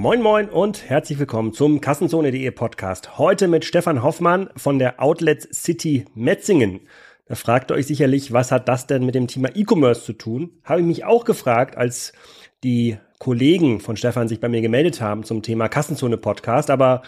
Moin 0.00 0.22
Moin 0.22 0.48
und 0.48 0.88
herzlich 0.88 1.18
willkommen 1.18 1.52
zum 1.52 1.82
Kassenzone.de 1.82 2.50
Podcast. 2.52 3.18
Heute 3.18 3.48
mit 3.48 3.66
Stefan 3.66 4.02
Hoffmann 4.02 4.48
von 4.56 4.78
der 4.78 4.98
Outlet 4.98 5.54
City 5.54 6.06
Metzingen. 6.14 6.80
Da 7.26 7.34
fragt 7.34 7.70
ihr 7.70 7.74
euch 7.74 7.86
sicherlich, 7.86 8.32
was 8.32 8.50
hat 8.50 8.66
das 8.66 8.86
denn 8.86 9.04
mit 9.04 9.14
dem 9.14 9.26
Thema 9.26 9.50
E-Commerce 9.54 10.02
zu 10.02 10.14
tun? 10.14 10.52
Habe 10.64 10.80
ich 10.80 10.86
mich 10.86 11.04
auch 11.04 11.26
gefragt, 11.26 11.76
als 11.76 12.14
die 12.64 12.96
Kollegen 13.18 13.78
von 13.80 13.98
Stefan 13.98 14.26
sich 14.26 14.40
bei 14.40 14.48
mir 14.48 14.62
gemeldet 14.62 15.02
haben 15.02 15.22
zum 15.22 15.42
Thema 15.42 15.68
Kassenzone 15.68 16.16
Podcast, 16.16 16.70
aber 16.70 17.02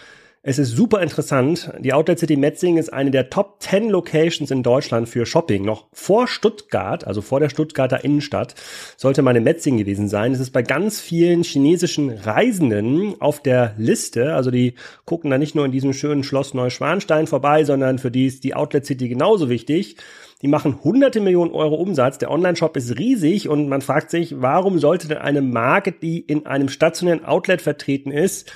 es 0.45 0.59
ist 0.59 0.71
super 0.71 1.01
interessant. 1.01 1.71
Die 1.79 1.93
Outlet 1.93 2.19
City 2.19 2.35
Metzingen 2.35 2.77
ist 2.77 2.91
eine 2.91 3.11
der 3.11 3.29
Top 3.29 3.61
10 3.61 3.89
Locations 3.89 4.51
in 4.51 4.61
Deutschland 4.61 5.07
für 5.07 5.25
Shopping. 5.25 5.63
Noch 5.63 5.87
vor 5.93 6.27
Stuttgart, 6.27 7.07
also 7.07 7.21
vor 7.21 7.39
der 7.39 7.47
Stuttgarter 7.47 8.03
Innenstadt, 8.03 8.53
sollte 8.97 9.21
meine 9.21 9.39
Metzingen 9.39 9.79
gewesen 9.79 10.09
sein. 10.09 10.33
Es 10.33 10.41
ist 10.41 10.51
bei 10.51 10.61
ganz 10.61 10.99
vielen 10.99 11.43
chinesischen 11.43 12.09
Reisenden 12.09 13.15
auf 13.21 13.41
der 13.41 13.73
Liste. 13.77 14.35
Also 14.35 14.51
die 14.51 14.73
gucken 15.05 15.31
da 15.31 15.37
nicht 15.37 15.55
nur 15.55 15.63
in 15.63 15.71
diesem 15.71 15.93
schönen 15.93 16.25
Schloss 16.25 16.53
Neuschwanstein 16.53 17.25
vorbei, 17.25 17.63
sondern 17.63 17.97
für 17.97 18.11
die 18.11 18.25
ist 18.25 18.43
die 18.43 18.53
Outlet 18.53 18.85
City 18.85 19.07
genauso 19.07 19.47
wichtig. 19.47 19.95
Die 20.41 20.49
machen 20.49 20.83
hunderte 20.83 21.21
Millionen 21.21 21.51
Euro 21.51 21.75
Umsatz. 21.75 22.17
Der 22.17 22.29
Online-Shop 22.29 22.75
ist 22.75 22.99
riesig 22.99 23.47
und 23.47 23.69
man 23.69 23.79
fragt 23.79 24.11
sich, 24.11 24.41
warum 24.41 24.77
sollte 24.77 25.07
denn 25.07 25.19
eine 25.19 25.41
Marke, 25.41 25.93
die 25.93 26.19
in 26.19 26.45
einem 26.45 26.67
stationären 26.67 27.23
Outlet 27.23 27.61
vertreten 27.61 28.11
ist, 28.11 28.51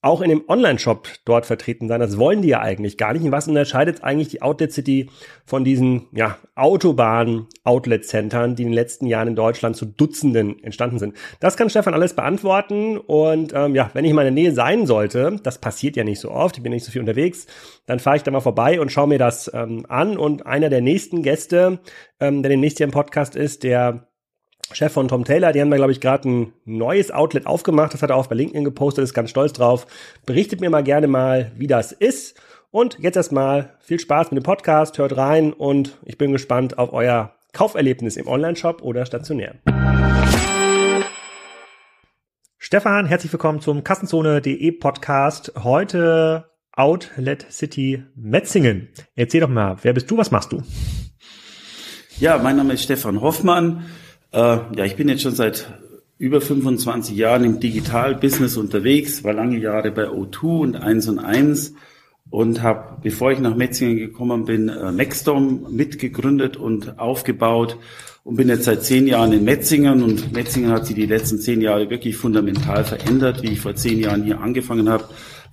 auch 0.00 0.20
in 0.20 0.30
dem 0.30 0.44
Online-Shop 0.46 1.08
dort 1.24 1.44
vertreten 1.44 1.88
sein. 1.88 1.98
Das 1.98 2.18
wollen 2.18 2.42
die 2.42 2.48
ja 2.48 2.60
eigentlich 2.60 2.98
gar 2.98 3.12
nicht. 3.12 3.24
Und 3.24 3.32
was 3.32 3.48
unterscheidet 3.48 4.04
eigentlich 4.04 4.28
die 4.28 4.42
Outlet 4.42 4.72
City 4.72 5.10
von 5.44 5.64
diesen 5.64 6.06
ja, 6.12 6.38
Autobahn-Outlet-Centern, 6.54 8.54
die 8.54 8.62
in 8.62 8.68
den 8.68 8.74
letzten 8.74 9.06
Jahren 9.06 9.28
in 9.28 9.34
Deutschland 9.34 9.76
zu 9.76 9.86
Dutzenden 9.86 10.62
entstanden 10.62 11.00
sind? 11.00 11.16
Das 11.40 11.56
kann 11.56 11.68
Stefan 11.68 11.94
alles 11.94 12.14
beantworten. 12.14 12.96
Und 12.96 13.52
ähm, 13.54 13.74
ja, 13.74 13.90
wenn 13.92 14.04
ich 14.04 14.12
mal 14.12 14.26
in 14.26 14.34
der 14.34 14.42
Nähe 14.42 14.52
sein 14.52 14.86
sollte, 14.86 15.40
das 15.42 15.58
passiert 15.58 15.96
ja 15.96 16.04
nicht 16.04 16.20
so 16.20 16.30
oft, 16.30 16.56
ich 16.56 16.62
bin 16.62 16.72
nicht 16.72 16.84
so 16.84 16.92
viel 16.92 17.00
unterwegs, 17.00 17.46
dann 17.86 17.98
fahre 17.98 18.18
ich 18.18 18.22
da 18.22 18.30
mal 18.30 18.40
vorbei 18.40 18.80
und 18.80 18.92
schaue 18.92 19.08
mir 19.08 19.18
das 19.18 19.50
ähm, 19.52 19.84
an. 19.88 20.16
Und 20.16 20.46
einer 20.46 20.68
der 20.68 20.80
nächsten 20.80 21.24
Gäste, 21.24 21.80
ähm, 22.20 22.44
der 22.44 22.50
demnächst 22.50 22.78
hier 22.78 22.86
im 22.86 22.92
Podcast 22.92 23.34
ist, 23.34 23.64
der 23.64 24.08
Chef 24.72 24.92
von 24.92 25.08
Tom 25.08 25.24
Taylor, 25.24 25.52
die 25.52 25.60
haben 25.60 25.70
da, 25.70 25.76
glaube 25.76 25.92
ich, 25.92 26.00
gerade 26.00 26.28
ein 26.28 26.52
neues 26.66 27.10
Outlet 27.10 27.46
aufgemacht. 27.46 27.94
Das 27.94 28.02
hat 28.02 28.10
er 28.10 28.16
auch 28.16 28.26
bei 28.26 28.34
LinkedIn 28.34 28.64
gepostet, 28.64 29.04
ist 29.04 29.14
ganz 29.14 29.30
stolz 29.30 29.54
drauf. 29.54 29.86
Berichtet 30.26 30.60
mir 30.60 30.68
mal 30.68 30.82
gerne 30.82 31.06
mal, 31.06 31.52
wie 31.56 31.66
das 31.66 31.92
ist. 31.92 32.38
Und 32.70 32.98
jetzt 32.98 33.16
erstmal 33.16 33.76
viel 33.80 33.98
Spaß 33.98 34.30
mit 34.30 34.42
dem 34.42 34.44
Podcast, 34.44 34.98
hört 34.98 35.16
rein 35.16 35.54
und 35.54 35.96
ich 36.04 36.18
bin 36.18 36.32
gespannt 36.32 36.78
auf 36.78 36.92
euer 36.92 37.34
Kauferlebnis 37.54 38.18
im 38.18 38.28
Online-Shop 38.28 38.82
oder 38.82 39.06
stationär. 39.06 39.54
Stefan, 42.58 43.06
herzlich 43.06 43.32
willkommen 43.32 43.62
zum 43.62 43.82
Kassenzone.de 43.82 44.70
Podcast. 44.72 45.52
Heute 45.62 46.50
Outlet 46.72 47.46
City 47.50 48.04
Metzingen. 48.14 48.90
Erzähl 49.16 49.40
doch 49.40 49.48
mal, 49.48 49.78
wer 49.80 49.94
bist 49.94 50.10
du, 50.10 50.18
was 50.18 50.30
machst 50.30 50.52
du? 50.52 50.62
Ja, 52.18 52.36
mein 52.36 52.56
Name 52.56 52.74
ist 52.74 52.82
Stefan 52.82 53.22
Hoffmann. 53.22 53.86
Äh, 54.32 54.38
ja, 54.76 54.84
ich 54.84 54.96
bin 54.96 55.08
jetzt 55.08 55.22
schon 55.22 55.34
seit 55.34 55.68
über 56.18 56.40
25 56.40 57.16
Jahren 57.16 57.44
im 57.44 57.60
Digital-Business 57.60 58.56
unterwegs, 58.56 59.24
war 59.24 59.32
lange 59.32 59.58
Jahre 59.58 59.90
bei 59.90 60.08
O2 60.08 60.60
und 60.60 60.76
1 60.76 61.08
und 61.08 61.18
1 61.20 61.74
und 62.30 62.62
habe, 62.62 62.98
bevor 63.02 63.32
ich 63.32 63.38
nach 63.38 63.56
Metzingen 63.56 63.96
gekommen 63.96 64.44
bin, 64.44 64.68
äh, 64.68 64.92
Maxdom 64.92 65.66
mitgegründet 65.70 66.56
und 66.56 66.98
aufgebaut 66.98 67.78
und 68.24 68.36
bin 68.36 68.48
jetzt 68.48 68.64
seit 68.64 68.82
zehn 68.82 69.06
Jahren 69.06 69.32
in 69.32 69.44
Metzingen 69.44 70.02
und 70.02 70.32
Metzingen 70.32 70.70
hat 70.70 70.86
sich 70.86 70.96
die 70.96 71.06
letzten 71.06 71.38
zehn 71.38 71.62
Jahre 71.62 71.88
wirklich 71.88 72.16
fundamental 72.16 72.84
verändert. 72.84 73.42
Wie 73.42 73.52
ich 73.52 73.60
vor 73.60 73.74
zehn 73.76 73.98
Jahren 73.98 74.24
hier 74.24 74.40
angefangen 74.40 74.90
habe, 74.90 75.04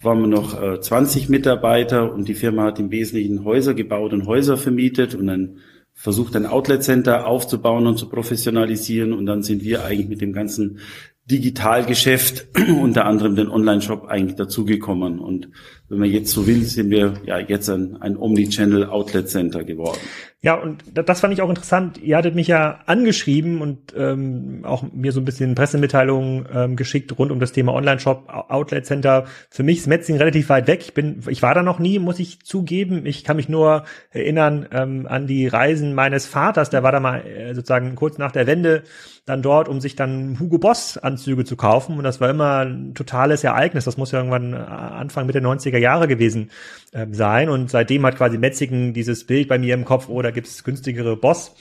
waren 0.01 0.19
wir 0.19 0.27
noch 0.27 0.61
äh, 0.61 0.81
20 0.81 1.29
Mitarbeiter 1.29 2.11
und 2.11 2.27
die 2.27 2.33
Firma 2.33 2.63
hat 2.65 2.79
im 2.79 2.91
Wesentlichen 2.91 3.45
Häuser 3.45 3.73
gebaut 3.73 4.11
und 4.11 4.25
Häuser 4.25 4.57
vermietet 4.57 5.15
und 5.15 5.29
ein 5.29 5.59
versucht 5.95 6.35
ein 6.35 6.45
Outlet 6.45 6.83
Center 6.83 7.25
aufzubauen 7.25 7.87
und 7.87 7.97
zu 7.97 8.07
professionalisieren 8.07 9.13
und 9.13 9.25
dann 9.25 9.41
sind 9.41 9.63
wir 9.63 9.85
eigentlich 9.85 10.09
mit 10.09 10.21
dem 10.21 10.33
ganzen 10.33 10.79
Digitalgeschäft, 11.25 12.47
unter 12.81 13.05
anderem 13.05 13.35
den 13.35 13.49
Online-Shop 13.49 14.05
eigentlich 14.05 14.35
dazugekommen. 14.35 15.19
Und 15.19 15.49
wenn 15.89 15.97
man 15.97 16.11
jetzt 16.11 16.31
so 16.31 16.45
will, 16.45 16.63
sind 16.63 16.91
wir 16.91 17.15
ja 17.25 17.39
jetzt 17.39 17.69
ein, 17.69 17.99
ein 18.01 18.17
Omnichannel 18.17 18.85
Outlet 18.85 19.29
Center 19.29 19.63
geworden. 19.63 19.97
Ja, 20.45 20.53
und 20.53 20.83
das 20.93 21.21
fand 21.21 21.33
ich 21.33 21.41
auch 21.41 21.49
interessant. 21.49 21.97
Ihr 21.97 22.17
hattet 22.17 22.35
mich 22.35 22.45
ja 22.45 22.81
angeschrieben 22.85 23.61
und 23.61 23.95
ähm, 23.97 24.59
auch 24.63 24.83
mir 24.93 25.11
so 25.11 25.19
ein 25.19 25.25
bisschen 25.25 25.55
Pressemitteilungen 25.55 26.45
ähm, 26.53 26.75
geschickt 26.75 27.17
rund 27.17 27.31
um 27.31 27.39
das 27.39 27.51
Thema 27.51 27.73
Online-Shop, 27.73 28.29
Outlet 28.49 28.85
Center. 28.85 29.25
Für 29.49 29.63
mich 29.63 29.79
ist 29.79 29.87
Metzing 29.87 30.17
relativ 30.17 30.49
weit 30.49 30.67
weg. 30.67 30.81
Ich 30.83 30.93
bin, 30.93 31.23
ich 31.27 31.41
war 31.41 31.55
da 31.55 31.63
noch 31.63 31.79
nie, 31.79 31.97
muss 31.97 32.19
ich 32.19 32.45
zugeben. 32.45 33.07
Ich 33.07 33.23
kann 33.23 33.37
mich 33.37 33.49
nur 33.49 33.85
erinnern 34.11 34.67
ähm, 34.71 35.07
an 35.09 35.25
die 35.25 35.47
Reisen 35.47 35.95
meines 35.95 36.27
Vaters. 36.27 36.69
Der 36.69 36.83
war 36.83 36.91
da 36.91 36.99
mal 36.99 37.25
äh, 37.25 37.55
sozusagen 37.55 37.95
kurz 37.95 38.19
nach 38.19 38.31
der 38.31 38.45
Wende 38.45 38.83
dann 39.25 39.41
dort, 39.41 39.67
um 39.67 39.81
sich 39.81 39.95
dann 39.95 40.39
Hugo 40.39 40.59
Boss 40.59 40.99
Anzüge 40.99 41.45
zu 41.45 41.55
kaufen. 41.55 41.97
Und 41.97 42.03
das 42.03 42.21
war 42.21 42.29
immer 42.29 42.59
ein 42.59 42.93
totales 42.93 43.43
Ereignis. 43.43 43.85
Das 43.85 43.97
muss 43.97 44.11
ja 44.11 44.19
irgendwann 44.19 44.53
äh, 44.53 44.57
Anfang 44.57 45.25
Mitte 45.25 45.39
90er 45.39 45.79
Jahre 45.79 46.07
gewesen 46.07 46.51
äh, 46.95 47.07
sein. 47.11 47.49
Und 47.49 47.69
seitdem 47.69 48.05
hat 48.05 48.15
quasi 48.15 48.37
Metzingen 48.37 48.93
dieses 48.93 49.25
Bild 49.27 49.49
bei 49.49 49.59
mir 49.59 49.73
im 49.73 49.83
Kopf, 49.83 50.07
oh, 50.07 50.21
da 50.21 50.31
gibt's 50.31 50.63
günstigere 50.63 51.17
Boss. 51.17 51.55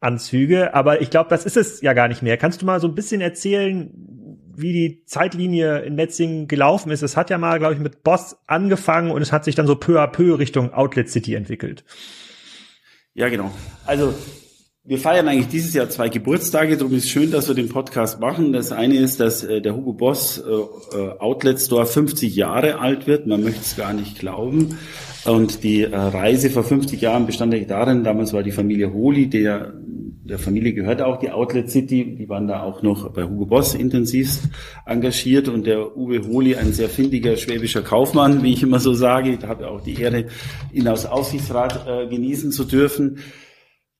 Anzüge, 0.00 0.74
aber 0.74 1.00
ich 1.00 1.10
glaube, 1.10 1.30
das 1.30 1.46
ist 1.46 1.56
es 1.56 1.80
ja 1.80 1.92
gar 1.92 2.08
nicht 2.08 2.22
mehr. 2.22 2.36
Kannst 2.36 2.60
du 2.60 2.66
mal 2.66 2.80
so 2.80 2.88
ein 2.88 2.94
bisschen 2.96 3.20
erzählen, 3.20 3.88
wie 4.52 4.72
die 4.72 5.04
Zeitlinie 5.04 5.78
in 5.82 5.94
Metzingen 5.94 6.48
gelaufen 6.48 6.90
ist? 6.90 7.02
Es 7.02 7.16
hat 7.16 7.30
ja 7.30 7.38
mal, 7.38 7.60
glaube 7.60 7.74
ich, 7.74 7.80
mit 7.80 8.02
Boss 8.02 8.36
angefangen 8.48 9.12
und 9.12 9.22
es 9.22 9.30
hat 9.30 9.44
sich 9.44 9.54
dann 9.54 9.68
so 9.68 9.76
peu 9.76 10.00
à 10.00 10.08
peu 10.08 10.34
Richtung 10.38 10.74
Outlet 10.74 11.08
City 11.08 11.36
entwickelt. 11.36 11.84
Ja, 13.14 13.28
genau. 13.28 13.52
Also 13.86 14.12
wir 14.84 14.98
feiern 14.98 15.28
eigentlich 15.28 15.46
dieses 15.46 15.74
Jahr 15.74 15.88
zwei 15.90 16.08
Geburtstage, 16.08 16.76
darum 16.76 16.92
ist 16.94 17.04
es 17.04 17.10
schön, 17.10 17.30
dass 17.30 17.46
wir 17.46 17.54
den 17.54 17.68
Podcast 17.68 18.18
machen. 18.18 18.52
Das 18.52 18.72
eine 18.72 18.96
ist, 18.96 19.20
dass 19.20 19.44
äh, 19.44 19.60
der 19.60 19.76
Hugo 19.76 19.92
Boss 19.92 20.38
äh, 20.38 20.50
äh 20.50 21.18
Outlet 21.20 21.60
Store 21.60 21.86
50 21.86 22.34
Jahre 22.34 22.80
alt 22.80 23.06
wird. 23.06 23.28
Man 23.28 23.44
möchte 23.44 23.60
es 23.60 23.76
gar 23.76 23.92
nicht 23.92 24.18
glauben. 24.18 24.78
Und 25.24 25.62
die 25.62 25.84
Reise 25.84 26.50
vor 26.50 26.64
50 26.64 27.00
Jahren 27.00 27.26
bestand 27.26 27.54
eigentlich 27.54 27.68
darin, 27.68 28.02
damals 28.02 28.32
war 28.32 28.42
die 28.42 28.50
Familie 28.50 28.92
Holi, 28.92 29.28
der, 29.28 29.72
der 29.76 30.40
Familie 30.40 30.72
gehört 30.72 31.00
auch 31.00 31.20
die 31.20 31.30
Outlet 31.30 31.70
City, 31.70 32.16
die 32.16 32.28
waren 32.28 32.48
da 32.48 32.64
auch 32.64 32.82
noch 32.82 33.08
bei 33.12 33.22
Hugo 33.22 33.46
Boss 33.46 33.76
intensivst 33.76 34.48
engagiert 34.84 35.46
und 35.46 35.64
der 35.64 35.96
Uwe 35.96 36.26
Holi, 36.26 36.56
ein 36.56 36.72
sehr 36.72 36.88
findiger 36.88 37.36
schwäbischer 37.36 37.82
Kaufmann, 37.82 38.42
wie 38.42 38.52
ich 38.52 38.64
immer 38.64 38.80
so 38.80 38.94
sage, 38.94 39.38
da 39.38 39.46
habe 39.46 39.62
ich 39.62 39.68
auch 39.68 39.80
die 39.80 40.00
Ehre, 40.00 40.26
ihn 40.72 40.88
aus 40.88 41.06
Aufsichtsrat 41.06 41.86
äh, 41.86 42.08
genießen 42.08 42.50
zu 42.50 42.64
dürfen 42.64 43.18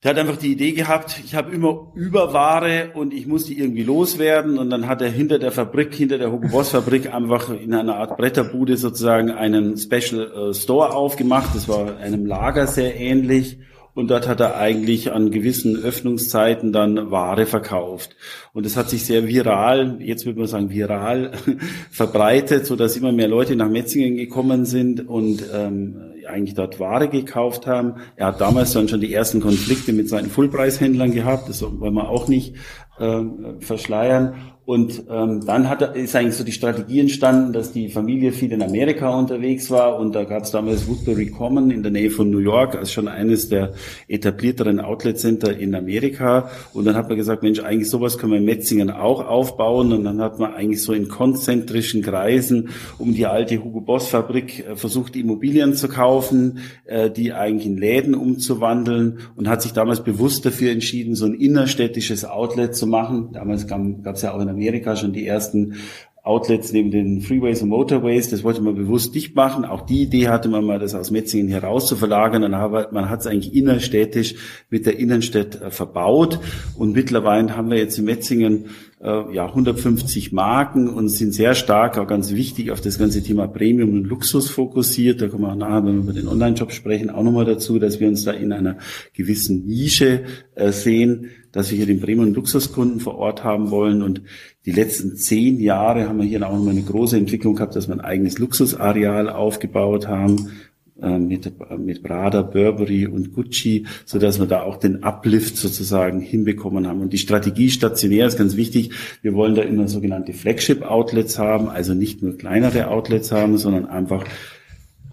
der 0.03 0.11
hat 0.11 0.19
einfach 0.19 0.37
die 0.37 0.51
Idee 0.51 0.73
gehabt, 0.73 1.21
ich 1.25 1.37
habe 1.37 1.55
immer 1.55 1.93
Überware 1.95 2.91
und 2.95 3.15
ich 3.15 3.29
muss 3.29 3.45
die 3.45 3.57
irgendwie 3.57 3.85
loswerden. 3.85 4.59
Und 4.59 4.69
dann 4.71 4.89
hat 4.89 5.01
er 5.01 5.11
hinter 5.11 5.39
der 5.39 5.53
Fabrik, 5.53 5.95
hinter 5.95 6.19
der 6.19 6.33
Hugo 6.33 6.49
Boss 6.49 6.71
Fabrik 6.71 7.15
einfach 7.15 7.51
in 7.51 7.73
einer 7.73 7.97
Art 7.97 8.17
Bretterbude 8.17 8.77
sozusagen 8.77 9.31
einen 9.31 9.77
Special 9.77 10.51
äh, 10.51 10.55
Store 10.55 10.93
aufgemacht. 10.93 11.55
Das 11.55 11.69
war 11.69 11.99
einem 11.99 12.27
Lager 12.27 12.67
sehr 12.67 12.99
ähnlich. 12.99 13.59
Und 13.95 14.11
dort 14.11 14.27
hat 14.27 14.41
er 14.41 14.57
eigentlich 14.57 15.13
an 15.13 15.31
gewissen 15.31 15.77
Öffnungszeiten 15.77 16.73
dann 16.73 17.11
Ware 17.11 17.47
verkauft. 17.47 18.17
Und 18.55 18.65
es 18.65 18.77
hat 18.77 18.89
sich 18.89 19.05
sehr 19.05 19.29
viral, 19.29 19.99
jetzt 20.01 20.25
würde 20.25 20.39
man 20.39 20.49
sagen 20.49 20.71
viral, 20.71 21.33
verbreitet, 21.91 22.67
so 22.67 22.75
dass 22.75 22.97
immer 22.97 23.13
mehr 23.13 23.29
Leute 23.29 23.55
nach 23.55 23.69
Metzingen 23.69 24.17
gekommen 24.17 24.65
sind 24.65 25.07
und 25.07 25.45
ähm, 25.53 26.12
eigentlich 26.27 26.55
dort 26.55 26.81
Ware 26.81 27.09
gekauft 27.09 27.67
haben. 27.67 27.95
Er 28.17 28.29
hat 28.29 28.41
damals 28.41 28.73
dann 28.73 28.89
schon 28.89 29.01
die 29.01 29.13
ersten 29.13 29.41
Konflikte 29.41 29.93
mit 29.93 30.09
seinen 30.09 30.31
Fullpreishändlern 30.31 31.13
gehabt, 31.13 31.49
das 31.49 31.63
wollen 31.63 31.95
wir 31.95 32.09
auch 32.09 32.29
nicht 32.29 32.55
äh, 32.99 33.23
verschleiern. 33.61 34.35
Und 34.65 35.05
ähm, 35.11 35.45
dann 35.45 35.69
hat, 35.69 35.97
ist 35.97 36.15
eigentlich 36.15 36.37
so 36.37 36.45
die 36.45 36.53
Strategie 36.53 37.01
entstanden, 37.01 37.53
dass 37.53 37.73
die 37.73 37.89
Familie 37.89 38.31
viel 38.31 38.53
in 38.53 38.63
Amerika 38.63 39.11
unterwegs 39.11 39.73
war 39.73 39.99
und 39.99 40.15
da 40.15 40.23
gab 40.23 40.45
es 40.45 40.53
damals 40.53 40.87
Woodbury 40.87 41.31
Common 41.31 41.73
in 41.73 41.83
der 41.83 41.91
Nähe 41.91 42.11
von 42.11 42.31
New 42.31 42.39
York 42.39 42.77
als 42.77 42.93
schon 42.93 43.09
eines 43.09 43.49
der 43.49 43.73
etablierteren 44.07 44.79
Outlet 44.79 45.19
Center 45.19 45.57
in 45.57 45.75
Amerika. 45.75 46.49
Und 46.73 46.85
dann 46.85 46.95
hat 46.95 47.09
man 47.09 47.17
gesagt, 47.17 47.43
Mensch, 47.43 47.59
eigentlich 47.59 47.91
sowas 47.91 48.19
können 48.19 48.33
wir 48.33 48.39
in 48.39 48.45
Metzingen 48.45 48.93
auch 48.93 49.27
aufbauen. 49.27 49.93
Und 49.93 50.05
dann 50.05 50.21
hat 50.21 50.39
man 50.39 50.55
eigentlich 50.55 50.83
so 50.83 50.93
in 50.93 51.09
konzentrischen 51.09 52.03
Kreisen 52.03 52.69
um 52.99 53.15
die 53.15 53.27
alte 53.27 53.63
Hugo 53.65 53.81
Boss 53.81 54.09
Fabrik 54.09 54.65
äh, 54.65 54.77
versucht, 54.77 55.17
Immobilien 55.17 55.75
zu 55.75 55.89
kaufen, 55.89 56.59
äh, 56.85 57.11
die 57.11 57.33
eigentlich 57.33 57.67
in 57.67 57.79
Läden 57.79 58.15
umzuwandeln 58.15 59.19
und 59.35 59.49
hat 59.49 59.61
sich 59.61 59.73
damals 59.73 60.05
bewusst 60.05 60.47
dafür 60.47 60.71
entschieden, 60.71 61.17
so 61.17 61.27
ein 61.27 61.35
innerstädtisches 61.35 62.25
Outlet 62.25 62.77
zu 62.77 62.87
machen. 62.87 63.31
Damals 63.33 63.67
gab 63.67 64.15
es 64.15 64.23
ja 64.23 64.33
auch 64.33 64.41
in 64.41 64.52
Amerika 64.53 64.97
schon 64.97 65.13
die 65.13 65.27
ersten 65.27 65.75
Outlets 66.25 66.73
neben 66.73 66.93
den 66.93 67.21
Freeways 67.21 67.63
und 67.63 67.71
Motorways, 67.71 68.31
das 68.31 68.45
wollte 68.45 68.61
man 68.61 68.77
bewusst 68.77 69.13
dicht 69.13 69.35
machen. 69.35 69.65
Auch 69.65 69.81
die 69.81 70.03
Idee 70.03 70.29
hatte 70.29 70.49
man 70.49 70.65
mal, 70.65 70.79
das 70.79 70.95
aus 70.95 71.11
Metzingen 71.11 71.49
heraus 71.49 71.89
zu 71.89 71.97
verlagern. 71.97 72.55
Aber 72.55 72.91
man 72.93 73.11
hat 73.11 73.21
es 73.21 73.27
eigentlich 73.27 73.57
innerstädtisch 73.57 74.37
mit 74.71 74.87
der 74.87 75.01
Innenstadt 75.01 75.61
äh, 75.61 75.71
verbaut. 75.73 76.39
Und 76.77 76.93
mittlerweile 76.93 77.57
haben 77.57 77.71
wir 77.71 77.79
jetzt 77.79 77.99
in 77.99 78.05
Metzingen 78.05 78.67
ja 79.05 79.47
150 79.47 80.31
Marken 80.33 80.89
und 80.89 81.09
sind 81.09 81.35
sehr 81.35 81.57
stark, 81.57 81.99
auch 81.99 82.07
ganz 82.07 82.33
wichtig, 82.33 82.71
auf 82.71 82.81
das 82.81 82.99
ganze 82.99 83.21
Thema 83.23 83.49
Premium 83.49 83.95
und 83.95 84.05
Luxus 84.05 84.49
fokussiert. 84.49 85.21
Da 85.21 85.27
kommen 85.27 85.43
wir 85.43 85.51
auch 85.51 85.57
nachher, 85.57 85.85
wenn 85.85 85.97
wir 85.97 86.03
über 86.03 86.13
den 86.13 86.29
Online-Shop 86.29 86.71
sprechen, 86.71 87.11
auch 87.11 87.25
nochmal 87.25 87.45
dazu, 87.45 87.81
dass 87.81 87.99
wir 87.99 88.07
uns 88.07 88.23
da 88.23 88.31
in 88.31 88.53
einer 88.53 88.79
gewissen 89.13 89.67
Nische 89.67 90.23
äh, 90.55 90.71
sehen, 90.71 91.31
dass 91.51 91.71
wir 91.71 91.79
hier 91.79 91.87
den 91.87 92.01
Premium- 92.01 92.29
und 92.29 92.35
Luxuskunden 92.35 93.01
vor 93.01 93.17
Ort 93.17 93.43
haben 93.43 93.73
wollen. 93.73 94.03
Und 94.03 94.23
die 94.67 94.73
letzten 94.73 95.17
zehn 95.17 95.59
Jahre 95.59 96.09
haben 96.09 96.19
wir 96.19 96.27
hier 96.27 96.47
auch 96.47 96.55
nochmal 96.55 96.75
eine 96.75 96.83
große 96.83 97.17
Entwicklung 97.17 97.57
gehabt, 97.57 97.75
dass 97.75 97.89
wir 97.89 97.95
ein 97.95 98.01
eigenes 98.01 98.39
Luxusareal 98.39 99.29
aufgebaut 99.29 100.07
haben 100.07 100.37
äh, 100.37 100.72
mit, 100.97 101.53
mit 101.79 102.03
Prada, 102.03 102.43
Burberry 102.43 103.07
und 103.07 103.33
Gucci, 103.33 103.87
so 104.05 104.19
dass 104.19 104.39
wir 104.39 104.47
da 104.47 104.63
auch 104.63 104.77
den 104.77 105.03
Uplift 105.03 105.57
sozusagen 105.57 106.21
hinbekommen 106.21 106.87
haben. 106.87 107.01
Und 107.01 107.13
die 107.13 107.19
Strategie 107.19 107.71
stationär 107.71 108.27
ist 108.27 108.39
ganz 108.39 108.57
wichtig. 108.57 108.91
Wir 109.23 109.35
wollen 109.35 109.55
da 109.55 109.63
immer 109.63 109.89
sogenannte 109.89 110.33
Flagship-Outlets 110.33 111.39
haben, 111.39 111.69
also 111.69 111.95
nicht 111.95 112.23
nur 112.23 112.37
kleinere 112.37 112.89
Outlets 112.89 113.33
haben, 113.33 113.59
sondern 113.59 113.87
einfach 113.87 114.25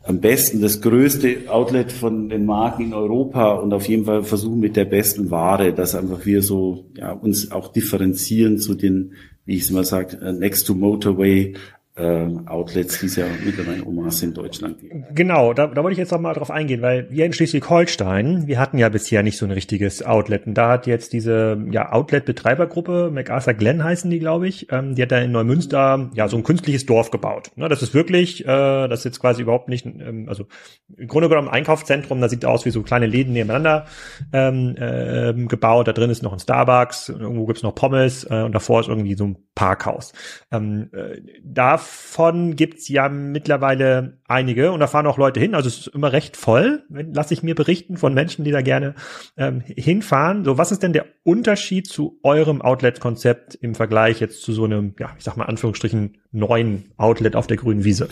am 0.03 0.21
besten 0.21 0.59
das 0.59 0.81
größte 0.81 1.49
Outlet 1.49 1.91
von 1.91 2.29
den 2.29 2.45
Marken 2.45 2.85
in 2.85 2.93
Europa 2.93 3.53
und 3.53 3.73
auf 3.73 3.87
jeden 3.87 4.05
Fall 4.05 4.23
versuchen 4.23 4.59
mit 4.59 4.75
der 4.75 4.85
besten 4.85 5.29
Ware, 5.29 5.71
dass 5.71 5.93
einfach 5.93 6.25
wir 6.25 6.41
so 6.41 6.85
ja, 6.97 7.11
uns 7.11 7.51
auch 7.51 7.71
differenzieren 7.71 8.57
zu 8.57 8.73
den, 8.73 9.13
wie 9.45 9.55
ich 9.55 9.61
es 9.61 9.69
immer 9.69 9.83
sage, 9.83 10.17
äh, 10.17 10.33
Next 10.33 10.65
to 10.65 10.73
Motorway 10.73 11.53
äh, 11.95 12.27
Outlets, 12.45 12.99
die 12.99 13.07
es 13.07 13.15
ja 13.15 13.25
mittlerweile 13.43 13.83
masse 13.85 14.25
in 14.25 14.33
Deutschland 14.33 14.79
gibt. 14.79 14.93
Genau, 15.13 15.53
da, 15.53 15.67
da 15.67 15.83
wollte 15.83 15.93
ich 15.93 15.97
jetzt 15.97 16.11
noch 16.11 16.19
mal 16.19 16.33
drauf 16.33 16.51
eingehen, 16.51 16.81
weil 16.81 17.09
wir 17.11 17.25
in 17.25 17.33
Schleswig-Holstein, 17.33 18.47
wir 18.47 18.59
hatten 18.59 18.77
ja 18.77 18.89
bisher 18.89 19.21
nicht 19.21 19.37
so 19.37 19.45
ein 19.45 19.51
richtiges 19.51 20.03
Outlet. 20.05 20.47
Und 20.47 20.53
da 20.53 20.69
hat 20.69 20.87
jetzt 20.87 21.13
diese 21.13 21.61
ja, 21.71 21.91
Outlet-Betreibergruppe, 21.91 23.11
MacArthur 23.13 23.53
Glen 23.53 23.83
heißen 23.83 24.09
die, 24.09 24.19
glaube 24.19 24.47
ich, 24.47 24.71
ähm, 24.71 24.95
die 24.95 25.01
hat 25.01 25.11
da 25.11 25.19
in 25.19 25.31
Neumünster 25.31 26.09
ja 26.13 26.27
so 26.27 26.37
ein 26.37 26.43
künstliches 26.43 26.85
Dorf 26.85 27.11
gebaut. 27.11 27.51
Ne, 27.55 27.67
das 27.67 27.81
ist 27.81 27.93
wirklich, 27.93 28.45
äh, 28.45 28.87
das 28.87 28.99
ist 28.99 29.05
jetzt 29.05 29.19
quasi 29.19 29.41
überhaupt 29.41 29.67
nicht, 29.67 29.85
ähm, 29.85 30.27
also 30.29 30.45
im 30.95 31.07
Grunde 31.07 31.27
genommen 31.27 31.49
ein 31.49 31.53
Einkaufszentrum, 31.53 32.21
da 32.21 32.29
sieht 32.29 32.45
aus 32.45 32.65
wie 32.65 32.71
so 32.71 32.81
kleine 32.81 33.07
Läden 33.07 33.33
nebeneinander 33.33 33.85
ähm, 34.31 34.75
äh, 34.77 35.33
gebaut. 35.47 35.87
Da 35.87 35.93
drin 35.93 36.09
ist 36.09 36.23
noch 36.23 36.33
ein 36.33 36.39
Starbucks, 36.39 37.09
irgendwo 37.09 37.45
gibt's 37.45 37.63
noch 37.63 37.75
Pommes 37.75 38.25
äh, 38.29 38.43
und 38.43 38.53
davor 38.53 38.79
ist 38.79 38.87
irgendwie 38.87 39.15
so 39.15 39.25
ein 39.25 39.37
Parkhaus. 39.55 40.13
Ähm, 40.51 40.89
äh, 40.93 41.21
da 41.43 41.77
davon 41.89 42.55
gibt's 42.55 42.87
ja 42.89 43.09
mittlerweile 43.09 44.18
einige 44.29 44.71
und 44.71 44.79
da 44.79 44.87
fahren 44.87 45.07
auch 45.07 45.17
Leute 45.17 45.39
hin. 45.39 45.55
Also 45.55 45.67
es 45.67 45.79
ist 45.79 45.87
immer 45.87 46.13
recht 46.13 46.37
voll, 46.37 46.83
lasse 46.89 47.33
ich 47.33 47.43
mir 47.43 47.55
berichten 47.55 47.97
von 47.97 48.13
Menschen, 48.13 48.45
die 48.45 48.51
da 48.51 48.61
gerne 48.61 48.95
ähm, 49.37 49.61
hinfahren. 49.65 50.45
So, 50.45 50.57
was 50.57 50.71
ist 50.71 50.83
denn 50.83 50.93
der 50.93 51.05
Unterschied 51.23 51.87
zu 51.87 52.19
eurem 52.23 52.61
Outlet-Konzept 52.61 53.55
im 53.55 53.75
Vergleich 53.75 54.19
jetzt 54.19 54.41
zu 54.43 54.53
so 54.53 54.65
einem, 54.65 54.93
ja, 54.99 55.09
ich 55.17 55.23
sag 55.23 55.35
mal 55.35 55.45
Anführungsstrichen 55.45 56.17
neuen 56.31 56.91
Outlet 56.97 57.35
auf 57.35 57.47
der 57.47 57.57
grünen 57.57 57.83
Wiese? 57.83 58.09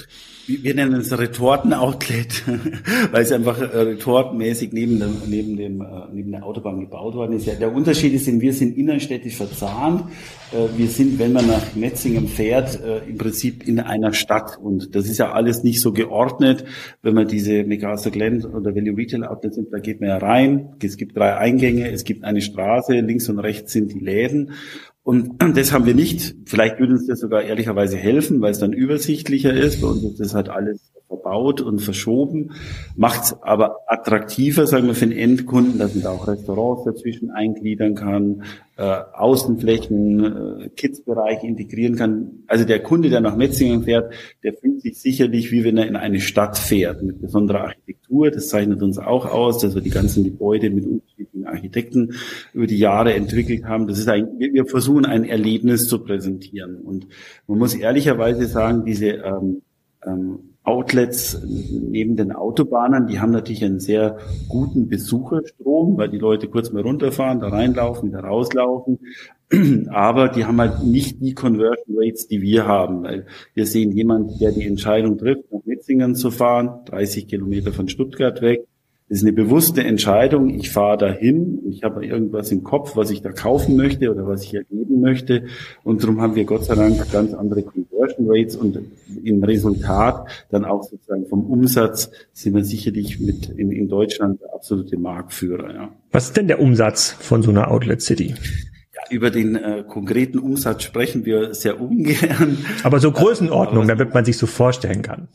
Wir 0.47 0.73
nennen 0.73 0.95
es 0.95 1.15
Retorten-Outlet, 1.15 2.43
weil 3.11 3.21
es 3.21 3.31
einfach 3.31 3.59
äh, 3.59 3.63
retortenmäßig 3.63 4.73
neben 4.73 4.99
dem, 4.99 5.21
neben 5.27 5.55
dem, 5.55 5.81
äh, 5.81 5.85
neben 6.11 6.31
der 6.31 6.43
Autobahn 6.43 6.79
gebaut 6.79 7.13
worden 7.13 7.33
ist. 7.33 7.45
Ja, 7.45 7.53
der 7.53 7.71
Unterschied 7.71 8.13
ist, 8.13 8.27
wir 8.27 8.53
sind 8.53 8.75
innenstädtisch 8.75 9.35
verzahnt. 9.35 10.09
Äh, 10.51 10.77
wir 10.77 10.87
sind, 10.87 11.19
wenn 11.19 11.33
man 11.33 11.47
nach 11.47 11.75
Metzingen 11.75 12.27
fährt, 12.27 12.79
im 13.07 13.17
Prinzip 13.17 13.67
in 13.67 13.79
einer 13.79 14.13
Stadt. 14.13 14.57
Und 14.57 14.95
das 14.95 15.07
ist 15.07 15.17
ja 15.17 15.31
alles 15.31 15.63
nicht 15.63 15.81
so 15.81 15.91
geordnet. 15.91 16.06
Wenn 17.01 17.13
man 17.13 17.27
diese 17.27 17.63
McArthur 17.63 18.11
Glen 18.11 18.45
oder 18.45 18.75
Value 18.75 18.97
Retail 18.97 19.23
Outlets 19.23 19.57
nimmt, 19.57 19.73
da 19.73 19.79
geht 19.79 20.01
man 20.01 20.09
ja 20.09 20.17
rein. 20.17 20.75
Es 20.81 20.97
gibt 20.97 21.17
drei 21.17 21.37
Eingänge, 21.37 21.91
es 21.91 22.03
gibt 22.03 22.23
eine 22.23 22.41
Straße, 22.41 22.93
links 22.99 23.29
und 23.29 23.39
rechts 23.39 23.71
sind 23.73 23.93
die 23.93 23.99
Läden. 23.99 24.51
Und 25.03 25.41
das 25.55 25.71
haben 25.71 25.85
wir 25.85 25.95
nicht. 25.95 26.35
Vielleicht 26.45 26.79
würde 26.79 26.93
uns 26.93 27.07
das 27.07 27.19
sogar 27.21 27.41
ehrlicherweise 27.41 27.95
helfen, 27.95 28.41
weil 28.41 28.51
es 28.51 28.59
dann 28.59 28.73
übersichtlicher 28.73 29.53
ist. 29.53 29.81
Ist 29.81 30.19
das 30.19 30.33
halt 30.33 30.49
alles 30.49 30.91
verbaut 31.07 31.61
und 31.61 31.79
verschoben. 31.79 32.51
Macht 32.95 33.23
es 33.23 33.41
aber 33.41 33.77
attraktiver, 33.87 34.67
sagen 34.67 34.87
wir, 34.87 34.95
für 34.95 35.07
den 35.07 35.17
Endkunden, 35.17 35.79
dass 35.79 35.95
man 35.95 36.03
da 36.03 36.11
auch 36.11 36.27
Restaurants 36.27 36.83
dazwischen 36.83 37.31
eingliedern 37.31 37.95
kann, 37.95 38.43
äh, 38.75 38.83
Außenflächen, 39.13 40.65
äh, 40.65 40.69
Kidsbereich 40.69 41.43
integrieren 41.43 41.95
kann. 41.95 42.43
Also 42.47 42.65
der 42.65 42.83
Kunde, 42.83 43.09
der 43.09 43.21
nach 43.21 43.37
Metzingen 43.37 43.83
fährt, 43.83 44.13
der 44.43 44.53
fühlt 44.53 44.81
sich 44.81 44.99
sicherlich, 44.99 45.51
wie 45.51 45.63
wenn 45.63 45.77
er 45.77 45.87
in 45.87 45.95
eine 45.95 46.19
Stadt 46.19 46.57
fährt, 46.57 47.01
mit 47.01 47.21
besonderer 47.21 47.61
Architektur. 47.61 48.29
Das 48.29 48.49
zeichnet 48.49 48.81
uns 48.83 48.97
auch 48.97 49.25
aus, 49.25 49.59
dass 49.59 49.75
wir 49.75 49.81
die 49.81 49.89
ganzen 49.89 50.25
Gebäude 50.25 50.69
mit 50.69 50.85
unterschiedlichen 50.85 51.47
Architekten 51.47 52.13
über 52.53 52.67
die 52.67 52.77
Jahre 52.77 53.13
entwickelt 53.13 53.63
haben. 53.63 53.87
Das 53.87 53.97
ist 53.97 54.09
ein, 54.09 54.27
wir 54.37 54.65
versuchen 54.65 55.05
ein 55.05 55.23
Erlebnis 55.23 55.87
zu 55.87 56.03
präsentieren. 56.03 56.81
Und 56.81 57.07
man 57.47 57.57
muss 57.57 57.73
ehrlicherweise 57.73 58.45
sagen, 58.45 58.83
diese 58.85 59.07
ähm, 59.07 59.61
ähm, 60.05 60.39
Outlets 60.67 61.41
neben 61.45 62.17
den 62.17 62.33
Autobahnen, 62.33 63.07
die 63.07 63.21
haben 63.21 63.31
natürlich 63.31 63.63
einen 63.63 63.79
sehr 63.79 64.17
guten 64.49 64.89
Besucherstrom, 64.89 65.97
weil 65.97 66.09
die 66.09 66.17
Leute 66.17 66.49
kurz 66.49 66.73
mal 66.73 66.81
runterfahren, 66.81 67.39
da 67.39 67.47
reinlaufen, 67.47 68.09
wieder 68.09 68.19
rauslaufen. 68.19 68.99
Aber 69.89 70.27
die 70.27 70.43
haben 70.43 70.59
halt 70.59 70.83
nicht 70.83 71.21
die 71.21 71.33
Conversion 71.33 71.95
Rates, 71.97 72.27
die 72.27 72.41
wir 72.41 72.67
haben. 72.67 73.03
Weil 73.03 73.27
wir 73.53 73.65
sehen 73.65 73.93
jemanden, 73.93 74.37
der 74.39 74.51
die 74.51 74.67
Entscheidung 74.67 75.17
trifft, 75.17 75.49
nach 75.53 75.63
Metzingen 75.63 76.15
zu 76.15 76.31
fahren, 76.31 76.81
30 76.85 77.29
Kilometer 77.29 77.71
von 77.71 77.87
Stuttgart 77.87 78.41
weg, 78.41 78.67
ist 79.09 79.23
eine 79.23 79.31
bewusste 79.31 79.83
Entscheidung. 79.83 80.49
Ich 80.49 80.69
fahre 80.69 80.97
dahin, 80.97 81.59
ich 81.69 81.83
habe 81.83 82.05
irgendwas 82.05 82.51
im 82.51 82.63
Kopf, 82.63 82.97
was 82.97 83.09
ich 83.09 83.21
da 83.21 83.31
kaufen 83.31 83.77
möchte 83.77 84.11
oder 84.11 84.27
was 84.27 84.43
ich 84.43 84.53
erleben 84.53 84.99
möchte. 84.99 85.45
Und 85.83 86.03
darum 86.03 86.21
haben 86.21 86.35
wir 86.35 86.43
Gott 86.43 86.65
sei 86.65 86.75
Dank 86.75 87.11
ganz 87.11 87.33
andere 87.33 87.63
Conversion 87.63 88.27
Rates 88.29 88.57
und 88.57 88.79
im 89.23 89.43
Resultat 89.43 90.27
dann 90.49 90.65
auch 90.65 90.83
sozusagen 90.83 91.25
vom 91.27 91.45
Umsatz 91.45 92.11
sind 92.33 92.53
wir 92.55 92.65
sicherlich 92.65 93.19
mit 93.19 93.49
in, 93.49 93.71
in 93.71 93.87
Deutschland 93.87 94.41
der 94.41 94.53
absolute 94.53 94.97
Marktführer. 94.97 95.73
Ja. 95.73 95.89
Was 96.11 96.25
ist 96.25 96.37
denn 96.37 96.47
der 96.47 96.59
Umsatz 96.59 97.11
von 97.11 97.41
so 97.41 97.51
einer 97.51 97.71
Outlet 97.71 98.01
City? 98.01 98.35
Über 99.09 99.29
den 99.29 99.55
äh, 99.55 99.83
konkreten 99.87 100.39
Umsatz 100.39 100.83
sprechen 100.83 101.25
wir 101.25 101.53
sehr 101.53 101.79
ungern. 101.79 102.57
Aber 102.83 102.99
so 102.99 103.11
Größenordnung, 103.11 103.83
Aber, 103.83 103.95
damit 103.95 104.13
man 104.13 104.25
sich 104.25 104.37
so 104.37 104.47
vorstellen 104.47 105.01
kann. 105.01 105.27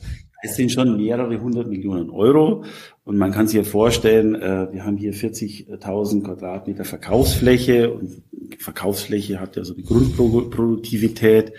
Es 0.42 0.56
sind 0.56 0.72
schon 0.72 0.96
mehrere 0.96 1.40
hundert 1.40 1.68
Millionen 1.68 2.10
Euro 2.10 2.64
und 3.04 3.16
man 3.16 3.30
kann 3.30 3.46
sich 3.46 3.56
ja 3.56 3.62
vorstellen, 3.62 4.34
äh, 4.34 4.72
wir 4.72 4.84
haben 4.84 4.96
hier 4.96 5.14
40.000 5.14 6.24
Quadratmeter 6.24 6.84
Verkaufsfläche 6.84 7.92
und 7.92 8.22
Verkaufsfläche 8.58 9.40
hat 9.40 9.56
ja 9.56 9.64
so 9.64 9.74
die 9.74 9.84
Grundproduktivität 9.84 11.52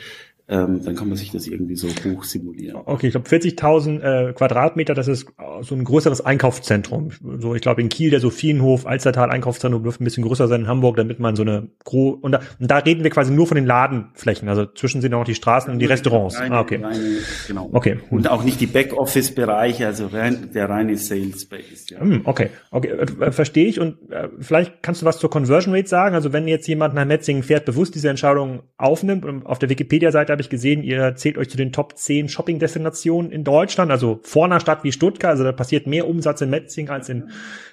ähm, 0.50 0.81
dann 0.83 0.95
kann 0.95 1.07
man 1.07 1.15
sich 1.15 1.31
das 1.31 1.47
irgendwie 1.47 1.75
so 1.77 1.88
hoch 1.88 2.25
simulieren. 2.25 2.81
Okay, 2.85 3.07
ich 3.07 3.13
glaube 3.13 3.29
40.000 3.29 4.01
äh, 4.01 4.33
Quadratmeter, 4.33 4.93
das 4.93 5.07
ist 5.07 5.27
so 5.62 5.73
ein 5.73 5.85
größeres 5.85 6.19
Einkaufszentrum. 6.19 7.12
So, 7.39 7.55
ich 7.55 7.62
glaube 7.62 7.81
in 7.81 7.88
Kiel 7.88 8.09
der 8.09 8.19
Sophienhof, 8.19 8.85
Alstertal 8.85 9.31
Einkaufszentrum 9.31 9.83
dürfte 9.83 10.03
ein 10.03 10.05
bisschen 10.05 10.25
größer 10.25 10.50
sein 10.50 10.62
in 10.62 10.67
Hamburg, 10.67 10.97
damit 10.97 11.19
man 11.21 11.38
so 11.38 11.43
eine 11.43 11.69
gro 11.85 12.09
und 12.09 12.33
da, 12.33 12.41
und 12.59 12.69
da 12.69 12.79
reden 12.79 13.03
wir 13.03 13.09
quasi 13.09 13.31
nur 13.31 13.47
von 13.47 13.55
den 13.55 13.65
Ladenflächen, 13.65 14.50
also 14.50 14.65
zwischen 14.65 15.01
sind 15.01 15.13
auch 15.13 15.23
die 15.23 15.35
Straßen 15.35 15.71
und 15.71 15.79
die 15.79 15.85
Restaurants. 15.85 16.38
Reine, 16.38 16.55
ah, 16.55 16.59
okay. 16.59 16.81
Reine, 16.83 17.19
genau. 17.47 17.69
Okay. 17.71 18.00
Und 18.09 18.29
auch 18.29 18.43
nicht 18.43 18.59
die 18.59 18.67
Backoffice-Bereiche, 18.67 19.88
also 19.88 20.07
rein, 20.07 20.50
der 20.53 20.69
reine 20.69 20.97
Sales 20.97 21.43
Space. 21.43 21.89
Ja. 21.89 22.01
Hm, 22.01 22.21
okay, 22.25 22.50
okay, 22.69 22.89
äh, 22.89 23.31
verstehe 23.31 23.67
ich 23.67 23.79
und 23.79 24.12
äh, 24.12 24.27
vielleicht 24.39 24.83
kannst 24.83 25.01
du 25.01 25.05
was 25.05 25.19
zur 25.19 25.29
Conversion 25.29 25.73
Rate 25.73 25.88
sagen. 25.88 26.15
Also 26.15 26.33
wenn 26.33 26.50
jetzt 26.50 26.67
jemand 26.67 26.95
nach 26.95 27.05
Metzingen 27.05 27.43
fährt, 27.43 27.63
bewusst 27.63 27.95
diese 27.95 28.09
Entscheidung 28.09 28.63
aufnimmt 28.77 29.23
und 29.23 29.45
auf 29.45 29.57
der 29.57 29.69
Wikipedia-Seite 29.69 30.33
habe 30.34 30.42
ich 30.42 30.50
gesehen, 30.50 30.84
ihr 30.84 31.16
zählt 31.16 31.38
euch 31.38 31.50
zu 31.50 31.58
den 31.58 31.72
Top 31.72 31.98
10 31.98 32.30
Shopping-Destinationen 32.30 33.32
in 33.32 33.44
Deutschland, 33.44 33.92
also 33.92 34.20
vor 34.24 34.46
einer 34.46 34.60
Stadt 34.60 34.84
wie 34.84 34.92
Stuttgart. 34.92 35.32
Also 35.32 35.44
da 35.44 35.52
passiert 35.52 35.88
mehr 35.88 36.08
Umsatz 36.08 36.42
in 36.42 36.50
Metzing 36.50 36.90
als 36.90 37.10
in, 37.10 37.30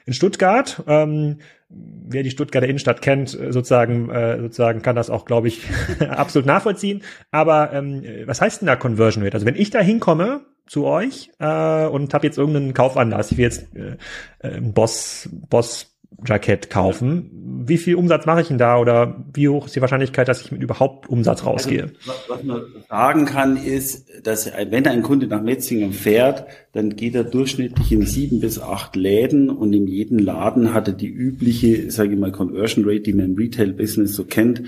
in 0.06 0.12
Stuttgart. 0.12 0.82
Ähm, 0.86 1.38
wer 1.68 2.22
die 2.22 2.30
Stuttgarter 2.30 2.68
Innenstadt 2.68 3.02
kennt, 3.02 3.30
sozusagen, 3.30 4.10
äh, 4.10 4.40
sozusagen 4.40 4.82
kann 4.82 4.96
das 4.96 5.10
auch, 5.10 5.24
glaube 5.24 5.48
ich, 5.48 5.62
absolut 6.08 6.46
nachvollziehen. 6.46 7.02
Aber 7.30 7.72
ähm, 7.72 8.02
was 8.26 8.40
heißt 8.40 8.62
denn 8.62 8.66
da 8.66 8.76
Conversion 8.76 9.24
Rate? 9.24 9.34
Also 9.34 9.46
wenn 9.46 9.56
ich 9.56 9.70
da 9.70 9.80
hinkomme 9.80 10.42
zu 10.66 10.86
euch 10.86 11.30
äh, 11.40 11.86
und 11.86 12.14
habe 12.14 12.26
jetzt 12.26 12.38
irgendeinen 12.38 12.74
Kaufanlass, 12.74 13.32
ich 13.32 13.38
will 13.38 13.44
jetzt 13.44 13.66
äh, 13.74 13.96
äh, 14.38 14.60
Boss, 14.60 15.28
Boss 15.32 15.89
Jackett 16.24 16.70
kaufen. 16.70 17.30
Wie 17.66 17.78
viel 17.78 17.94
Umsatz 17.94 18.26
mache 18.26 18.40
ich 18.40 18.48
denn 18.48 18.58
da 18.58 18.78
oder 18.78 19.24
wie 19.32 19.48
hoch 19.48 19.66
ist 19.66 19.76
die 19.76 19.80
Wahrscheinlichkeit, 19.80 20.28
dass 20.28 20.40
ich 20.40 20.52
mit 20.52 20.62
überhaupt 20.62 21.08
Umsatz 21.08 21.40
also, 21.40 21.50
rausgehe? 21.50 21.92
Also, 22.06 22.12
was 22.28 22.42
man 22.42 22.62
sagen 22.88 23.24
kann, 23.26 23.56
ist, 23.56 24.08
dass 24.24 24.50
wenn 24.70 24.86
ein 24.86 25.02
Kunde 25.02 25.26
nach 25.26 25.42
Metzingen 25.42 25.92
fährt, 25.92 26.46
dann 26.72 26.96
geht 26.96 27.14
er 27.14 27.24
durchschnittlich 27.24 27.92
in 27.92 28.06
sieben 28.06 28.40
bis 28.40 28.60
acht 28.60 28.96
Läden 28.96 29.50
und 29.50 29.72
in 29.72 29.86
jedem 29.86 30.18
Laden 30.18 30.74
hat 30.74 30.88
er 30.88 30.94
die 30.94 31.08
übliche, 31.08 31.90
sage 31.90 32.14
ich 32.14 32.18
mal, 32.18 32.32
Conversion 32.32 32.84
Rate, 32.86 33.00
die 33.00 33.12
man 33.12 33.26
im 33.26 33.36
Retail-Business 33.36 34.14
so 34.14 34.24
kennt, 34.24 34.62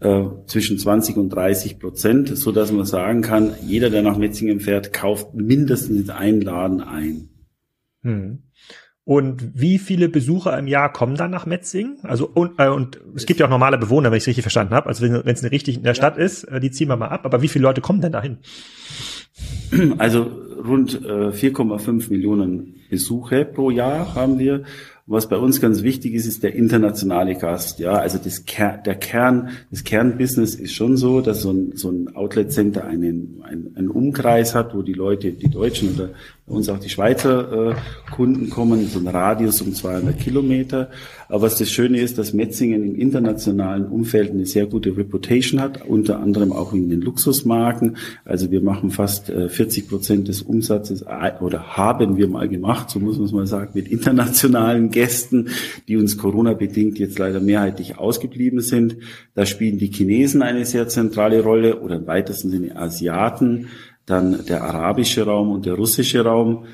äh, 0.00 0.24
zwischen 0.46 0.78
20 0.78 1.16
und 1.16 1.30
30 1.30 1.78
Prozent, 1.78 2.36
so 2.36 2.52
dass 2.52 2.72
man 2.72 2.86
sagen 2.86 3.22
kann, 3.22 3.54
jeder, 3.66 3.90
der 3.90 4.02
nach 4.02 4.16
Metzingen 4.16 4.60
fährt, 4.60 4.92
kauft 4.92 5.34
mindestens 5.34 6.08
einen 6.10 6.40
Laden 6.40 6.80
ein. 6.80 7.28
Hm. 8.02 8.42
Und 9.08 9.58
wie 9.58 9.78
viele 9.78 10.10
Besucher 10.10 10.58
im 10.58 10.66
Jahr 10.66 10.92
kommen 10.92 11.14
dann 11.14 11.30
nach 11.30 11.46
Metzingen? 11.46 11.96
Also 12.02 12.28
und, 12.28 12.58
äh, 12.58 12.68
und 12.68 13.00
es 13.16 13.24
gibt 13.24 13.40
ja 13.40 13.46
auch 13.46 13.50
normale 13.50 13.78
Bewohner, 13.78 14.10
wenn 14.10 14.18
ich 14.18 14.24
es 14.24 14.26
richtig 14.26 14.42
verstanden 14.42 14.74
habe. 14.74 14.86
Also 14.86 15.02
wenn 15.02 15.34
es 15.34 15.42
eine 15.42 15.50
richtig 15.50 15.78
in 15.78 15.82
der 15.82 15.94
Stadt 15.94 16.18
ist, 16.18 16.44
äh, 16.44 16.60
die 16.60 16.70
ziehen 16.70 16.88
wir 16.88 16.96
mal 16.96 17.08
ab. 17.08 17.24
Aber 17.24 17.40
wie 17.40 17.48
viele 17.48 17.62
Leute 17.62 17.80
kommen 17.80 18.02
denn 18.02 18.12
dahin? 18.12 18.36
Also 19.96 20.30
rund 20.62 21.02
äh, 21.06 21.30
4,5 21.30 22.10
Millionen 22.10 22.74
Besuche 22.90 23.46
pro 23.46 23.70
Jahr 23.70 24.14
haben 24.14 24.38
wir 24.38 24.64
was 25.10 25.26
bei 25.26 25.38
uns 25.38 25.58
ganz 25.58 25.82
wichtig 25.82 26.12
ist, 26.12 26.26
ist 26.26 26.42
der 26.42 26.54
internationale 26.54 27.34
Gast. 27.34 27.78
Ja, 27.78 27.92
also 27.92 28.18
das 28.22 28.44
Ker 28.44 28.76
der 28.76 28.94
Kern, 28.94 29.48
das 29.70 29.82
Kernbusiness 29.82 30.54
ist 30.54 30.74
schon 30.74 30.98
so, 30.98 31.22
dass 31.22 31.40
so 31.40 31.50
ein, 31.50 31.72
so 31.76 31.90
ein 31.90 32.14
Outlet 32.14 32.52
Center 32.52 32.84
einen, 32.84 33.40
einen, 33.42 33.74
einen 33.74 33.88
Umkreis 33.88 34.54
hat, 34.54 34.74
wo 34.74 34.82
die 34.82 34.92
Leute, 34.92 35.32
die 35.32 35.48
Deutschen 35.48 35.94
oder 35.94 36.10
uns 36.48 36.68
auch 36.68 36.78
die 36.78 36.88
Schweizer 36.88 37.70
äh, 37.70 37.74
Kunden 38.10 38.50
kommen, 38.50 38.88
so 38.88 38.98
ein 38.98 39.06
Radius 39.06 39.60
um 39.62 39.74
200 39.74 40.18
Kilometer. 40.18 40.90
Aber 41.28 41.42
was 41.42 41.58
das 41.58 41.70
Schöne 41.70 42.00
ist, 42.00 42.16
dass 42.18 42.32
Metzingen 42.32 42.82
im 42.82 42.96
internationalen 42.96 43.86
Umfeld 43.86 44.30
eine 44.30 44.46
sehr 44.46 44.66
gute 44.66 44.96
Reputation 44.96 45.60
hat, 45.60 45.86
unter 45.86 46.20
anderem 46.20 46.52
auch 46.52 46.72
in 46.72 46.88
den 46.88 47.02
Luxusmarken. 47.02 47.96
Also 48.24 48.50
wir 48.50 48.62
machen 48.62 48.90
fast 48.90 49.28
äh, 49.28 49.48
40 49.48 49.88
Prozent 49.88 50.28
des 50.28 50.42
Umsatzes 50.42 51.02
äh, 51.02 51.32
oder 51.40 51.76
haben 51.76 52.16
wir 52.16 52.28
mal 52.28 52.48
gemacht, 52.48 52.88
so 52.90 52.98
muss 52.98 53.18
man 53.18 53.26
es 53.26 53.32
mal 53.32 53.46
sagen, 53.46 53.72
mit 53.74 53.88
internationalen 53.88 54.90
Gästen, 54.90 55.48
die 55.86 55.96
uns 55.96 56.16
Corona-bedingt 56.16 56.98
jetzt 56.98 57.18
leider 57.18 57.40
mehrheitlich 57.40 57.98
ausgeblieben 57.98 58.60
sind. 58.60 58.96
Da 59.34 59.44
spielen 59.44 59.78
die 59.78 59.92
Chinesen 59.92 60.42
eine 60.42 60.64
sehr 60.64 60.88
zentrale 60.88 61.42
Rolle 61.42 61.80
oder 61.80 61.96
im 61.96 62.06
weitesten 62.06 62.50
Sinne 62.50 62.76
Asiaten, 62.76 63.68
dann 64.08 64.44
der 64.46 64.64
arabische 64.64 65.24
Raum 65.24 65.50
und 65.50 65.66
der 65.66 65.74
russische 65.74 66.24
Raum. 66.24 66.64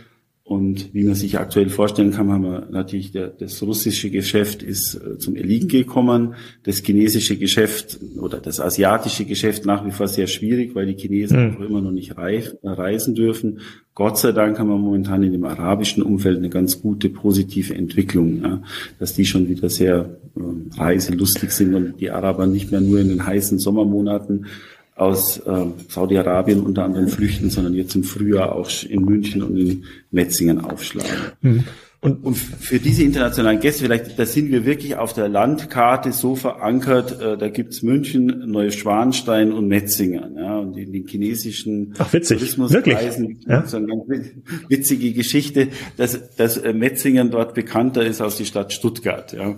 Und 0.47 0.93
wie 0.93 1.05
man 1.05 1.15
sich 1.15 1.39
aktuell 1.39 1.71
vorstellen 1.71 2.11
kann, 2.11 2.31
haben 2.31 2.43
wir 2.43 2.69
natürlich 2.71 3.13
der, 3.13 3.29
das 3.29 3.63
russische 3.63 4.11
Geschäft 4.11 4.63
ist 4.63 4.95
äh, 4.95 5.17
zum 5.17 5.37
Erliegen 5.37 5.69
gekommen. 5.69 6.35
Das 6.65 6.83
chinesische 6.85 7.39
Geschäft 7.39 7.99
oder 8.21 8.41
das 8.41 8.61
asiatische 8.61 9.25
Geschäft 9.25 9.65
nach 9.65 9.87
wie 9.87 9.91
vor 9.91 10.07
sehr 10.07 10.27
schwierig, 10.27 10.75
weil 10.75 10.85
die 10.85 11.01
Chinesen 11.01 11.49
mhm. 11.49 11.57
auch 11.57 11.61
immer 11.61 11.81
noch 11.81 11.93
nicht 11.93 12.19
reif, 12.19 12.55
reisen 12.63 13.15
dürfen. 13.15 13.61
Gott 13.95 14.19
sei 14.19 14.33
Dank 14.33 14.59
haben 14.59 14.69
wir 14.69 14.77
momentan 14.77 15.23
in 15.23 15.33
dem 15.33 15.45
arabischen 15.45 16.03
Umfeld 16.03 16.37
eine 16.37 16.51
ganz 16.51 16.83
gute 16.83 17.09
positive 17.09 17.75
Entwicklung, 17.75 18.43
ja, 18.43 18.63
dass 18.99 19.15
die 19.15 19.25
schon 19.25 19.49
wieder 19.49 19.71
sehr 19.71 20.19
äh, 20.37 20.79
reiselustig 20.79 21.53
sind 21.53 21.75
und 21.75 22.01
die 22.01 22.11
Araber 22.11 22.47
nicht 22.47 22.71
mehr 22.71 22.83
nur 22.83 23.01
in 23.01 23.09
den 23.09 23.25
heißen 23.25 23.59
Sommermonaten 23.59 24.45
aus 24.97 25.39
äh, 25.39 25.67
Saudi-Arabien 25.89 26.61
unter 26.61 26.85
anderem 26.85 27.09
flüchten, 27.09 27.51
sondern 27.51 27.75
jetzt 27.75 27.95
im 27.95 28.05
Frühjahr 28.05 28.55
auch 28.55 28.71
in 28.89 29.05
München 29.05 29.43
und 29.43 29.57
in 29.57 29.85
Metzingen 30.11 30.61
aufschlagen. 30.61 31.33
Mhm. 31.41 31.65
Und, 32.05 32.23
und 32.23 32.35
für 32.35 32.79
diese 32.79 33.03
internationalen 33.03 33.61
Gäste, 33.61 33.85
vielleicht, 33.85 34.19
da 34.19 34.27
sind 34.27 34.53
wir 34.53 34.67
wirklich 34.67 34.97
auf 34.97 35.15
der 35.15 35.27
Landkarte 35.27 36.13
so 36.13 36.37
verankert, 36.37 37.19
äh, 37.19 37.39
da 37.39 37.49
gibt's 37.49 37.83
München, 37.83 38.51
Neuschwanstein 38.51 39.53
und 39.53 39.69
Metzingen. 39.69 40.37
Ja, 40.37 40.59
und 40.59 40.77
in 40.77 40.93
den 40.93 41.07
chinesischen 41.07 41.95
Ach, 41.97 42.13
witzig. 42.13 42.41
Tourismusreisen 42.41 43.41
ja? 43.49 43.67
so 43.67 43.79
eine 43.79 43.87
ganz 43.87 44.03
witzige 44.69 45.15
Geschichte, 45.15 45.69
dass, 45.97 46.37
dass 46.37 46.59
äh, 46.59 46.75
Metzingen 46.75 47.31
dort 47.31 47.55
bekannter 47.55 48.05
ist 48.05 48.21
als 48.21 48.37
die 48.37 48.45
Stadt 48.45 48.75
Stuttgart. 48.75 49.33
Ja. 49.33 49.57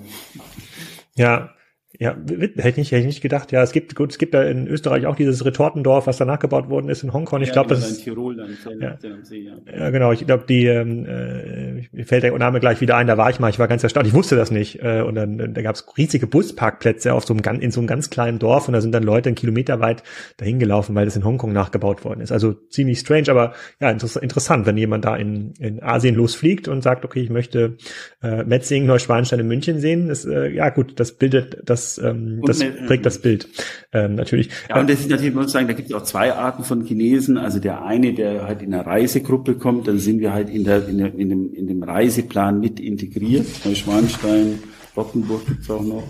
Ja, 1.17 1.51
ja, 1.99 2.17
hätte 2.17 2.69
ich, 2.69 2.77
nicht, 2.77 2.93
hätte 2.93 3.01
ich 3.01 3.07
nicht 3.07 3.21
gedacht. 3.21 3.53
Ja, 3.53 3.63
es 3.63 3.73
gibt, 3.73 3.95
gut, 3.95 4.13
es 4.13 4.19
gibt 4.19 4.35
da 4.35 4.43
in 4.43 4.67
Österreich 4.67 5.07
auch 5.07 5.17
dieses 5.17 5.45
Retortendorf, 5.45 6.07
was 6.07 6.19
danach 6.19 6.39
gebaut 6.39 6.69
worden 6.69 6.89
ist 6.89 7.03
in 7.03 7.13
Hongkong. 7.13 7.41
Ich 7.43 7.49
ja, 7.49 7.55
glaube, 7.55 7.71
das 7.71 7.91
ist, 7.91 8.05
Tirol 8.05 8.37
dann, 8.37 8.51
ja. 8.81 8.99
See, 9.23 9.39
ja. 9.41 9.55
ja, 9.75 9.91
genau. 9.91 10.13
Ich 10.13 10.27
glaube, 10.27 10.45
die, 10.49 10.67
ähm, 10.67 11.07
äh, 11.07 11.89
mir 11.93 12.05
fällt 12.05 12.23
der 12.23 12.37
Name 12.37 12.61
gleich 12.61 12.81
wieder 12.81 12.97
ein, 12.97 13.07
da 13.07 13.17
war 13.17 13.31
ich 13.31 13.41
mal, 13.41 13.49
ich 13.49 13.59
war 13.59 13.69
ganz 13.69 13.83
erstaunt, 13.83 14.07
ich 14.07 14.15
wusste 14.15 14.37
das 14.37 14.51
nicht. 14.51 14.83
Äh, 14.83 15.03
und 15.03 15.15
dann, 15.15 15.55
da 15.55 15.63
gab 15.63 15.75
es 15.75 15.87
riesige 15.97 16.27
Busparkplätze 16.27 17.15
auf 17.15 17.25
so 17.25 17.35
einem, 17.35 17.61
in 17.61 17.71
so 17.71 17.81
einem 17.81 17.87
ganz 17.87 18.11
kleinen 18.11 18.39
Dorf 18.39 18.69
und 18.69 18.75
da 18.75 18.81
sind 18.81 18.93
dann 18.93 19.03
Leute 19.03 19.31
einen 19.31 19.37
Kilometer 19.37 19.81
weit 19.81 20.03
dahin 20.37 20.59
gelaufen, 20.59 20.95
weil 20.95 21.07
das 21.07 21.17
in 21.17 21.25
Hongkong 21.25 21.53
nachgebaut 21.53 22.05
worden 22.05 22.21
ist. 22.21 22.33
Also 22.33 22.53
ziemlich 22.53 22.99
strange, 22.99 23.31
aber 23.31 23.55
ja, 23.81 23.91
interessant, 23.91 24.67
wenn 24.67 24.77
jemand 24.77 25.05
da 25.05 25.17
in, 25.17 25.55
in 25.59 25.83
Asien 25.83 26.15
losfliegt 26.15 26.69
und 26.69 26.83
sagt, 26.83 27.05
okay, 27.05 27.21
ich 27.21 27.31
möchte 27.31 27.77
äh, 28.23 28.45
Metzingen, 28.45 28.87
Neuschwanstein 28.87 29.41
in 29.41 29.49
München 29.49 29.81
sehen. 29.81 30.09
Das, 30.09 30.25
äh, 30.25 30.49
ja 30.49 30.69
gut, 30.69 31.01
das 31.01 31.13
bildet 31.13 31.63
das 31.65 31.86
das, 31.95 31.99
ähm, 32.05 32.41
das 32.45 32.61
eine, 32.61 32.73
prägt 32.87 33.07
das 33.07 33.21
Bild 33.21 33.49
ähm, 33.93 34.15
natürlich. 34.15 34.51
Ja, 34.69 34.81
und 34.81 34.91
das 34.91 35.01
ist 35.01 35.11
natürlich, 35.11 35.35
muss 35.35 35.53
sagen, 35.53 35.69
da 35.69 35.75
gibt 35.75 35.89
es 35.89 35.95
auch 35.95 36.03
zwei 36.03 36.33
Arten 36.33 36.65
von 36.65 36.85
Chinesen. 36.85 37.39
Also 37.39 37.61
der 37.61 37.85
eine, 37.85 38.15
der 38.15 38.47
halt 38.47 38.63
in 38.63 38.75
einer 38.75 38.87
Reisegruppe 38.87 39.55
kommt, 39.55 39.89
dann 39.89 39.99
sind 39.99 40.21
wir 40.21 40.33
halt 40.33 40.51
in, 40.51 40.65
der, 40.65 40.89
in, 40.89 40.99
der, 40.99 41.15
in, 41.15 41.29
dem, 41.29 41.55
in 41.55 41.67
dem 41.67 41.83
Reiseplan 41.83 42.61
mit 42.61 42.81
integriert. 42.81 43.47
Neuschwanstein, 43.65 44.59
Rottenburg 44.97 45.47
gibt's 45.47 45.71
auch 45.71 45.85
noch 45.85 46.05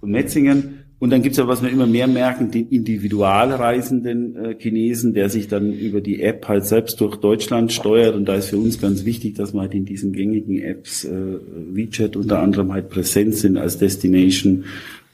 und 0.00 0.10
Metzingen. 0.10 0.78
Und 1.02 1.10
dann 1.10 1.20
gibt's 1.22 1.36
ja, 1.36 1.48
was 1.48 1.64
wir 1.64 1.68
immer 1.68 1.88
mehr 1.88 2.06
merken, 2.06 2.52
den 2.52 2.68
individualreisenden 2.68 4.36
äh, 4.36 4.54
Chinesen, 4.56 5.14
der 5.14 5.30
sich 5.30 5.48
dann 5.48 5.72
über 5.72 6.00
die 6.00 6.22
App 6.22 6.46
halt 6.46 6.64
selbst 6.64 7.00
durch 7.00 7.16
Deutschland 7.16 7.72
steuert. 7.72 8.14
Und 8.14 8.26
da 8.26 8.36
ist 8.36 8.50
für 8.50 8.58
uns 8.58 8.80
ganz 8.80 9.04
wichtig, 9.04 9.34
dass 9.34 9.52
wir 9.52 9.62
halt 9.62 9.74
in 9.74 9.84
diesen 9.84 10.12
gängigen 10.12 10.62
Apps, 10.62 11.04
äh, 11.04 11.10
WeChat 11.10 12.14
unter 12.14 12.38
anderem 12.38 12.72
halt 12.72 12.88
präsent 12.88 13.34
sind 13.34 13.56
als 13.56 13.78
Destination, 13.78 14.64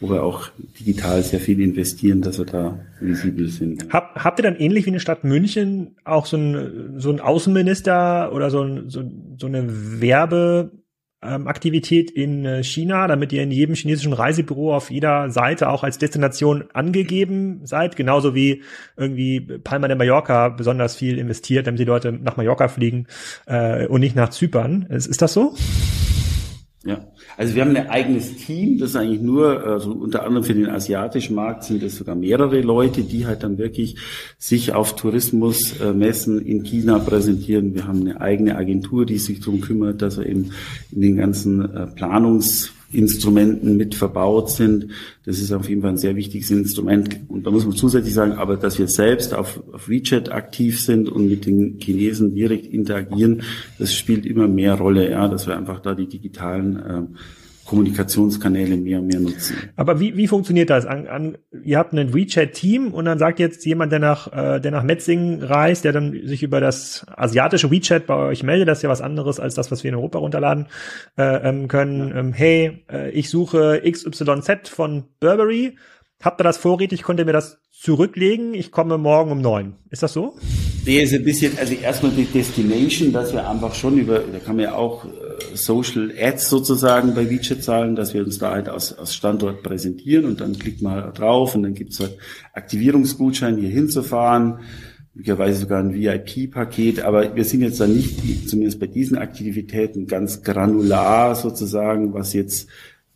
wo 0.01 0.11
wir 0.11 0.23
auch 0.23 0.49
digital 0.79 1.23
sehr 1.23 1.41
viel 1.41 1.61
investieren, 1.61 2.23
dass 2.23 2.39
wir 2.39 2.47
da 2.47 2.79
visibel 3.01 3.49
sind. 3.49 3.93
Hab, 3.93 4.15
habt 4.23 4.39
ihr 4.39 4.45
dann 4.45 4.57
ähnlich 4.57 4.87
wie 4.87 4.91
eine 4.91 5.01
Stadt 5.01 5.25
München 5.25 5.97
auch 6.05 6.27
so 6.27 6.37
ein, 6.37 6.95
so 6.99 7.11
ein 7.11 7.21
Außenminister 7.21 8.33
oder 8.33 8.51
so, 8.51 8.63
ein, 8.63 8.89
so, 8.89 9.03
so 9.37 9.47
eine 9.47 10.01
Werbe 10.01 10.71
ähm, 11.21 11.49
Aktivität 11.49 12.13
in 12.13 12.45
äh, 12.45 12.63
China, 12.63 13.09
damit 13.09 13.33
ihr 13.33 13.43
in 13.43 13.51
jedem 13.51 13.75
chinesischen 13.75 14.13
Reisebüro 14.13 14.75
auf 14.75 14.91
jeder 14.91 15.31
Seite 15.31 15.69
auch 15.69 15.83
als 15.83 15.99
Destination 15.99 16.65
angegeben 16.73 17.63
seid, 17.65 17.97
genauso 17.97 18.37
wie 18.37 18.63
irgendwie 18.97 19.41
Palma 19.41 19.89
de 19.89 19.97
Mallorca 19.97 20.49
besonders 20.49 20.95
viel 20.95 21.19
investiert, 21.19 21.67
damit 21.67 21.81
die 21.81 21.85
Leute 21.85 22.13
nach 22.13 22.37
Mallorca 22.37 22.69
fliegen 22.69 23.09
äh, 23.47 23.87
und 23.87 24.01
nicht 24.01 24.15
nach 24.15 24.29
Zypern. 24.29 24.83
Ist, 24.91 25.07
ist 25.07 25.21
das 25.21 25.33
so? 25.33 25.57
Ja, 26.85 27.09
also 27.37 27.57
wir 27.57 27.63
haben 27.63 27.75
ein 27.75 27.89
eigenes 27.89 28.37
Team, 28.37 28.79
das 28.79 28.95
eigentlich 28.95 29.21
nur, 29.21 29.65
also 29.67 29.91
unter 29.91 30.25
anderem 30.25 30.45
für 30.45 30.55
den 30.55 30.69
asiatischen 30.69 31.35
Markt 31.35 31.65
sind 31.65 31.83
es 31.83 31.97
sogar 31.97 32.15
mehrere 32.15 32.61
Leute, 32.61 33.03
die 33.03 33.27
halt 33.27 33.43
dann 33.43 33.59
wirklich 33.59 33.97
sich 34.39 34.73
auf 34.73 34.95
Tourismusmessen 34.95 36.41
in 36.41 36.63
China 36.63 37.01
präsentieren. 37.01 37.75
Wir 37.75 37.89
haben 37.89 38.03
eine 38.03 38.21
eigene 38.21 38.57
Agentur, 38.57 39.07
die 39.07 39.19
sich 39.19 39.41
darum 39.41 39.61
kümmert, 39.61 40.03
dass 40.03 40.19
wir 40.19 40.27
eben 40.27 40.53
in 40.93 41.01
den 41.01 41.17
ganzen 41.17 41.63
äh, 41.75 41.89
Planungs 41.89 42.73
Instrumenten 42.91 43.77
mit 43.77 43.95
verbaut 43.95 44.51
sind. 44.51 44.89
Das 45.25 45.41
ist 45.41 45.53
auf 45.53 45.69
jeden 45.69 45.83
Fall 45.83 45.91
ein 45.91 45.99
sehr 45.99 46.17
wichtiges 46.17 46.51
Instrument. 46.51 47.21
Und 47.29 47.47
da 47.47 47.51
muss 47.51 47.67
man 47.67 47.77
zusätzlich 47.77 48.15
sagen, 48.15 48.33
aber 48.33 48.57
dass 48.57 48.79
wir 48.79 48.89
selbst 48.89 49.35
auf, 49.35 49.63
auf 49.73 49.89
WeChat 49.89 50.33
aktiv 50.33 50.81
sind 50.81 51.09
und 51.09 51.29
mit 51.29 51.45
den 51.45 51.79
Chinesen 51.81 52.35
direkt 52.35 52.67
interagieren, 52.67 53.43
das 53.79 53.95
spielt 53.95 54.25
immer 54.25 54.49
mehr 54.49 54.75
Rolle, 54.75 55.11
ja, 55.11 55.29
dass 55.29 55.47
wir 55.47 55.57
einfach 55.57 55.81
da 55.81 55.95
die 55.95 56.09
digitalen 56.09 56.77
äh, 56.77 57.03
Kommunikationskanäle 57.69 58.79
mehr 58.79 58.99
und 58.99 59.09
mehr 59.09 59.21
nutzen. 59.21 59.55
Aber 59.77 60.01
wie, 60.01 60.17
wie 60.17 60.27
funktioniert 60.27 60.71
das? 60.71 60.87
An, 60.87 61.07
an, 61.07 61.37
ihr 61.63 61.77
habt 61.77 61.93
ein 61.93 62.15
WeChat-Team 62.15 62.95
und 62.95 63.05
dann 63.05 63.19
sagt 63.19 63.39
jetzt 63.39 63.67
jemand, 63.67 63.93
der 63.93 63.99
nach, 63.99 64.33
äh, 64.33 64.59
der 64.59 64.71
nach 64.71 64.83
Metzingen 64.83 65.43
reist, 65.43 65.85
der 65.85 65.93
dann 65.93 66.19
sich 66.25 66.43
über 66.43 66.61
das 66.61 67.05
asiatische 67.15 67.71
WeChat 67.71 68.07
bei 68.07 68.15
euch 68.15 68.43
meldet, 68.43 68.69
das 68.69 68.79
ist 68.79 68.83
ja 68.85 68.89
was 68.89 69.03
anderes 69.03 69.39
als 69.39 69.55
das, 69.55 69.71
was 69.71 69.85
wir 69.85 69.91
in 69.91 69.97
Europa 69.97 70.19
runterladen 70.19 70.69
äh, 71.19 71.23
ähm, 71.47 71.69
können. 71.69 72.09
Ja. 72.09 72.17
Ähm, 72.17 72.33
hey, 72.33 72.85
äh, 72.91 73.11
ich 73.11 73.29
suche 73.29 73.83
XYZ 73.85 74.71
von 74.71 75.05
Burberry. 75.21 75.77
Habt 76.23 76.41
ihr 76.41 76.45
das 76.45 76.57
vorrätig? 76.57 77.03
Könnt 77.03 77.21
ihr 77.21 77.27
mir 77.27 77.33
das 77.33 77.61
zurücklegen? 77.71 78.55
Ich 78.55 78.73
komme 78.73 78.97
morgen 78.97 79.31
um 79.31 79.43
neun. 79.43 79.75
Ist 79.91 80.03
das 80.03 80.15
so? 80.15 80.39
Nee, 80.87 81.03
ist 81.03 81.13
ein 81.13 81.23
bisschen, 81.23 81.59
also 81.59 81.75
erstmal 81.75 82.13
die 82.13 82.25
Destination, 82.25 83.13
dass 83.13 83.35
wir 83.35 83.47
einfach 83.47 83.75
schon 83.75 83.99
über, 83.99 84.21
da 84.21 84.39
kann 84.39 84.57
man 84.57 84.65
ja 84.65 84.75
auch 84.75 85.05
äh, 85.05 85.09
Social 85.55 86.13
Ads 86.19 86.49
sozusagen 86.49 87.15
bei 87.15 87.29
WeChat 87.31 87.63
zahlen, 87.63 87.97
dass 87.97 88.15
wir 88.15 88.25
uns 88.25 88.39
da 88.39 88.53
halt 88.53 88.69
aus, 88.69 88.93
aus 88.93 89.15
Standort 89.15 89.63
präsentieren 89.63 90.25
und 90.25 90.41
dann 90.41 90.59
klickt 90.59 90.83
man 90.83 91.03
halt 91.03 91.19
drauf 91.19 91.55
und 91.55 91.63
dann 91.63 91.75
gibt's 91.75 92.01
halt 92.01 92.17
Aktivierungsgutschein, 92.53 93.57
hier 93.57 93.71
hinzufahren, 93.71 94.61
möglicherweise 95.15 95.61
sogar 95.61 95.81
ein 95.81 95.95
VIP-Paket, 95.95 97.01
aber 97.01 97.35
wir 97.35 97.45
sind 97.45 97.63
jetzt 97.63 97.81
da 97.81 97.87
nicht, 97.87 98.49
zumindest 98.49 98.81
bei 98.81 98.87
diesen 98.87 99.19
Aktivitäten, 99.19 100.07
ganz 100.07 100.43
granular 100.43 101.35
sozusagen, 101.35 102.15
was 102.15 102.33
jetzt 102.33 102.69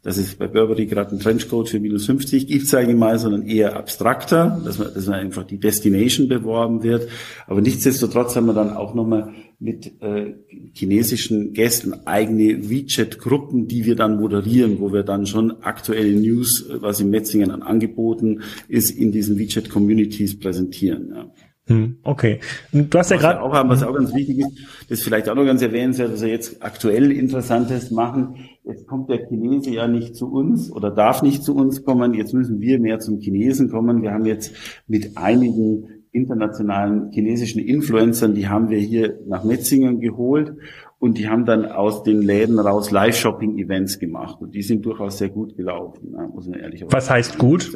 dass 0.02 0.16
es 0.16 0.34
bei 0.34 0.48
Burberry 0.48 0.86
gerade 0.86 1.10
einen 1.10 1.20
Trenchcoat 1.20 1.68
für 1.68 1.78
minus 1.78 2.06
50 2.06 2.48
gibt, 2.48 2.66
sage 2.66 2.90
ich 2.90 2.96
mal, 2.96 3.18
sondern 3.18 3.42
eher 3.42 3.76
abstrakter, 3.76 4.60
dass 4.64 4.78
man, 4.78 4.92
dass 4.92 5.06
man 5.06 5.20
einfach 5.20 5.44
die 5.44 5.58
Destination 5.58 6.28
beworben 6.28 6.82
wird. 6.82 7.08
Aber 7.46 7.60
nichtsdestotrotz 7.60 8.34
haben 8.34 8.46
wir 8.46 8.52
dann 8.52 8.76
auch 8.76 8.94
nochmal 8.94 9.32
mit 9.62 10.02
äh, 10.02 10.34
chinesischen 10.72 11.52
Gästen 11.52 11.94
eigene 12.04 12.68
WeChat-Gruppen, 12.68 13.68
die 13.68 13.84
wir 13.84 13.94
dann 13.94 14.20
moderieren, 14.20 14.80
wo 14.80 14.92
wir 14.92 15.04
dann 15.04 15.24
schon 15.24 15.62
aktuelle 15.62 16.18
News, 16.18 16.68
was 16.80 17.00
in 17.00 17.10
Metzingen 17.10 17.52
an 17.52 17.62
angeboten 17.62 18.42
ist, 18.66 18.90
in 18.90 19.12
diesen 19.12 19.38
WeChat-Communities 19.38 20.40
präsentieren. 20.40 21.12
Ja. 21.14 21.30
Hm, 21.68 21.98
okay. 22.02 22.40
Du 22.72 22.98
hast 22.98 23.12
ja 23.12 23.16
gerade 23.18 23.40
auch 23.40 23.52
haben, 23.52 23.68
was 23.68 23.84
auch 23.84 23.94
ganz 23.94 24.12
wichtig 24.12 24.40
ist, 24.40 24.50
das 24.88 25.02
vielleicht 25.02 25.28
auch 25.28 25.36
noch 25.36 25.44
ganz 25.44 25.62
erwähnenswert, 25.62 26.12
dass 26.12 26.22
wir 26.22 26.28
jetzt 26.28 26.60
aktuell 26.60 27.12
Interessantes 27.12 27.92
machen. 27.92 28.34
Jetzt 28.64 28.88
kommt 28.88 29.10
der 29.10 29.28
Chinese 29.28 29.70
ja 29.70 29.86
nicht 29.86 30.16
zu 30.16 30.26
uns 30.26 30.72
oder 30.72 30.90
darf 30.90 31.22
nicht 31.22 31.44
zu 31.44 31.54
uns 31.54 31.84
kommen. 31.84 32.14
Jetzt 32.14 32.34
müssen 32.34 32.60
wir 32.60 32.80
mehr 32.80 32.98
zum 32.98 33.20
Chinesen 33.20 33.70
kommen. 33.70 34.02
Wir 34.02 34.10
haben 34.10 34.26
jetzt 34.26 34.52
mit 34.88 35.16
einigen 35.16 36.01
internationalen 36.12 37.10
chinesischen 37.10 37.60
Influencern, 37.60 38.34
die 38.34 38.48
haben 38.48 38.68
wir 38.68 38.78
hier 38.78 39.18
nach 39.26 39.44
Metzingen 39.44 40.00
geholt 40.00 40.54
und 40.98 41.18
die 41.18 41.28
haben 41.28 41.46
dann 41.46 41.64
aus 41.66 42.02
den 42.04 42.22
Läden 42.22 42.58
raus 42.58 42.90
Live-Shopping-Events 42.90 43.98
gemacht 43.98 44.40
und 44.40 44.54
die 44.54 44.62
sind 44.62 44.86
durchaus 44.86 45.18
sehr 45.18 45.30
gut 45.30 45.56
gelaufen, 45.56 46.14
muss 46.32 46.46
man 46.46 46.60
ehrlich 46.60 46.80
sagen. 46.80 46.92
Was 46.92 47.10
heißt 47.10 47.38
gut? 47.38 47.72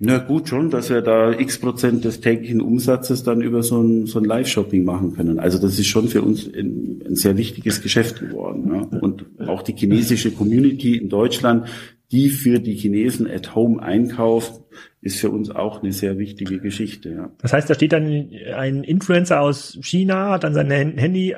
Na 0.00 0.18
gut, 0.18 0.48
schon, 0.48 0.70
dass 0.70 0.90
wir 0.90 1.02
da 1.02 1.32
x 1.32 1.58
Prozent 1.58 2.04
des 2.04 2.20
täglichen 2.20 2.60
Umsatzes 2.60 3.22
dann 3.22 3.40
über 3.40 3.62
so 3.62 3.80
ein, 3.80 4.06
so 4.06 4.18
ein 4.18 4.24
Live-Shopping 4.24 4.84
machen 4.84 5.14
können. 5.14 5.38
Also 5.38 5.58
das 5.58 5.78
ist 5.78 5.86
schon 5.86 6.08
für 6.08 6.22
uns 6.22 6.46
ein, 6.52 7.00
ein 7.06 7.14
sehr 7.14 7.36
wichtiges 7.36 7.80
Geschäft 7.80 8.18
geworden. 8.18 8.70
Ja. 8.74 8.98
Und 8.98 9.24
auch 9.46 9.62
die 9.62 9.74
chinesische 9.74 10.32
Community 10.32 10.96
in 10.96 11.08
Deutschland, 11.08 11.68
die 12.14 12.30
für 12.30 12.60
die 12.60 12.76
Chinesen 12.76 13.28
at 13.28 13.56
home 13.56 13.82
einkauft, 13.82 14.62
ist 15.00 15.18
für 15.18 15.30
uns 15.30 15.50
auch 15.50 15.82
eine 15.82 15.92
sehr 15.92 16.16
wichtige 16.16 16.60
Geschichte. 16.60 17.10
Ja. 17.10 17.30
Das 17.38 17.52
heißt, 17.52 17.68
da 17.68 17.74
steht 17.74 17.92
dann 17.92 18.30
ein 18.54 18.84
Influencer 18.84 19.40
aus 19.40 19.76
China, 19.82 20.30
hat 20.30 20.44
dann 20.44 20.54
sein 20.54 20.70
Handy 20.70 21.34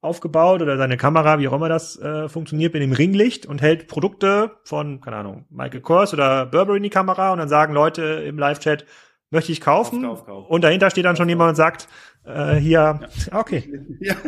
aufgebaut 0.00 0.62
oder 0.62 0.78
seine 0.78 0.96
Kamera, 0.96 1.38
wie 1.38 1.48
auch 1.48 1.52
immer 1.52 1.68
das 1.68 2.00
äh, 2.00 2.30
funktioniert, 2.30 2.72
mit 2.72 2.82
dem 2.82 2.92
Ringlicht 2.92 3.44
und 3.44 3.60
hält 3.60 3.88
Produkte 3.88 4.52
von, 4.64 5.02
keine 5.02 5.16
Ahnung, 5.16 5.44
Michael 5.50 5.82
Kors 5.82 6.14
oder 6.14 6.46
Burberry 6.46 6.78
in 6.78 6.84
die 6.84 6.90
Kamera 6.90 7.32
und 7.32 7.38
dann 7.38 7.48
sagen 7.48 7.74
Leute 7.74 8.02
im 8.02 8.38
Live-Chat, 8.38 8.86
möchte 9.30 9.52
ich 9.52 9.60
kaufen? 9.60 10.02
Kauf, 10.02 10.24
kauf, 10.24 10.26
kauf. 10.26 10.48
Und 10.48 10.64
dahinter 10.64 10.90
steht 10.90 11.04
dann 11.04 11.16
schon 11.16 11.28
jemand 11.28 11.50
und 11.50 11.56
sagt, 11.56 11.88
äh, 12.24 12.54
hier, 12.54 13.00
ja. 13.02 13.38
okay. 13.38 13.70
Ja. 14.00 14.14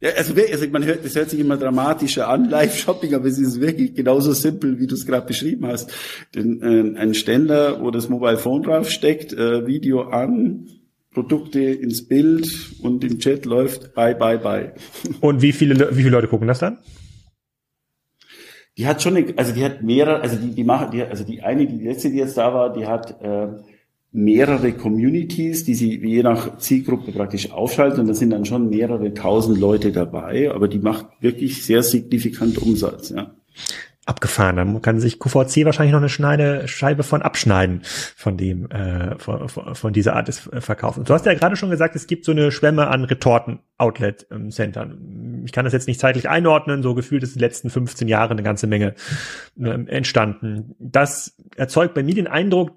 Ja, 0.00 0.10
also, 0.10 0.34
also 0.34 0.68
man 0.68 0.84
hört, 0.84 1.04
das 1.04 1.14
hört 1.14 1.30
sich 1.30 1.40
immer 1.40 1.56
dramatischer 1.56 2.28
an, 2.28 2.44
Live-Shopping, 2.50 3.14
aber 3.14 3.26
es 3.26 3.38
ist 3.38 3.60
wirklich 3.60 3.94
genauso 3.94 4.32
simpel, 4.32 4.78
wie 4.78 4.86
du 4.86 4.94
es 4.94 5.06
gerade 5.06 5.26
beschrieben 5.26 5.66
hast. 5.66 5.90
Denn, 6.34 6.60
äh, 6.62 6.98
ein 6.98 7.14
Ständer, 7.14 7.82
wo 7.82 7.90
das 7.90 8.08
Mobile 8.08 8.36
Phone 8.36 8.62
draufsteckt, 8.62 9.32
äh, 9.32 9.66
Video 9.66 10.02
an, 10.02 10.68
Produkte 11.12 11.60
ins 11.60 12.06
Bild 12.06 12.46
und 12.82 13.02
im 13.02 13.18
Chat 13.18 13.46
läuft 13.46 13.94
bye, 13.94 14.14
bye, 14.14 14.36
bye. 14.36 14.74
Und 15.22 15.40
wie 15.40 15.52
viele, 15.52 15.96
wie 15.96 16.02
viele 16.02 16.10
Leute 16.10 16.28
gucken 16.28 16.46
das 16.46 16.58
dann? 16.58 16.76
Die 18.76 18.86
hat 18.86 19.02
schon, 19.02 19.16
eine, 19.16 19.32
also 19.38 19.54
die 19.54 19.64
hat 19.64 19.82
mehrere, 19.82 20.20
also 20.20 20.36
die, 20.36 20.54
die 20.54 20.64
machen, 20.64 20.90
die, 20.90 21.02
also 21.02 21.24
die 21.24 21.40
eine, 21.40 21.66
die 21.66 21.82
letzte, 21.82 22.10
die 22.10 22.18
jetzt 22.18 22.36
da 22.36 22.52
war, 22.52 22.74
die 22.74 22.86
hat 22.86 23.18
äh, 23.22 23.48
mehrere 24.16 24.72
Communities, 24.72 25.64
die 25.64 25.74
sie 25.74 25.98
je 25.98 26.22
nach 26.22 26.56
Zielgruppe 26.56 27.12
praktisch 27.12 27.52
aufschalten 27.52 28.00
und 28.00 28.06
da 28.06 28.14
sind 28.14 28.30
dann 28.30 28.46
schon 28.46 28.70
mehrere 28.70 29.12
tausend 29.12 29.58
Leute 29.58 29.92
dabei, 29.92 30.50
aber 30.50 30.68
die 30.68 30.78
macht 30.78 31.06
wirklich 31.20 31.64
sehr 31.64 31.82
signifikant 31.82 32.56
Umsatz, 32.56 33.10
ja 33.10 33.34
abgefahren. 34.06 34.56
Da 34.56 34.64
kann 34.80 35.00
sich 35.00 35.18
QVC 35.18 35.64
wahrscheinlich 35.64 35.92
noch 35.92 35.98
eine 35.98 36.08
Schneide, 36.08 36.68
Scheibe 36.68 37.02
von 37.02 37.22
abschneiden 37.22 37.80
von 37.84 38.36
dem, 38.36 38.70
äh, 38.70 39.18
von, 39.18 39.48
von 39.48 39.92
dieser 39.92 40.14
Art 40.14 40.28
des 40.28 40.48
Verkaufs. 40.60 40.96
Und 40.96 41.08
du 41.08 41.14
hast 41.14 41.26
ja 41.26 41.34
gerade 41.34 41.56
schon 41.56 41.70
gesagt, 41.70 41.96
es 41.96 42.06
gibt 42.06 42.24
so 42.24 42.30
eine 42.30 42.52
Schwemme 42.52 42.86
an 42.86 43.02
Retorten-Outlet-Centern. 43.04 45.42
Ich 45.44 45.50
kann 45.50 45.64
das 45.64 45.72
jetzt 45.72 45.88
nicht 45.88 45.98
zeitlich 45.98 46.28
einordnen, 46.28 46.84
so 46.84 46.94
gefühlt 46.94 47.24
ist 47.24 47.34
in 47.34 47.40
den 47.40 47.48
letzten 47.48 47.68
15 47.68 48.06
Jahren 48.06 48.30
eine 48.30 48.44
ganze 48.44 48.68
Menge 48.68 48.94
äh, 49.58 49.86
entstanden. 49.88 50.76
Das 50.78 51.34
erzeugt 51.56 51.94
bei 51.94 52.04
mir 52.04 52.14
den 52.14 52.28
Eindruck, 52.28 52.76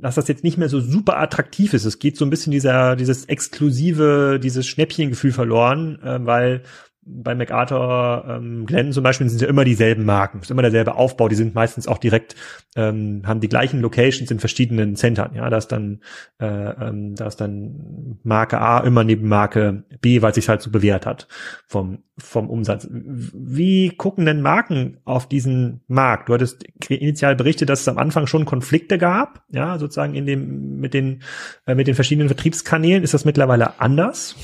dass 0.00 0.14
das 0.14 0.28
jetzt 0.28 0.44
nicht 0.44 0.58
mehr 0.58 0.68
so 0.68 0.80
super 0.80 1.18
attraktiv 1.18 1.74
ist. 1.74 1.84
Es 1.84 1.98
geht 1.98 2.16
so 2.16 2.24
ein 2.24 2.30
bisschen 2.30 2.52
dieser, 2.52 2.96
dieses 2.96 3.24
exklusive, 3.24 4.38
dieses 4.42 4.66
Schnäppchengefühl 4.66 5.32
verloren, 5.32 5.98
äh, 6.02 6.24
weil 6.24 6.62
bei 7.10 7.34
MacArthur 7.34 8.24
ähm, 8.28 8.66
Glenn 8.66 8.92
zum 8.92 9.02
Beispiel 9.02 9.28
sind 9.28 9.40
ja 9.40 9.48
immer 9.48 9.64
dieselben 9.64 10.04
Marken, 10.04 10.40
ist 10.40 10.50
immer 10.50 10.62
derselbe 10.62 10.94
Aufbau, 10.94 11.28
die 11.28 11.34
sind 11.34 11.54
meistens 11.54 11.88
auch 11.88 11.98
direkt, 11.98 12.36
ähm, 12.76 13.22
haben 13.24 13.40
die 13.40 13.48
gleichen 13.48 13.80
Locations 13.80 14.30
in 14.30 14.38
verschiedenen 14.38 14.94
Centern. 14.96 15.34
Ja, 15.34 15.48
da 15.48 15.56
ist 15.56 15.68
dann, 15.68 16.00
äh, 16.38 16.46
ähm, 16.46 17.14
da 17.14 17.26
ist 17.26 17.40
dann 17.40 18.18
Marke 18.22 18.60
A 18.60 18.80
immer 18.80 19.04
neben 19.04 19.28
Marke 19.28 19.84
B, 20.00 20.22
weil 20.22 20.34
sich 20.34 20.48
halt 20.48 20.62
so 20.62 20.70
bewährt 20.70 21.06
hat 21.06 21.28
vom, 21.66 22.02
vom 22.18 22.50
Umsatz. 22.50 22.88
Wie 22.90 23.90
gucken 23.90 24.26
denn 24.26 24.42
Marken 24.42 24.98
auf 25.04 25.28
diesen 25.28 25.80
Markt? 25.88 26.28
Du 26.28 26.34
hattest 26.34 26.64
initial 26.88 27.36
berichtet, 27.36 27.68
dass 27.68 27.80
es 27.80 27.88
am 27.88 27.98
Anfang 27.98 28.26
schon 28.26 28.44
Konflikte 28.44 28.98
gab, 28.98 29.42
ja, 29.50 29.78
sozusagen 29.78 30.14
in 30.14 30.26
dem, 30.26 30.78
mit 30.78 30.94
den, 30.94 31.22
äh, 31.66 31.74
mit 31.74 31.86
den 31.86 31.94
verschiedenen 31.94 32.28
Vertriebskanälen. 32.28 33.02
Ist 33.02 33.14
das 33.14 33.24
mittlerweile 33.24 33.80
anders? 33.80 34.36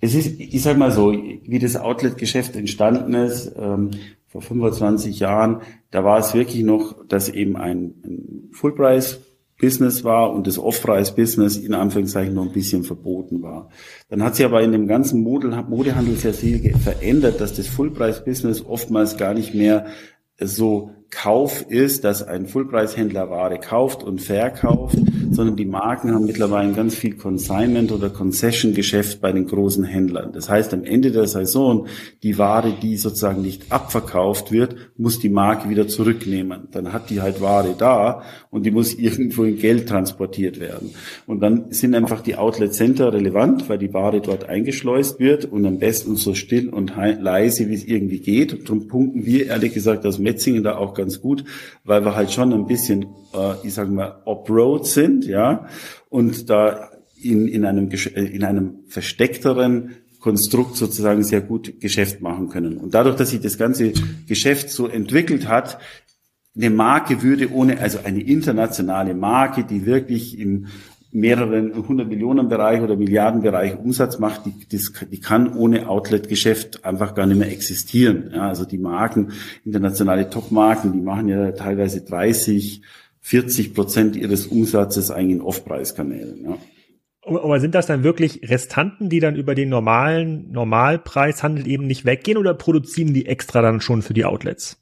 Es 0.00 0.14
ist, 0.14 0.38
ich 0.38 0.62
sag 0.62 0.76
mal 0.76 0.90
so, 0.90 1.12
wie 1.12 1.58
das 1.58 1.76
Outlet-Geschäft 1.76 2.54
entstanden 2.56 3.14
ist, 3.14 3.52
ähm, 3.56 3.90
vor 4.26 4.42
25 4.42 5.20
Jahren, 5.20 5.62
da 5.90 6.04
war 6.04 6.18
es 6.18 6.34
wirklich 6.34 6.62
noch, 6.62 7.06
dass 7.06 7.28
eben 7.28 7.56
ein, 7.56 7.94
ein 8.04 8.50
Full-Price-Business 8.52 10.04
war 10.04 10.32
und 10.32 10.46
das 10.46 10.58
Off-Price-Business 10.58 11.56
in 11.56 11.72
Anführungszeichen 11.72 12.34
noch 12.34 12.44
ein 12.44 12.52
bisschen 12.52 12.84
verboten 12.84 13.42
war. 13.42 13.70
Dann 14.10 14.22
hat 14.22 14.36
sich 14.36 14.44
aber 14.44 14.62
in 14.62 14.72
dem 14.72 14.86
ganzen 14.86 15.22
Modehandel 15.22 16.16
sehr 16.16 16.34
viel 16.34 16.76
verändert, 16.76 17.40
dass 17.40 17.54
das 17.54 17.68
Full-Price-Business 17.68 18.66
oftmals 18.66 19.16
gar 19.16 19.32
nicht 19.32 19.54
mehr 19.54 19.86
so 20.38 20.90
Kauf 21.10 21.64
ist, 21.68 22.04
dass 22.04 22.22
ein 22.22 22.46
Fullpreishändler 22.46 23.30
Ware 23.30 23.58
kauft 23.58 24.02
und 24.02 24.20
verkauft, 24.20 24.98
sondern 25.30 25.56
die 25.56 25.64
Marken 25.64 26.12
haben 26.12 26.26
mittlerweile 26.26 26.72
ganz 26.72 26.94
viel 26.94 27.16
Consignment 27.16 27.92
oder 27.92 28.10
Concession-Geschäft 28.10 29.20
bei 29.20 29.32
den 29.32 29.46
großen 29.46 29.84
Händlern. 29.84 30.32
Das 30.32 30.48
heißt, 30.48 30.74
am 30.74 30.84
Ende 30.84 31.12
der 31.12 31.26
Saison, 31.26 31.86
die 32.22 32.38
Ware, 32.38 32.74
die 32.82 32.96
sozusagen 32.96 33.42
nicht 33.42 33.70
abverkauft 33.70 34.50
wird, 34.50 34.76
muss 34.96 35.18
die 35.18 35.28
Marke 35.28 35.68
wieder 35.68 35.88
zurücknehmen. 35.88 36.68
Dann 36.72 36.92
hat 36.92 37.10
die 37.10 37.20
halt 37.20 37.40
Ware 37.40 37.74
da 37.78 38.22
und 38.50 38.66
die 38.66 38.70
muss 38.70 38.94
irgendwo 38.98 39.44
in 39.44 39.58
Geld 39.58 39.88
transportiert 39.88 40.58
werden. 40.60 40.90
Und 41.26 41.40
dann 41.40 41.66
sind 41.70 41.94
einfach 41.94 42.20
die 42.20 42.36
Outlet 42.36 42.74
Center 42.74 43.12
relevant, 43.12 43.68
weil 43.68 43.78
die 43.78 43.94
Ware 43.94 44.20
dort 44.20 44.48
eingeschleust 44.48 45.20
wird 45.20 45.44
und 45.44 45.66
am 45.66 45.78
besten 45.78 46.16
so 46.16 46.34
still 46.34 46.68
und 46.68 46.92
leise, 46.96 47.68
wie 47.68 47.74
es 47.74 47.84
irgendwie 47.84 48.18
geht. 48.18 48.52
Und 48.52 48.64
darum 48.64 48.88
punkten 48.88 49.24
wir 49.24 49.46
ehrlich 49.46 49.74
gesagt 49.74 50.04
aus 50.04 50.18
Metzingen 50.18 50.62
da 50.62 50.76
auch 50.76 50.94
ganz 50.96 51.20
gut, 51.20 51.44
weil 51.84 52.04
wir 52.04 52.16
halt 52.16 52.32
schon 52.32 52.52
ein 52.52 52.66
bisschen, 52.66 53.06
äh, 53.32 53.54
ich 53.62 53.74
sage 53.74 53.90
mal, 53.90 54.22
off-road 54.24 54.86
sind, 54.86 55.24
ja, 55.26 55.66
und 56.08 56.50
da 56.50 56.90
in, 57.22 57.46
in, 57.48 57.64
einem, 57.64 57.90
äh, 57.90 58.24
in 58.24 58.44
einem 58.44 58.80
versteckteren 58.88 59.96
Konstrukt 60.20 60.76
sozusagen 60.76 61.22
sehr 61.22 61.40
gut 61.40 61.80
Geschäft 61.80 62.20
machen 62.20 62.48
können. 62.48 62.78
Und 62.78 62.94
dadurch, 62.94 63.16
dass 63.16 63.30
sich 63.30 63.40
das 63.40 63.58
ganze 63.58 63.92
Geschäft 64.26 64.70
so 64.70 64.88
entwickelt 64.88 65.46
hat, 65.46 65.78
eine 66.56 66.70
Marke 66.70 67.22
würde 67.22 67.52
ohne, 67.52 67.78
also 67.80 67.98
eine 68.02 68.22
internationale 68.22 69.14
Marke, 69.14 69.64
die 69.64 69.84
wirklich 69.86 70.38
im 70.38 70.66
mehreren 71.16 71.72
hundert 71.88 72.08
Millionen 72.08 72.48
Bereich 72.48 72.82
oder 72.82 72.94
Milliarden 72.94 73.40
Bereich 73.40 73.78
Umsatz 73.78 74.18
macht, 74.18 74.42
die, 74.44 74.78
die 75.10 75.20
kann 75.20 75.54
ohne 75.54 75.88
Outlet-Geschäft 75.88 76.84
einfach 76.84 77.14
gar 77.14 77.26
nicht 77.26 77.38
mehr 77.38 77.50
existieren. 77.50 78.30
Ja, 78.34 78.48
also 78.48 78.64
die 78.64 78.78
Marken, 78.78 79.32
internationale 79.64 80.28
Top-Marken, 80.28 80.92
die 80.92 81.00
machen 81.00 81.28
ja 81.28 81.52
teilweise 81.52 82.02
30, 82.02 82.82
40 83.20 83.74
Prozent 83.74 84.16
ihres 84.16 84.46
Umsatzes 84.46 85.10
eigentlich 85.10 85.36
in 85.36 85.42
Off-Preis-Kanälen. 85.42 86.44
Ja. 86.44 86.58
Aber 87.22 87.60
sind 87.60 87.74
das 87.74 87.86
dann 87.86 88.04
wirklich 88.04 88.48
Restanten, 88.48 89.08
die 89.08 89.18
dann 89.18 89.36
über 89.36 89.54
den 89.54 89.70
normalen 89.70 90.52
Normalpreishandel 90.52 91.66
eben 91.66 91.86
nicht 91.86 92.04
weggehen 92.04 92.38
oder 92.38 92.54
produzieren 92.54 93.14
die 93.14 93.26
extra 93.26 93.62
dann 93.62 93.80
schon 93.80 94.02
für 94.02 94.14
die 94.14 94.26
Outlets? 94.26 94.80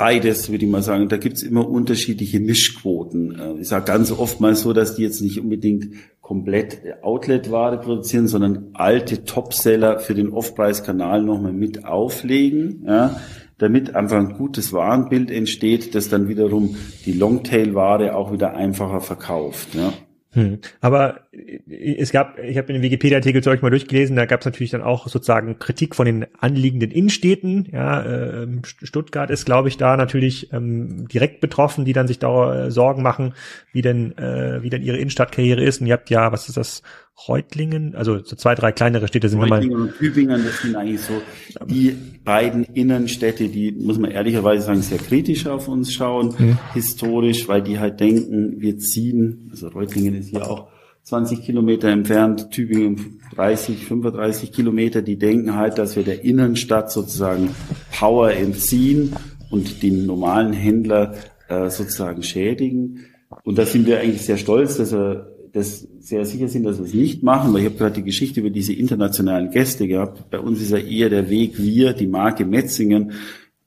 Beides, 0.00 0.50
würde 0.50 0.64
ich 0.64 0.70
mal 0.70 0.82
sagen. 0.82 1.10
Da 1.10 1.18
gibt's 1.18 1.42
immer 1.42 1.68
unterschiedliche 1.68 2.40
Mischquoten. 2.40 3.38
Äh, 3.38 3.60
ich 3.60 3.68
sage 3.68 3.84
ganz 3.84 4.10
oft 4.10 4.40
mal 4.40 4.54
so, 4.54 4.72
dass 4.72 4.94
die 4.94 5.02
jetzt 5.02 5.20
nicht 5.20 5.38
unbedingt 5.38 5.88
komplett 6.22 6.80
Outlet-Ware 7.02 7.80
produzieren, 7.80 8.26
sondern 8.26 8.70
alte 8.72 9.24
Topseller 9.24 9.98
für 9.98 10.14
den 10.14 10.30
Off-Preis-Kanal 10.30 11.22
nochmal 11.22 11.52
mit 11.52 11.84
auflegen, 11.84 12.84
ja, 12.86 13.20
damit 13.58 13.94
einfach 13.94 14.16
ein 14.16 14.38
gutes 14.38 14.72
Warenbild 14.72 15.30
entsteht, 15.30 15.94
das 15.94 16.08
dann 16.08 16.28
wiederum 16.28 16.76
die 17.04 17.12
Longtail-Ware 17.12 18.16
auch 18.16 18.32
wieder 18.32 18.54
einfacher 18.54 19.02
verkauft. 19.02 19.74
Ja. 19.74 19.92
Hm. 20.32 20.60
Aber 20.80 21.22
äh, 21.32 21.96
es 21.96 22.12
gab, 22.12 22.38
ich 22.38 22.56
habe 22.56 22.72
den 22.72 22.82
Wikipedia-Artikel 22.82 23.42
zu 23.42 23.50
euch 23.50 23.62
mal 23.62 23.70
durchgelesen, 23.70 24.14
da 24.14 24.26
gab 24.26 24.40
es 24.40 24.46
natürlich 24.46 24.70
dann 24.70 24.82
auch 24.82 25.08
sozusagen 25.08 25.58
Kritik 25.58 25.96
von 25.96 26.06
den 26.06 26.26
anliegenden 26.38 26.92
Innenstädten. 26.92 27.68
Ja, 27.72 28.02
äh, 28.02 28.46
Stuttgart 28.62 29.30
ist, 29.30 29.44
glaube 29.44 29.68
ich, 29.68 29.76
da 29.76 29.96
natürlich 29.96 30.52
ähm, 30.52 31.08
direkt 31.08 31.40
betroffen, 31.40 31.84
die 31.84 31.92
dann 31.92 32.06
sich 32.06 32.20
da 32.20 32.66
äh, 32.66 32.70
Sorgen 32.70 33.02
machen, 33.02 33.34
wie 33.72 33.82
denn, 33.82 34.16
äh, 34.18 34.62
wie 34.62 34.70
denn 34.70 34.82
ihre 34.82 34.98
Innenstadtkarriere 34.98 35.62
ist. 35.62 35.80
Und 35.80 35.88
ihr 35.88 35.94
habt 35.94 36.10
ja, 36.10 36.30
was 36.30 36.48
ist 36.48 36.56
das, 36.56 36.82
Reutlingen, 37.28 37.94
also 37.94 38.18
so 38.22 38.36
zwei, 38.36 38.54
drei 38.54 38.72
kleinere 38.72 39.08
Städte 39.08 39.28
sind 39.28 39.40
Reutlingen 39.40 39.82
und 39.82 39.98
Tübingen, 39.98 40.42
das 40.44 40.62
sind 40.62 40.76
eigentlich 40.76 41.00
so 41.00 41.20
die 41.66 41.96
beiden 42.24 42.64
Innenstädte, 42.64 43.48
die, 43.48 43.72
muss 43.72 43.98
man 43.98 44.10
ehrlicherweise 44.10 44.66
sagen, 44.66 44.82
sehr 44.82 44.98
kritisch 44.98 45.46
auf 45.46 45.68
uns 45.68 45.92
schauen, 45.92 46.34
mhm. 46.38 46.58
historisch, 46.72 47.48
weil 47.48 47.62
die 47.62 47.78
halt 47.78 48.00
denken, 48.00 48.60
wir 48.60 48.78
ziehen, 48.78 49.48
also 49.50 49.68
Reutlingen 49.68 50.14
ist 50.14 50.30
hier 50.30 50.50
auch 50.50 50.68
20 51.02 51.42
Kilometer 51.42 51.88
entfernt, 51.88 52.50
Tübingen 52.50 53.20
30, 53.34 53.86
35 53.86 54.52
Kilometer, 54.52 55.02
die 55.02 55.18
denken 55.18 55.56
halt, 55.56 55.78
dass 55.78 55.96
wir 55.96 56.04
der 56.04 56.24
Innenstadt 56.24 56.90
sozusagen 56.90 57.54
Power 57.98 58.32
entziehen 58.32 59.14
und 59.50 59.82
den 59.82 60.06
normalen 60.06 60.52
Händler 60.52 61.14
äh, 61.48 61.68
sozusagen 61.70 62.22
schädigen. 62.22 63.06
Und 63.44 63.58
da 63.58 63.66
sind 63.66 63.86
wir 63.86 64.00
eigentlich 64.00 64.22
sehr 64.22 64.36
stolz, 64.36 64.76
dass 64.76 64.92
wir 64.92 65.39
das 65.52 65.86
sehr 65.98 66.24
sicher 66.24 66.48
sind, 66.48 66.64
dass 66.64 66.78
wir 66.78 66.84
es 66.84 66.94
nicht 66.94 67.22
machen, 67.22 67.52
weil 67.52 67.60
ich 67.60 67.66
habe 67.66 67.76
gerade 67.76 67.94
die 67.96 68.04
Geschichte 68.04 68.40
über 68.40 68.50
diese 68.50 68.72
internationalen 68.72 69.50
Gäste 69.50 69.88
gehabt. 69.88 70.30
Bei 70.30 70.38
uns 70.38 70.60
ist 70.60 70.70
ja 70.70 70.78
eher 70.78 71.10
der 71.10 71.28
Weg, 71.30 71.58
wir, 71.58 71.92
die 71.92 72.06
Marke 72.06 72.44
Metzingen, 72.44 73.12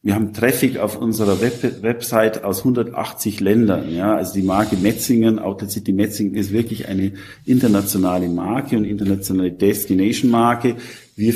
wir 0.06 0.16
haben 0.16 0.34
Traffic 0.34 0.80
auf 0.80 0.98
unserer 0.98 1.40
Web 1.40 1.82
Website 1.82 2.44
aus 2.44 2.60
180 2.60 3.40
Ländern. 3.40 3.90
Ja, 3.96 4.16
also 4.18 4.34
die 4.34 4.42
Marke 4.42 4.76
Metzingen, 4.76 5.40
Outlet 5.40 5.72
City 5.72 5.94
Metzingen 5.94 6.36
ist 6.36 6.52
wirklich 6.52 6.90
eine 6.90 7.14
internationale 7.46 8.28
Marke 8.28 8.76
und 8.76 8.84
internationale 8.84 9.54
Destination 9.54 10.30
Marke. 10.30 10.76
Wir, 11.16 11.34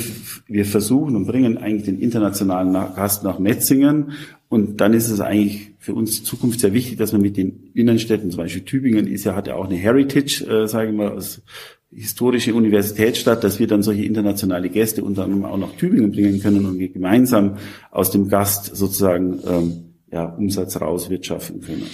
wir 0.48 0.66
versuchen 0.66 1.16
und 1.16 1.26
bringen 1.26 1.56
eigentlich 1.56 1.84
den 1.84 1.98
internationalen 1.98 2.74
Gast 2.74 3.24
nach 3.24 3.38
Metzingen. 3.38 4.12
Und 4.50 4.82
dann 4.82 4.92
ist 4.92 5.08
es 5.08 5.20
eigentlich 5.20 5.67
für 5.78 5.94
uns 5.94 6.24
Zukunft 6.24 6.60
sehr 6.60 6.74
wichtig, 6.74 6.98
dass 6.98 7.12
man 7.12 7.22
mit 7.22 7.36
den 7.36 7.70
Innenstädten, 7.74 8.30
zum 8.30 8.38
Beispiel 8.38 8.62
Tübingen 8.62 9.06
ist 9.06 9.24
ja, 9.24 9.34
hat 9.34 9.46
ja 9.46 9.54
auch 9.54 9.66
eine 9.66 9.76
Heritage, 9.76 10.44
äh, 10.44 10.66
sage 10.66 10.90
ich 10.90 10.96
mal, 10.96 11.12
aus 11.12 11.42
historische 11.90 12.54
Universitätsstadt, 12.54 13.42
dass 13.44 13.58
wir 13.58 13.66
dann 13.66 13.82
solche 13.82 14.02
internationale 14.02 14.68
Gäste 14.68 15.02
unter 15.02 15.24
anderem 15.24 15.44
auch 15.44 15.56
nach 15.56 15.72
Tübingen 15.72 16.12
bringen 16.12 16.40
können 16.40 16.66
und 16.66 16.78
wir 16.78 16.90
gemeinsam 16.90 17.56
aus 17.90 18.10
dem 18.10 18.28
Gast 18.28 18.76
sozusagen 18.76 19.40
ähm, 19.46 19.72
ja, 20.10 20.24
Umsatz 20.24 20.80
rauswirtschaften 20.80 21.60
können. 21.60 21.86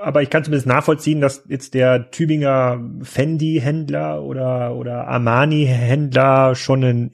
Aber 0.00 0.22
ich 0.22 0.30
kann 0.30 0.44
zumindest 0.44 0.68
nachvollziehen, 0.68 1.20
dass 1.20 1.44
jetzt 1.48 1.74
der 1.74 2.10
Tübinger 2.10 2.80
Fendi-Händler 3.02 4.22
oder, 4.22 4.76
oder 4.76 5.08
Armani-Händler 5.08 6.54
schon 6.54 6.84
ein, 6.84 7.10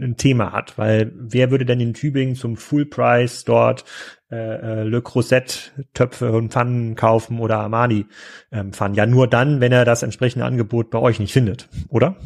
ein 0.00 0.16
Thema 0.16 0.52
hat, 0.52 0.76
weil 0.78 1.12
wer 1.14 1.50
würde 1.50 1.64
denn 1.66 1.80
in 1.80 1.94
Tübingen 1.94 2.34
zum 2.34 2.56
Full 2.56 2.86
Price 2.86 3.44
dort 3.44 3.84
äh, 4.34 4.80
äh, 4.80 4.82
Le 4.82 5.00
Creuset 5.00 5.72
Töpfe 5.94 6.32
und 6.32 6.52
Pfannen 6.52 6.96
kaufen 6.96 7.38
oder 7.38 7.58
Armani 7.58 8.06
ähm. 8.50 8.72
Ja, 8.94 9.06
nur 9.06 9.28
dann, 9.28 9.60
wenn 9.60 9.70
er 9.70 9.84
das 9.84 10.02
entsprechende 10.02 10.44
Angebot 10.44 10.90
bei 10.90 10.98
euch 10.98 11.20
nicht 11.20 11.32
findet, 11.32 11.68
oder? 11.88 12.16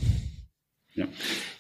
Ja, 0.94 1.06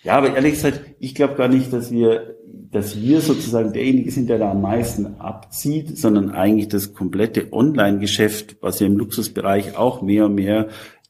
ja 0.02 0.16
aber 0.16 0.34
ehrlich 0.34 0.54
gesagt, 0.54 0.80
ich 0.98 1.14
glaube 1.14 1.34
gar 1.34 1.48
nicht, 1.48 1.70
dass 1.72 1.90
wir, 1.90 2.36
dass 2.70 3.00
wir 3.00 3.20
sozusagen 3.20 3.74
derjenige 3.74 4.10
sind, 4.10 4.30
der 4.30 4.38
da 4.38 4.50
am 4.52 4.62
meisten 4.62 5.20
abzieht, 5.20 5.98
sondern 5.98 6.30
eigentlich 6.30 6.68
das 6.68 6.94
komplette 6.94 7.52
Online-Geschäft, 7.52 8.56
was 8.62 8.80
ja 8.80 8.86
im 8.86 8.96
Luxusbereich 8.96 9.76
auch 9.76 10.00
mehr 10.00 10.26
und 10.26 10.34
mehr 10.34 10.68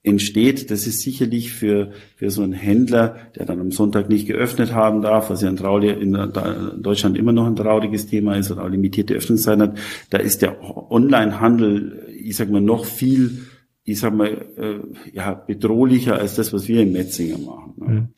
entsteht, 0.08 0.70
das 0.70 0.86
ist 0.86 1.00
sicherlich 1.02 1.52
für, 1.52 1.92
für 2.16 2.30
so 2.30 2.42
einen 2.42 2.52
Händler, 2.52 3.16
der 3.36 3.46
dann 3.46 3.60
am 3.60 3.70
Sonntag 3.70 4.08
nicht 4.08 4.26
geöffnet 4.26 4.72
haben 4.72 5.02
darf, 5.02 5.30
was 5.30 5.42
ja 5.42 5.48
in, 5.48 5.56
traurig, 5.56 6.00
in 6.00 6.12
Deutschland 6.82 7.16
immer 7.16 7.32
noch 7.32 7.46
ein 7.46 7.56
trauriges 7.56 8.06
Thema 8.06 8.36
ist 8.36 8.50
oder 8.50 8.64
auch 8.64 8.68
limitierte 8.68 9.14
Öffnungszeiten 9.14 9.62
hat, 9.62 9.78
da 10.10 10.18
ist 10.18 10.42
der 10.42 10.56
Onlinehandel, 10.90 12.06
ich 12.20 12.36
sag 12.36 12.50
mal, 12.50 12.60
noch 12.60 12.84
viel 12.84 13.42
ich 13.88 14.00
sag 14.00 14.14
mal, 14.14 14.28
äh, 14.58 14.80
ja, 15.14 15.32
bedrohlicher 15.32 16.18
als 16.18 16.34
das, 16.34 16.52
was 16.52 16.68
wir 16.68 16.82
in 16.82 16.92
Metzinger 16.92 17.38
machen. 17.38 17.72
Ne? 17.78 17.86
Mhm. 17.86 18.08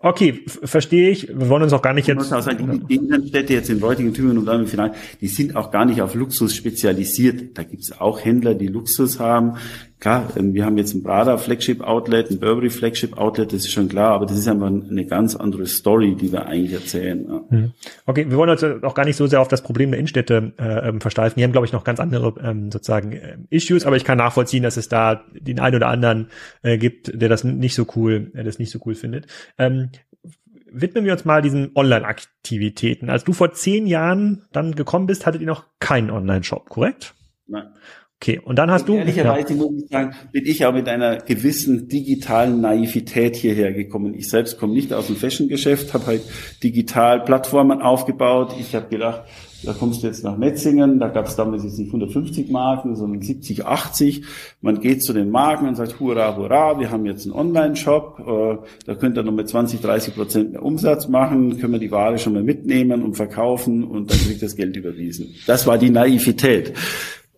Okay, 0.00 0.42
verstehe 0.46 1.10
ich. 1.10 1.28
Wir 1.28 1.48
wollen 1.48 1.62
uns 1.62 1.72
auch 1.72 1.82
gar 1.82 1.94
nicht 1.94 2.08
jetzt. 2.08 2.32
Auch 2.32 2.42
sagen, 2.42 2.84
die 2.88 2.96
Innenstädte 2.96 3.52
jetzt 3.52 3.70
in 3.70 3.80
Reutingen, 3.80 4.12
Tübingen 4.12 4.38
und 4.38 4.46
dann 4.46 4.62
im 4.62 4.66
Finale, 4.66 4.92
die 5.20 5.28
sind 5.28 5.54
auch 5.54 5.70
gar 5.70 5.84
nicht 5.84 6.02
auf 6.02 6.16
Luxus 6.16 6.56
spezialisiert. 6.56 7.56
Da 7.56 7.62
gibt 7.62 7.84
es 7.84 8.00
auch 8.00 8.24
Händler, 8.24 8.54
die 8.54 8.66
Luxus 8.66 9.20
haben. 9.20 9.54
Klar, 10.04 10.28
ähm, 10.36 10.52
wir 10.52 10.66
haben 10.66 10.76
jetzt 10.76 10.92
ein 10.92 11.02
Prada 11.02 11.38
Flagship 11.38 11.80
Outlet, 11.80 12.30
ein 12.30 12.38
Burberry 12.38 12.68
Flagship 12.68 13.16
Outlet, 13.16 13.54
das 13.54 13.60
ist 13.60 13.70
schon 13.70 13.88
klar, 13.88 14.10
aber 14.10 14.26
das 14.26 14.36
ist 14.36 14.46
einfach 14.46 14.66
eine 14.66 15.06
ganz 15.06 15.34
andere 15.34 15.64
Story, 15.66 16.14
die 16.14 16.30
wir 16.30 16.44
eigentlich 16.44 16.74
erzählen. 16.74 17.26
Mhm. 17.48 17.72
Okay, 18.04 18.28
wir 18.28 18.36
wollen 18.36 18.50
uns 18.50 18.62
auch 18.62 18.94
gar 18.94 19.06
nicht 19.06 19.16
so 19.16 19.26
sehr 19.26 19.40
auf 19.40 19.48
das 19.48 19.62
Problem 19.62 19.92
der 19.92 19.98
Innenstädte 19.98 20.52
äh, 20.58 20.90
ähm, 20.90 21.00
versteifen. 21.00 21.38
Die 21.38 21.44
haben, 21.44 21.52
glaube 21.52 21.66
ich, 21.66 21.72
noch 21.72 21.84
ganz 21.84 22.00
andere 22.00 22.34
ähm, 22.42 22.70
sozusagen 22.70 23.12
äh, 23.12 23.38
Issues, 23.48 23.86
aber 23.86 23.96
ich 23.96 24.04
kann 24.04 24.18
nachvollziehen, 24.18 24.62
dass 24.62 24.76
es 24.76 24.90
da 24.90 25.24
den 25.32 25.58
einen 25.58 25.76
oder 25.76 25.88
anderen 25.88 26.28
äh, 26.60 26.76
gibt, 26.76 27.18
der 27.18 27.30
das 27.30 27.42
nicht 27.42 27.74
so 27.74 27.86
cool, 27.96 28.30
der 28.34 28.44
das 28.44 28.58
nicht 28.58 28.72
so 28.72 28.80
cool 28.84 28.94
findet. 28.94 29.26
Ähm, 29.56 29.88
widmen 30.70 31.06
wir 31.06 31.12
uns 31.12 31.24
mal 31.24 31.40
diesen 31.40 31.70
Online-Aktivitäten. 31.74 33.08
Als 33.08 33.24
du 33.24 33.32
vor 33.32 33.54
zehn 33.54 33.86
Jahren 33.86 34.44
dann 34.52 34.74
gekommen 34.74 35.06
bist, 35.06 35.24
hattet 35.24 35.40
ihr 35.40 35.46
noch 35.46 35.64
keinen 35.80 36.10
Online-Shop, 36.10 36.68
korrekt? 36.68 37.14
Nein. 37.46 37.68
Okay, 38.24 38.40
und 38.42 38.58
dann 38.58 38.70
hast 38.70 38.88
du. 38.88 38.94
Ehrlicherweise 38.94 39.52
ja. 39.52 39.56
muss 39.56 39.82
ich 39.82 39.90
sagen, 39.90 40.14
bin 40.32 40.46
ich 40.46 40.64
auch 40.64 40.72
mit 40.72 40.88
einer 40.88 41.18
gewissen 41.18 41.88
digitalen 41.88 42.62
Naivität 42.62 43.36
hierher 43.36 43.74
gekommen. 43.74 44.14
Ich 44.14 44.30
selbst 44.30 44.58
komme 44.58 44.72
nicht 44.72 44.94
aus 44.94 45.08
dem 45.08 45.16
Fashion-Geschäft, 45.16 45.92
habe 45.92 46.06
halt 46.06 46.22
digital 46.62 47.20
Plattformen 47.20 47.82
aufgebaut. 47.82 48.54
Ich 48.58 48.74
habe 48.74 48.88
gedacht, 48.88 49.24
da 49.62 49.74
kommst 49.74 50.02
du 50.02 50.06
jetzt 50.06 50.24
nach 50.24 50.38
Metzingen, 50.38 50.98
da 51.00 51.08
gab 51.08 51.26
es 51.26 51.36
damals 51.36 51.64
jetzt 51.64 51.78
nicht 51.78 51.88
150 51.88 52.50
Marken, 52.50 52.96
sondern 52.96 53.20
70, 53.20 53.66
80. 53.66 54.22
Man 54.62 54.80
geht 54.80 55.02
zu 55.02 55.12
den 55.12 55.28
Marken 55.28 55.68
und 55.68 55.74
sagt, 55.74 56.00
hurra, 56.00 56.34
hurra, 56.34 56.80
wir 56.80 56.90
haben 56.90 57.04
jetzt 57.04 57.26
einen 57.26 57.34
Online-Shop, 57.34 58.20
äh, 58.26 58.66
da 58.86 58.94
könnt 58.94 59.18
ihr 59.18 59.22
noch 59.22 59.32
mit 59.32 59.50
20, 59.50 59.82
30 59.82 60.14
Prozent 60.14 60.52
mehr 60.52 60.62
Umsatz 60.62 61.08
machen, 61.08 61.58
können 61.58 61.74
wir 61.74 61.78
die 61.78 61.90
Ware 61.90 62.16
schon 62.16 62.32
mal 62.32 62.42
mitnehmen 62.42 63.02
und 63.02 63.16
verkaufen 63.16 63.84
und 63.84 64.10
dann 64.10 64.18
kriegt 64.18 64.40
das 64.40 64.56
Geld 64.56 64.76
überwiesen. 64.76 65.34
Das 65.46 65.66
war 65.66 65.76
die 65.76 65.90
Naivität. 65.90 66.72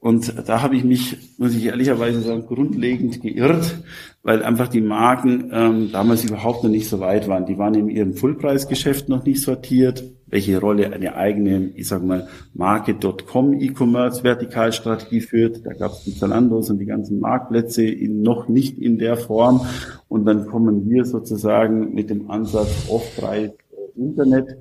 Und 0.01 0.49
da 0.49 0.63
habe 0.63 0.77
ich 0.77 0.85
mich, 0.85 1.17
muss 1.39 1.55
ich 1.55 1.65
ehrlicherweise 1.65 2.21
sagen, 2.21 2.47
grundlegend 2.47 3.23
geirrt, 3.23 3.83
weil 4.23 4.43
einfach 4.43 4.69
die 4.69 4.81
Marken 4.81 5.51
ähm, 5.53 5.91
damals 5.91 6.25
überhaupt 6.25 6.63
noch 6.63 6.71
nicht 6.71 6.89
so 6.89 7.01
weit 7.01 7.29
waren. 7.29 7.47
Die 7.47 7.59
waren 7.59 7.75
in 7.75 7.89
ihrem 7.89 8.15
Fullpreisgeschäft 8.15 9.09
noch 9.09 9.25
nicht 9.25 9.41
sortiert. 9.41 10.05
Welche 10.29 10.61
Rolle 10.61 10.93
eine 10.93 11.15
eigene, 11.17 11.71
ich 11.75 11.89
sage 11.89 12.05
mal, 12.05 12.29
Marke.com 12.55 13.61
E-Commerce 13.61 14.23
Vertikalstrategie 14.23 15.21
führt. 15.21 15.65
Da 15.65 15.73
gab 15.73 15.93
es 15.93 16.05
die 16.05 16.15
Zalandos 16.15 16.71
und 16.71 16.79
die 16.79 16.87
ganzen 16.87 17.21
Marktplätze 17.21 17.85
in, 17.85 18.23
noch 18.23 18.49
nicht 18.49 18.79
in 18.79 18.99
der 18.99 19.17
Form. 19.17 19.67
Und 20.09 20.25
dann 20.25 20.47
kommen 20.47 20.89
wir 20.89 21.05
sozusagen 21.05 21.95
mit 21.95 22.11
dem 22.11 22.31
Ansatz 22.31 22.87
Off-Preis 22.89 23.53
Internet 23.97 24.59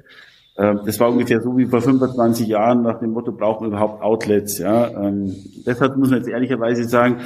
das 0.55 0.99
war 0.99 1.09
ungefähr 1.11 1.41
so 1.41 1.57
wie 1.57 1.65
vor 1.65 1.81
25 1.81 2.47
Jahren 2.47 2.81
nach 2.81 2.99
dem 2.99 3.11
Motto, 3.11 3.31
brauchen 3.31 3.63
wir 3.63 3.67
überhaupt 3.67 4.01
Outlets? 4.01 4.57
Ja, 4.57 4.87
ähm, 4.87 5.35
deshalb 5.65 5.97
muss 5.97 6.09
man 6.09 6.19
jetzt 6.19 6.29
ehrlicherweise 6.29 6.85
sagen, 6.85 7.17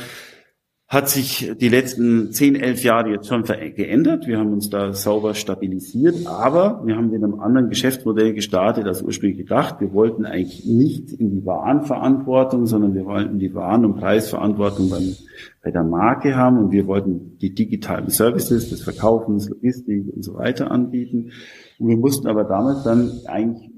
hat 0.89 1.07
sich 1.07 1.51
die 1.61 1.69
letzten 1.69 2.31
10, 2.31 2.55
11 2.55 2.83
Jahre 2.83 3.11
jetzt 3.11 3.27
schon 3.27 3.43
geändert. 3.43 4.25
Wir 4.25 4.39
haben 4.39 4.51
uns 4.51 4.71
da 4.71 4.91
sauber 4.91 5.35
stabilisiert, 5.35 6.25
aber 6.25 6.81
wir 6.83 6.95
haben 6.95 7.11
mit 7.11 7.23
einem 7.23 7.39
anderen 7.39 7.69
Geschäftsmodell 7.69 8.33
gestartet 8.33 8.87
als 8.87 9.03
ursprünglich 9.03 9.37
gedacht. 9.37 9.75
Wir 9.81 9.93
wollten 9.93 10.25
eigentlich 10.25 10.65
nicht 10.65 11.11
in 11.11 11.29
die 11.29 11.45
Warenverantwortung, 11.45 12.65
sondern 12.65 12.95
wir 12.95 13.05
wollten 13.05 13.37
die 13.37 13.53
Waren- 13.53 13.85
und 13.85 13.97
Preisverantwortung 13.97 14.89
beim, 14.89 15.15
bei 15.63 15.69
der 15.69 15.83
Marke 15.83 16.35
haben 16.35 16.57
und 16.57 16.71
wir 16.71 16.87
wollten 16.87 17.37
die 17.37 17.53
digitalen 17.53 18.09
Services 18.09 18.71
des 18.71 18.81
Verkaufens, 18.81 19.47
Logistik 19.47 20.11
und 20.11 20.23
so 20.23 20.33
weiter 20.33 20.71
anbieten. 20.71 21.33
Und 21.79 21.87
wir 21.87 21.97
mussten 21.97 22.27
aber 22.27 22.43
damals 22.43 22.83
dann 22.83 23.11
eigentlich 23.25 23.71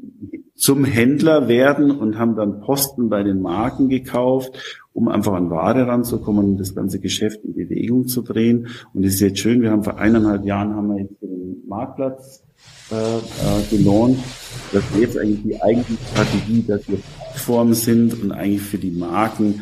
zum 0.55 0.85
Händler 0.85 1.47
werden 1.47 1.91
und 1.91 2.19
haben 2.19 2.35
dann 2.35 2.61
Posten 2.61 3.09
bei 3.09 3.23
den 3.23 3.41
Marken 3.41 3.89
gekauft, 3.89 4.51
um 4.93 5.07
einfach 5.07 5.33
an 5.33 5.49
Ware 5.49 5.87
ranzukommen 5.87 6.45
und 6.45 6.57
das 6.57 6.75
ganze 6.75 6.99
Geschäft 6.99 7.43
in 7.43 7.53
Bewegung 7.53 8.07
zu 8.07 8.21
drehen. 8.21 8.67
Und 8.93 9.03
es 9.03 9.15
ist 9.15 9.21
jetzt 9.21 9.39
schön, 9.39 9.61
wir 9.61 9.71
haben 9.71 9.83
vor 9.83 9.97
eineinhalb 9.97 10.45
Jahren 10.45 10.75
haben 10.75 10.89
wir 10.89 11.01
jetzt 11.01 11.21
den 11.21 11.63
Marktplatz 11.67 12.43
äh, 12.91 12.95
äh, 12.95 13.75
gelauncht. 13.75 14.23
Das 14.71 14.83
ist 14.83 14.99
jetzt 14.99 15.17
eigentlich 15.17 15.43
die 15.43 15.61
eigentliche 15.61 16.03
Strategie, 16.11 16.63
dass 16.67 16.87
wir 16.89 16.97
Plattformen 16.97 17.73
sind 17.73 18.21
und 18.21 18.31
eigentlich 18.31 18.61
für 18.61 18.77
die 18.77 18.91
Marken 18.91 19.61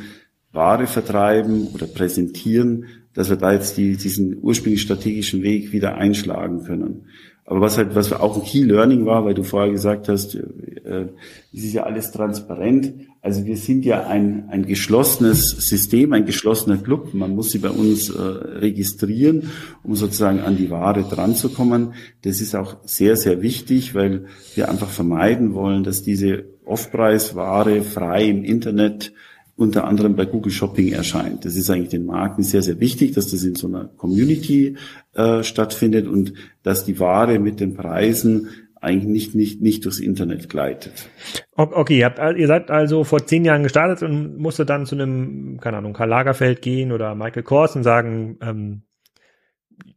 Ware 0.52 0.88
vertreiben 0.88 1.68
oder 1.68 1.86
präsentieren, 1.86 2.86
dass 3.14 3.30
wir 3.30 3.38
da 3.38 3.54
jetzt 3.54 3.78
die, 3.78 3.96
diesen 3.96 4.38
ursprünglich 4.42 4.82
strategischen 4.82 5.44
Weg 5.44 5.72
wieder 5.72 5.96
einschlagen 5.96 6.64
können. 6.64 7.06
Aber 7.50 7.62
was 7.62 7.80
halt, 7.80 7.96
was 7.96 8.14
auch 8.14 8.38
ein 8.38 8.44
Key 8.44 8.62
Learning 8.62 9.08
war, 9.08 9.26
weil 9.26 9.34
du 9.34 9.42
vorher 9.42 9.72
gesagt 9.72 10.08
hast, 10.08 10.36
äh, 10.36 11.08
es 11.52 11.64
ist 11.64 11.74
ja 11.74 11.82
alles 11.82 12.12
transparent. 12.12 12.94
Also 13.24 13.44
wir 13.44 13.58
sind 13.58 13.86
ja 13.86 14.06
ein, 14.06 14.50
ein 14.50 14.68
geschlossenes 14.68 15.50
System, 15.50 16.14
ein 16.14 16.28
geschlossener 16.28 16.78
Club. 16.78 17.16
Man 17.16 17.34
muss 17.36 17.50
sie 17.50 17.58
bei 17.58 17.72
uns 17.72 18.12
äh, 18.12 18.22
registrieren, 18.22 19.50
um 19.84 19.96
sozusagen 19.96 20.42
an 20.42 20.58
die 20.58 20.70
Ware 20.70 21.02
dranzukommen. 21.02 21.96
Das 22.22 22.40
ist 22.40 22.56
auch 22.56 22.76
sehr, 22.84 23.18
sehr 23.18 23.42
wichtig, 23.42 23.96
weil 23.96 24.26
wir 24.54 24.70
einfach 24.70 24.90
vermeiden 24.90 25.56
wollen, 25.56 25.84
dass 25.84 26.04
diese 26.04 26.44
Off-Preis-Ware 26.66 27.82
frei 27.82 28.26
im 28.26 28.44
Internet 28.44 29.12
unter 29.60 29.86
anderem 29.86 30.16
bei 30.16 30.26
Google 30.26 30.52
Shopping 30.52 30.92
erscheint. 30.92 31.44
Das 31.44 31.56
ist 31.56 31.70
eigentlich 31.70 31.90
den 31.90 32.06
Marken 32.06 32.44
sehr, 32.44 32.62
sehr 32.62 32.80
wichtig, 32.80 33.14
dass 33.14 33.30
das 33.32 33.44
in 33.44 33.56
so 33.56 33.68
einer 33.68 33.86
Community 33.86 34.78
äh, 35.14 35.44
stattfindet 35.44 36.08
und 36.08 36.34
dass 36.64 36.86
die 36.86 37.00
Ware 37.00 37.40
mit 37.40 37.60
den 37.60 37.74
Preisen 37.74 38.50
eigentlich 38.82 39.10
nicht, 39.10 39.36
nicht, 39.36 39.62
nicht 39.62 39.84
durchs 39.84 40.00
Internet 40.00 40.48
gleitet. 40.48 41.10
Okay, 41.56 42.00
ihr, 42.00 42.06
habt, 42.06 42.38
ihr 42.38 42.48
seid 42.48 42.72
also 42.72 43.04
vor 43.04 43.26
zehn 43.26 43.44
Jahren 43.44 43.64
gestartet 43.64 44.02
und 44.08 44.38
musstet 44.38 44.70
dann 44.70 44.86
zu 44.86 44.96
einem, 44.96 45.60
keine 45.60 45.78
Ahnung, 45.78 45.92
Karl 45.92 46.08
Lagerfeld 46.08 46.62
gehen 46.62 46.94
oder 46.94 47.14
Michael 47.14 47.44
Kors 47.44 47.76
und 47.76 47.84
sagen, 47.84 48.38
ähm, 48.42 48.84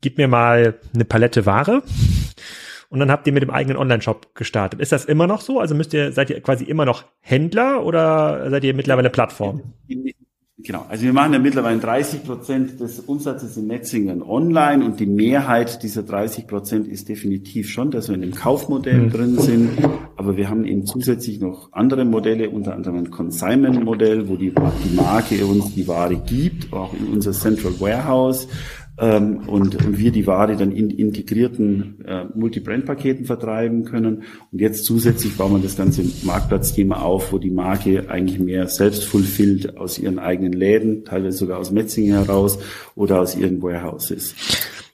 gib 0.01 0.19
mir 0.19 0.27
mal 0.27 0.81
eine 0.93 1.05
Palette 1.05 1.47
Ware. 1.47 1.83
Und 2.93 3.01
dann 3.01 3.11
habt 3.11 3.27
ihr 3.27 3.33
mit 3.33 3.43
dem 3.43 3.49
eigenen 3.49 3.79
Online-Shop 3.79 4.35
gestartet. 4.35 4.79
Ist 4.79 4.93
das 4.93 5.07
immer 5.07 5.27
noch 5.27 5.41
so? 5.41 5.59
Also 5.61 5.75
müsst 5.75 5.95
ihr, 5.95 6.13
seid 6.13 6.29
ihr 6.29 6.43
quasi 6.43 6.65
immer 6.65 6.85
noch 6.85 7.05
Händler 7.21 7.87
oder 7.87 8.51
seid 8.51 8.65
ihr 8.65 8.75
mittlerweile 8.75 9.09
Plattform? 9.09 9.63
Genau, 10.59 10.85
also 10.89 11.03
wir 11.03 11.13
machen 11.15 11.33
ja 11.33 11.39
mittlerweile 11.39 11.81
30 11.81 12.25
Prozent 12.25 12.81
des 12.81 13.01
Umsatzes 13.01 13.57
in 13.57 13.67
Netzingen 13.67 14.23
online 14.23 14.85
und 14.85 15.01
die 15.01 15.07
Mehrheit 15.07 15.83
dieser 15.83 16.03
30 16.03 16.47
Prozent 16.47 16.87
ist 16.87 17.09
definitiv 17.09 17.71
schon, 17.71 17.91
dass 17.91 18.09
wir 18.09 18.15
in 18.15 18.21
dem 18.21 18.35
Kaufmodell 18.35 18.99
mhm. 18.99 19.11
drin 19.11 19.39
sind, 19.39 19.71
aber 20.17 20.37
wir 20.37 20.51
haben 20.51 20.65
eben 20.65 20.87
zusätzlich 20.87 21.41
noch 21.41 21.73
andere 21.73 22.05
Modelle, 22.05 22.51
unter 22.51 22.75
anderem 22.75 22.99
ein 22.99 23.11
Consignment-Modell, 23.11 24.29
wo 24.29 24.37
die, 24.37 24.53
die 24.85 24.95
Marke 24.95 25.45
uns 25.47 25.75
die 25.75 25.89
Ware 25.89 26.17
gibt, 26.17 26.73
auch 26.73 26.93
in 26.93 27.09
unser 27.09 27.33
Central 27.33 27.73
Warehouse 27.81 28.47
ähm, 29.03 29.49
und, 29.49 29.85
und 29.85 29.99
wir 29.99 30.13
die 30.13 30.29
Ware 30.29 30.57
dann 30.57 30.71
in 30.71 30.89
integrierten 30.89 32.05
äh, 32.07 32.25
Multi-Brand-Paketen 32.35 33.25
vertreiben 33.25 33.85
können. 33.85 34.23
Und 34.53 34.61
jetzt 34.61 34.85
zusätzlich 34.85 35.37
bauen 35.37 35.55
wir 35.55 35.59
das 35.59 35.77
ganze 35.77 36.05
Marktplatzthema 36.25 37.03
auf, 37.03 37.33
wo 37.33 37.39
die 37.39 37.51
Marke 37.51 38.09
eigentlich 38.09 38.39
mehr 38.39 38.69
selbst 38.69 39.05
fulfillt 39.05 39.77
aus 39.77 39.99
ihren 39.99 40.21
eigenen 40.21 40.53
Läden, 40.53 41.05
teilweise 41.05 41.37
sogar 41.37 41.59
aus 41.59 41.73
Metzingen 41.73 42.15
heraus 42.15 42.61
oder 42.95 43.21
aus 43.21 43.37
ihren 43.37 43.61
Warehouses. 43.61 44.37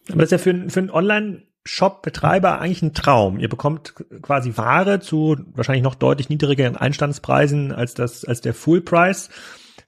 Aber 0.09 0.23
das 0.23 0.33
ist 0.33 0.33
ja 0.33 0.39
für, 0.39 0.71
für 0.71 0.81
einen 0.81 0.91
Online- 0.91 1.43
Shop-Betreiber 1.65 2.63
eigentlich 2.63 2.81
ein 2.81 2.95
Traum. 2.95 3.39
Ihr 3.39 3.51
bekommt 3.51 3.93
quasi 4.23 4.57
Ware 4.57 5.01
zu 5.01 5.37
wahrscheinlich 5.55 5.83
noch 5.83 5.97
deutlich 5.97 6.31
niedrigeren 6.31 6.77
Einstandspreisen 6.77 7.73
als 7.73 7.93
das, 7.93 8.25
als 8.25 8.41
der 8.41 8.55
Full 8.55 8.81
Price. 8.81 9.29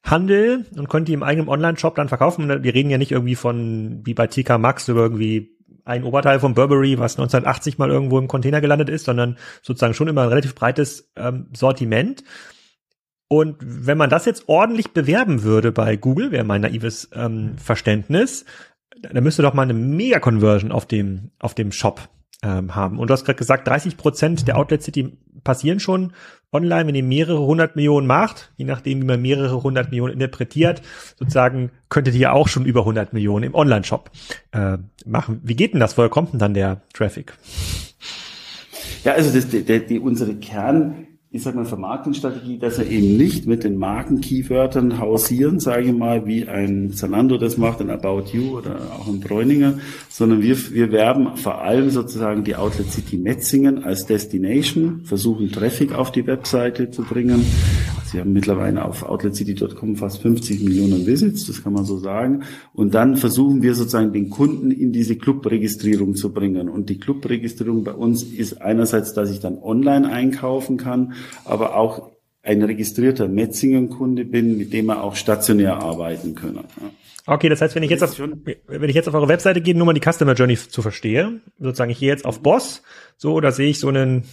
Handel 0.03 0.67
und 0.77 0.89
konnte 0.89 1.07
die 1.07 1.15
im 1.15 1.23
eigenen 1.23 1.49
Online-Shop 1.49 1.95
dann 1.95 2.09
verkaufen. 2.09 2.49
Wir 2.49 2.75
reden 2.75 2.91
ja 2.91 2.99
nicht 2.99 3.13
irgendwie 3.13 3.35
von, 3.35 4.01
wie 4.05 4.15
bei 4.15 4.27
TK 4.27 4.59
Maxx, 4.59 4.89
über 4.89 5.03
irgendwie 5.03 5.57
ein 5.85 6.05
Oberteil 6.05 6.41
von 6.41 6.55
Burberry, 6.55 6.99
was 6.99 7.15
1980 7.15 7.79
mal 7.79 7.91
irgendwo 7.91 8.19
im 8.19 8.29
Container 8.29 8.61
gelandet 8.61 8.89
ist, 8.89 9.05
sondern 9.05 9.37
sozusagen 9.63 9.95
schon 9.95 10.09
immer 10.09 10.23
ein 10.23 10.29
relativ 10.29 10.55
breites 10.55 11.11
ähm, 11.17 11.49
Sortiment. 11.55 12.25
Und 13.29 13.57
wenn 13.61 13.99
man 13.99 14.11
das 14.11 14.25
jetzt 14.25 14.49
ordentlich 14.49 14.93
bewerben 14.93 15.43
würde 15.43 15.71
bei 15.71 15.97
Google, 15.97 16.33
wäre 16.33 16.45
mein 16.45 16.63
naives 16.63 17.11
ähm, 17.15 17.57
Verständnis, 17.59 18.45
dann 19.01 19.23
müsste 19.23 19.43
doch 19.43 19.55
mal 19.55 19.63
eine 19.63 19.75
Mega-Conversion 19.75 20.73
auf 20.73 20.87
dem, 20.87 21.31
auf 21.39 21.55
dem 21.55 21.73
Shop 21.73 22.09
ähm, 22.43 22.75
haben. 22.75 22.99
Und 22.99 23.09
du 23.09 23.13
hast 23.13 23.25
gerade 23.25 23.39
gesagt, 23.39 23.69
30 23.69 23.97
Prozent 23.97 24.49
der 24.49 24.57
Outlet 24.57 24.83
City 24.83 25.17
passieren 25.45 25.81
schon 25.81 26.13
online, 26.53 26.89
wenn 26.89 26.95
ihr 26.95 27.05
mehrere 27.05 27.41
hundert 27.41 27.77
Millionen 27.77 28.07
macht, 28.07 28.53
je 28.57 28.65
nachdem, 28.65 29.01
wie 29.01 29.07
man 29.07 29.23
mehrere 29.23 29.63
hundert 29.63 29.91
Millionen 29.91 30.15
interpretiert, 30.15 30.83
sozusagen 31.19 31.71
könntet 31.89 32.15
ihr 32.15 32.33
auch 32.33 32.49
schon 32.49 32.65
über 32.65 32.81
100 32.81 33.13
Millionen 33.13 33.45
im 33.45 33.55
Online-Shop 33.55 34.11
äh, 34.53 34.79
machen. 35.05 35.41
Wie 35.45 35.55
geht 35.55 35.73
denn 35.73 35.81
das? 35.81 35.97
Woher 35.97 36.09
kommt 36.09 36.33
denn 36.33 36.39
dann 36.39 36.55
der 36.55 36.81
Traffic? 36.93 37.35
Ja, 39.05 39.13
also 39.13 39.33
das, 39.33 39.49
die, 39.49 39.65
die, 39.65 39.99
unsere 39.99 40.35
Kern 40.35 41.07
ich 41.33 41.45
sag 41.45 41.55
mal, 41.55 41.65
Vermarktungsstrategie, 41.65 42.59
dass 42.59 42.79
er 42.79 42.91
eben 42.91 43.17
nicht 43.17 43.47
mit 43.47 43.63
den 43.63 43.77
Marken-Keywörtern 43.77 44.99
hausieren, 44.99 45.61
sage 45.61 45.85
ich 45.85 45.93
mal, 45.93 46.27
wie 46.27 46.49
ein 46.49 46.93
Zalando 46.93 47.39
das 47.39 47.57
macht, 47.57 47.81
ein 47.81 47.89
About 47.89 48.25
You 48.33 48.59
oder 48.59 48.81
auch 48.99 49.07
ein 49.07 49.21
Bräuninger, 49.21 49.75
sondern 50.09 50.43
wir, 50.43 50.57
wir 50.73 50.91
werben 50.91 51.37
vor 51.37 51.63
allem 51.63 51.91
sozusagen 51.91 52.43
die 52.43 52.57
Outlet 52.57 52.91
City 52.91 53.17
Metzingen 53.17 53.85
als 53.85 54.07
Destination, 54.07 55.03
versuchen 55.05 55.53
Traffic 55.53 55.93
auf 55.95 56.11
die 56.11 56.27
Webseite 56.27 56.91
zu 56.91 57.03
bringen. 57.03 57.45
Sie 58.11 58.19
haben 58.19 58.33
mittlerweile 58.33 58.85
auf 58.85 59.05
outletcity.com 59.05 59.95
fast 59.95 60.21
50 60.23 60.65
Millionen 60.65 61.07
Visits, 61.07 61.47
das 61.47 61.63
kann 61.63 61.73
man 61.73 61.85
so 61.85 61.97
sagen. 61.99 62.43
Und 62.75 62.95
dann 62.95 63.15
versuchen 63.15 63.63
wir 63.63 63.77
sozusagen 63.77 64.13
den 64.13 64.31
Kunden 64.31 64.73
in 64.73 64.93
diese 64.93 65.15
Clubregistrierung 65.15 66.17
zu 66.17 66.33
bringen. 66.33 66.69
Und 66.69 66.89
die 66.89 66.99
Clubregistrierung 66.99 67.85
bei 67.85 67.93
uns 67.93 68.25
ist 68.25 68.61
einerseits, 68.63 69.15
dass 69.15 69.31
ich 69.31 69.39
dann 69.39 69.59
online 69.59 70.11
einkaufen 70.11 70.77
kann, 70.77 71.13
aber 71.45 71.77
auch 71.77 72.11
ein 72.43 72.63
registrierter 72.63 73.29
Metzingen-Kunde 73.29 74.25
bin, 74.25 74.57
mit 74.57 74.73
dem 74.73 74.87
wir 74.87 75.03
auch 75.03 75.15
stationär 75.15 75.77
arbeiten 75.77 76.35
können. 76.35 76.65
Okay, 77.27 77.49
das 77.49 77.61
heißt, 77.61 77.75
wenn 77.75 77.83
ich 77.83 77.91
jetzt 77.91 78.03
auf, 78.03 78.19
wenn 78.19 78.89
ich 78.89 78.97
jetzt 78.97 79.09
auf 79.09 79.15
eure 79.15 79.29
Webseite 79.29 79.61
gehe, 79.61 79.75
nur 79.75 79.87
mal 79.87 79.93
die 79.93 80.01
Customer 80.01 80.33
Journey 80.33 80.57
zu 80.57 80.83
verstehe, 80.83 81.41
sozusagen 81.59 81.91
ich 81.91 81.99
gehe 81.99 82.09
jetzt 82.09 82.25
auf 82.25 82.43
Boss, 82.43 82.83
so, 83.17 83.41
da 83.41 83.53
sehe 83.53 83.69
ich 83.69 83.79
so 83.79 83.89
einen, 83.89 84.25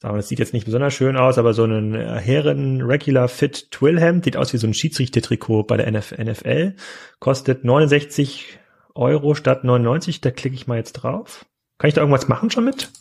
sagen 0.00 0.14
wir, 0.14 0.18
das 0.18 0.28
sieht 0.28 0.38
jetzt 0.38 0.52
nicht 0.52 0.66
besonders 0.66 0.92
schön 0.92 1.16
aus, 1.16 1.38
aber 1.38 1.54
so 1.54 1.64
einen 1.64 1.94
äh, 1.94 2.20
Herren 2.20 2.82
Regular 2.82 3.28
Fit 3.28 3.70
Twillhemd, 3.70 4.24
sieht 4.24 4.36
aus 4.36 4.52
wie 4.52 4.58
so 4.58 4.66
ein 4.66 4.74
Schiedsrichter-Trikot 4.74 5.64
bei 5.64 5.78
der 5.78 5.90
NFL, 5.90 6.74
kostet 7.20 7.64
69 7.64 8.58
Euro 8.94 9.34
statt 9.34 9.64
99, 9.64 10.20
da 10.20 10.30
klicke 10.30 10.54
ich 10.54 10.66
mal 10.66 10.76
jetzt 10.76 10.92
drauf. 10.92 11.46
Kann 11.78 11.88
ich 11.88 11.94
da 11.94 12.02
irgendwas 12.02 12.28
machen 12.28 12.50
schon 12.50 12.66
mit? 12.66 12.92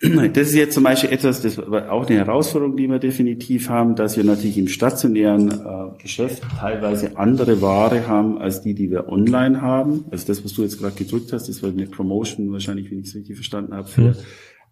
Das 0.00 0.48
ist 0.48 0.54
jetzt 0.54 0.74
zum 0.74 0.84
Beispiel 0.84 1.10
etwas, 1.10 1.42
das 1.42 1.58
war 1.58 1.90
auch 1.90 2.06
eine 2.06 2.18
Herausforderung, 2.18 2.76
die 2.76 2.86
wir 2.86 3.00
definitiv 3.00 3.68
haben, 3.68 3.96
dass 3.96 4.16
wir 4.16 4.22
natürlich 4.22 4.56
im 4.56 4.68
stationären 4.68 5.50
äh, 5.50 6.00
Geschäft 6.00 6.44
teilweise 6.60 7.16
andere 7.16 7.60
Ware 7.60 8.06
haben 8.06 8.38
als 8.38 8.62
die, 8.62 8.74
die 8.74 8.92
wir 8.92 9.08
online 9.08 9.60
haben. 9.60 10.04
Also 10.12 10.28
das, 10.28 10.44
was 10.44 10.52
du 10.52 10.62
jetzt 10.62 10.78
gerade 10.78 10.94
gedrückt 10.94 11.32
hast, 11.32 11.48
das 11.48 11.64
war 11.64 11.70
eine 11.70 11.86
Promotion 11.86 12.52
wahrscheinlich, 12.52 12.92
wenn 12.92 13.00
ich 13.00 13.08
es 13.08 13.16
richtig 13.16 13.36
verstanden 13.36 13.74
habe, 13.74 13.88
für 13.88 14.02
hm. 14.02 14.14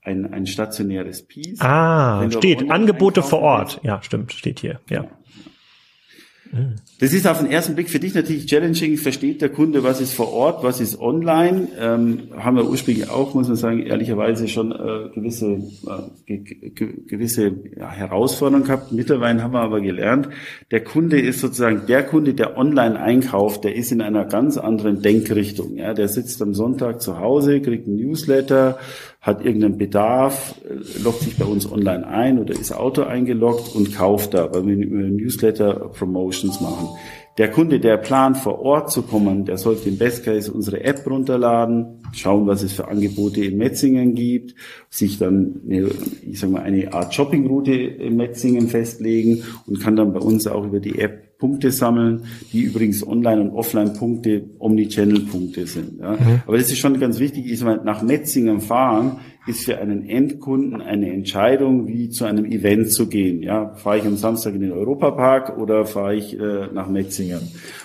ein, 0.03 0.33
ein 0.33 0.47
stationäres 0.47 1.27
Piece. 1.27 1.61
Ah, 1.61 2.31
steht 2.31 2.71
Angebote 2.71 3.25
vor 3.25 3.41
Ort. 3.41 3.81
Ja, 3.83 4.01
stimmt, 4.03 4.33
steht 4.33 4.61
hier. 4.61 4.79
Ja. 4.89 5.03
ja. 5.03 5.09
Das 7.01 7.13
ist 7.13 7.27
auf 7.27 7.39
den 7.39 7.51
ersten 7.51 7.75
Blick 7.75 7.91
für 7.91 7.99
dich 7.99 8.15
natürlich 8.15 8.47
challenging. 8.47 8.97
Versteht 8.97 9.43
der 9.43 9.51
Kunde, 9.51 9.83
was 9.83 10.01
ist 10.01 10.15
vor 10.15 10.33
Ort, 10.33 10.63
was 10.63 10.81
ist 10.81 10.99
online? 10.99 11.69
Ähm, 11.79 12.29
haben 12.37 12.57
wir 12.57 12.69
ursprünglich 12.69 13.11
auch, 13.11 13.35
muss 13.35 13.49
man 13.49 13.57
sagen, 13.57 13.83
ehrlicherweise 13.85 14.49
schon 14.49 14.73
äh, 14.73 15.11
gewisse, 15.15 15.63
äh, 16.27 16.39
ge 16.39 16.95
gewisse 17.07 17.53
ja, 17.77 17.91
Herausforderungen 17.91 18.65
gehabt. 18.65 18.93
Mittlerweile 18.93 19.43
haben 19.43 19.53
wir 19.53 19.61
aber 19.61 19.81
gelernt, 19.81 20.29
der 20.71 20.83
Kunde 20.83 21.21
ist 21.21 21.41
sozusagen 21.41 21.83
der 21.87 22.03
Kunde, 22.03 22.35
der 22.35 22.57
online 22.57 22.99
einkauft, 22.99 23.65
der 23.65 23.75
ist 23.75 23.93
in 23.93 24.01
einer 24.01 24.25
ganz 24.25 24.57
anderen 24.57 25.03
Denkrichtung. 25.03 25.77
Ja, 25.77 25.93
der 25.93 26.09
sitzt 26.09 26.41
am 26.41 26.55
Sonntag 26.55 27.03
zu 27.03 27.19
Hause, 27.19 27.61
kriegt 27.61 27.87
ein 27.87 27.97
Newsletter, 27.97 28.79
hat 29.27 29.45
irgendeinen 29.45 29.77
Bedarf, 29.77 30.55
äh, 30.65 31.03
loggt 31.03 31.23
sich 31.23 31.37
bei 31.37 31.45
uns 31.45 31.71
online 31.71 32.07
ein 32.07 32.39
oder 32.39 32.53
ist 32.55 32.73
Auto 32.73 33.03
eingeloggt 33.03 33.75
und 33.75 33.95
kauft 33.95 34.35
da, 34.35 34.55
weil 34.55 34.67
wir 34.67 34.77
Newsletter 34.77 35.91
Promotions 35.91 36.61
machen. 36.61 36.89
Der 37.37 37.51
Kunde, 37.51 37.81
der 37.81 37.99
plant, 37.99 38.39
vor 38.39 38.61
Ort 38.61 38.91
zu 38.91 39.03
kommen, 39.03 39.45
der 39.45 39.59
sollte 39.59 39.91
im 39.91 39.99
Best 39.99 40.25
Case 40.25 40.51
unsere 40.51 40.85
App 40.85 41.05
runterladen, 41.07 42.01
schauen, 42.13 42.47
was 42.47 42.63
es 42.63 42.73
für 42.73 42.89
Angebote 42.89 43.45
in 43.45 43.59
Metzingen 43.59 44.15
gibt, 44.15 44.55
sich 44.89 45.19
dann, 45.19 45.61
eine, 45.67 45.91
ich 46.23 46.41
sag 46.41 46.51
mal, 46.51 46.63
eine 46.63 46.95
Art 46.95 47.13
Shoppingroute 47.13 47.73
in 47.73 48.17
Metzingen 48.17 48.69
festlegen 48.69 49.43
und 49.67 49.81
kann 49.81 49.97
dann 49.97 50.15
bei 50.15 50.21
uns 50.21 50.47
auch 50.47 50.65
über 50.65 50.81
die 50.81 50.99
App 50.99 51.26
Punkte 51.39 51.71
sammeln, 51.71 52.25
die 52.53 52.63
übrigens 52.63 53.07
Online- 53.07 53.43
und 53.43 53.51
Offline-Punkte, 53.51 54.45
Omnichannel-Punkte 54.59 55.67
sind. 55.67 56.01
Ja. 56.01 56.13
Mhm. 56.13 56.43
Aber 56.47 56.57
das 56.57 56.71
ist 56.71 56.79
schon 56.79 56.99
ganz 56.99 57.19
wichtig, 57.19 57.47
ist 57.47 57.63
mal 57.63 57.81
nach 57.85 58.03
Metzingen 58.03 58.61
fahren, 58.61 59.19
ist 59.47 59.65
für 59.65 59.79
einen 59.79 60.09
Endkunden 60.09 60.81
eine 60.81 61.13
Entscheidung, 61.13 61.87
wie 61.87 62.09
zu 62.09 62.25
einem 62.25 62.47
Event 62.47 62.91
zu 62.91 63.09
gehen. 63.09 63.43
Ja, 63.43 63.75
fahre 63.75 63.99
ich 63.99 64.05
am 64.05 64.17
Samstag 64.17 64.55
in 64.55 64.63
den 64.63 64.73
Europapark 64.73 65.59
oder 65.59 65.85
fahre 65.85 66.17
ich 66.17 66.39
äh, 66.39 66.69
nach 66.73 66.89
Metzingen? 66.89 67.41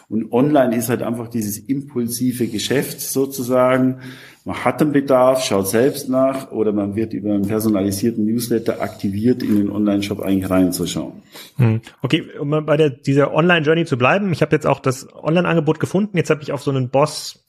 Und 0.07 0.31
online 0.31 0.75
ist 0.75 0.89
halt 0.89 1.01
einfach 1.01 1.27
dieses 1.27 1.57
impulsive 1.57 2.47
Geschäft 2.47 3.01
sozusagen. 3.01 3.99
Man 4.43 4.65
hat 4.65 4.81
einen 4.81 4.91
Bedarf, 4.91 5.43
schaut 5.43 5.67
selbst 5.67 6.09
nach 6.09 6.49
oder 6.51 6.71
man 6.71 6.95
wird 6.95 7.13
über 7.13 7.33
einen 7.33 7.47
personalisierten 7.47 8.25
Newsletter 8.25 8.81
aktiviert, 8.81 9.43
in 9.43 9.55
den 9.55 9.69
Online-Shop 9.69 10.19
eigentlich 10.19 10.49
reinzuschauen. 10.49 11.21
Hm. 11.57 11.81
Okay, 12.01 12.23
um 12.39 12.49
bei 12.65 12.75
der, 12.75 12.89
dieser 12.89 13.33
Online-Journey 13.33 13.85
zu 13.85 13.97
bleiben, 13.97 14.31
ich 14.31 14.41
habe 14.41 14.55
jetzt 14.55 14.65
auch 14.65 14.79
das 14.79 15.07
Online-Angebot 15.13 15.79
gefunden. 15.79 16.17
Jetzt 16.17 16.31
habe 16.31 16.41
ich 16.41 16.51
auf 16.51 16.63
so 16.63 16.71
einen 16.71 16.89
Boss 16.89 17.45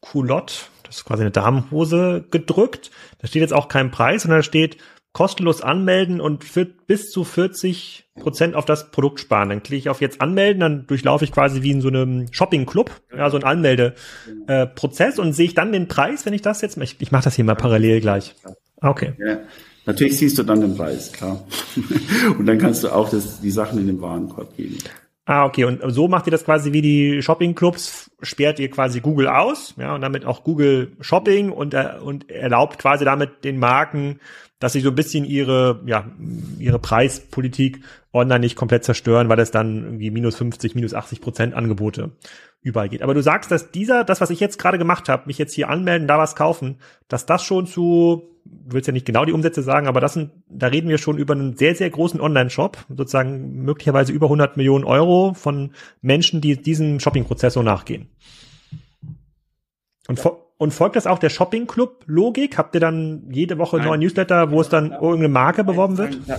Culotte, 0.00 0.54
das 0.84 0.98
ist 0.98 1.04
quasi 1.04 1.22
eine 1.22 1.30
Damenhose, 1.30 2.24
gedrückt. 2.30 2.90
Da 3.18 3.26
steht 3.26 3.42
jetzt 3.42 3.52
auch 3.52 3.68
kein 3.68 3.90
Preis, 3.90 4.22
sondern 4.22 4.38
da 4.38 4.42
steht 4.42 4.78
kostenlos 5.12 5.60
anmelden 5.60 6.20
und 6.20 6.44
für 6.44 6.64
bis 6.64 7.10
zu 7.10 7.24
40 7.24 8.09
Prozent 8.20 8.54
auf 8.54 8.64
das 8.64 8.90
Produkt 8.90 9.18
sparen. 9.18 9.48
Dann 9.48 9.62
klicke 9.62 9.78
ich 9.78 9.88
auf 9.88 10.00
jetzt 10.00 10.20
anmelden, 10.20 10.60
dann 10.60 10.86
durchlaufe 10.86 11.24
ich 11.24 11.32
quasi 11.32 11.62
wie 11.62 11.72
in 11.72 11.80
so 11.80 11.88
einem 11.88 12.32
Shopping-Club, 12.32 12.90
ja, 13.16 13.28
so 13.30 13.36
ein 13.36 13.44
Anmeldeprozess 13.44 15.18
äh, 15.18 15.20
und 15.20 15.32
sehe 15.32 15.46
ich 15.46 15.54
dann 15.54 15.72
den 15.72 15.88
Preis, 15.88 16.24
wenn 16.26 16.32
ich 16.32 16.42
das 16.42 16.60
jetzt, 16.60 16.76
ich, 16.76 16.96
ich 17.00 17.10
mache 17.10 17.24
das 17.24 17.34
hier 17.34 17.44
mal 17.44 17.56
parallel 17.56 18.00
gleich. 18.00 18.34
Okay. 18.80 19.14
Ja, 19.18 19.38
natürlich 19.86 20.18
siehst 20.18 20.38
du 20.38 20.44
dann 20.44 20.60
den 20.60 20.76
Preis, 20.76 21.12
klar. 21.12 21.44
und 22.38 22.46
dann 22.46 22.58
kannst 22.58 22.84
du 22.84 22.90
auch 22.90 23.10
das, 23.10 23.40
die 23.40 23.50
Sachen 23.50 23.78
in 23.78 23.86
den 23.88 24.00
Warenkorb 24.00 24.56
geben. 24.56 24.78
Ah, 25.26 25.44
okay. 25.44 25.64
Und 25.64 25.80
so 25.92 26.08
macht 26.08 26.26
ihr 26.26 26.32
das 26.32 26.44
quasi 26.44 26.72
wie 26.72 26.82
die 26.82 27.22
Shopping-Clubs, 27.22 28.10
sperrt 28.20 28.58
ihr 28.58 28.70
quasi 28.70 29.00
Google 29.00 29.28
aus, 29.28 29.74
ja, 29.78 29.94
und 29.94 30.00
damit 30.00 30.24
auch 30.24 30.42
Google 30.42 30.92
Shopping 31.00 31.50
und, 31.50 31.74
äh, 31.74 31.92
und 32.02 32.30
erlaubt 32.30 32.78
quasi 32.78 33.04
damit 33.04 33.44
den 33.44 33.58
Marken, 33.58 34.18
dass 34.60 34.74
sie 34.74 34.80
so 34.80 34.90
ein 34.90 34.94
bisschen 34.94 35.24
ihre, 35.24 35.80
ja, 35.86 36.06
ihre 36.58 36.78
Preispolitik 36.78 37.80
online 38.12 38.40
nicht 38.40 38.56
komplett 38.56 38.84
zerstören, 38.84 39.28
weil 39.28 39.40
es 39.40 39.50
dann 39.50 39.84
irgendwie 39.84 40.10
minus 40.10 40.36
50, 40.36 40.74
minus 40.74 40.94
80 40.94 41.20
Prozent 41.20 41.54
Angebote 41.54 42.12
überall 42.60 42.90
geht. 42.90 43.02
Aber 43.02 43.14
du 43.14 43.22
sagst, 43.22 43.50
dass 43.50 43.72
dieser, 43.72 44.04
das, 44.04 44.20
was 44.20 44.30
ich 44.30 44.38
jetzt 44.38 44.58
gerade 44.58 44.78
gemacht 44.78 45.08
habe, 45.08 45.26
mich 45.26 45.38
jetzt 45.38 45.54
hier 45.54 45.70
anmelden, 45.70 46.06
da 46.06 46.18
was 46.18 46.36
kaufen, 46.36 46.78
dass 47.08 47.24
das 47.24 47.42
schon 47.42 47.66
zu, 47.66 48.38
du 48.44 48.74
willst 48.74 48.86
ja 48.86 48.92
nicht 48.92 49.06
genau 49.06 49.24
die 49.24 49.32
Umsätze 49.32 49.62
sagen, 49.62 49.88
aber 49.88 50.00
das 50.00 50.12
sind, 50.12 50.30
da 50.48 50.66
reden 50.66 50.90
wir 50.90 50.98
schon 50.98 51.16
über 51.16 51.32
einen 51.32 51.56
sehr, 51.56 51.74
sehr 51.74 51.88
großen 51.88 52.20
Online-Shop, 52.20 52.84
sozusagen 52.88 53.62
möglicherweise 53.62 54.12
über 54.12 54.26
100 54.26 54.58
Millionen 54.58 54.84
Euro 54.84 55.32
von 55.32 55.72
Menschen, 56.02 56.42
die 56.42 56.60
diesem 56.60 57.00
Shopping-Prozess 57.00 57.54
so 57.54 57.62
nachgehen. 57.62 58.10
Und, 60.06 60.22
ja. 60.22 60.32
Und 60.60 60.74
folgt 60.74 60.94
das 60.94 61.06
auch 61.06 61.18
der 61.18 61.30
Shopping-Club-Logik? 61.30 62.58
Habt 62.58 62.74
ihr 62.74 62.80
dann 62.80 63.24
jede 63.30 63.56
Woche 63.56 63.78
Nein. 63.78 63.86
neuen 63.86 64.00
Newsletter, 64.00 64.50
wo 64.50 64.60
es 64.60 64.68
dann 64.68 64.92
irgendeine 64.92 65.28
Marke 65.28 65.64
beworben 65.64 65.96
wird? 65.96 66.18
Ja, 66.26 66.36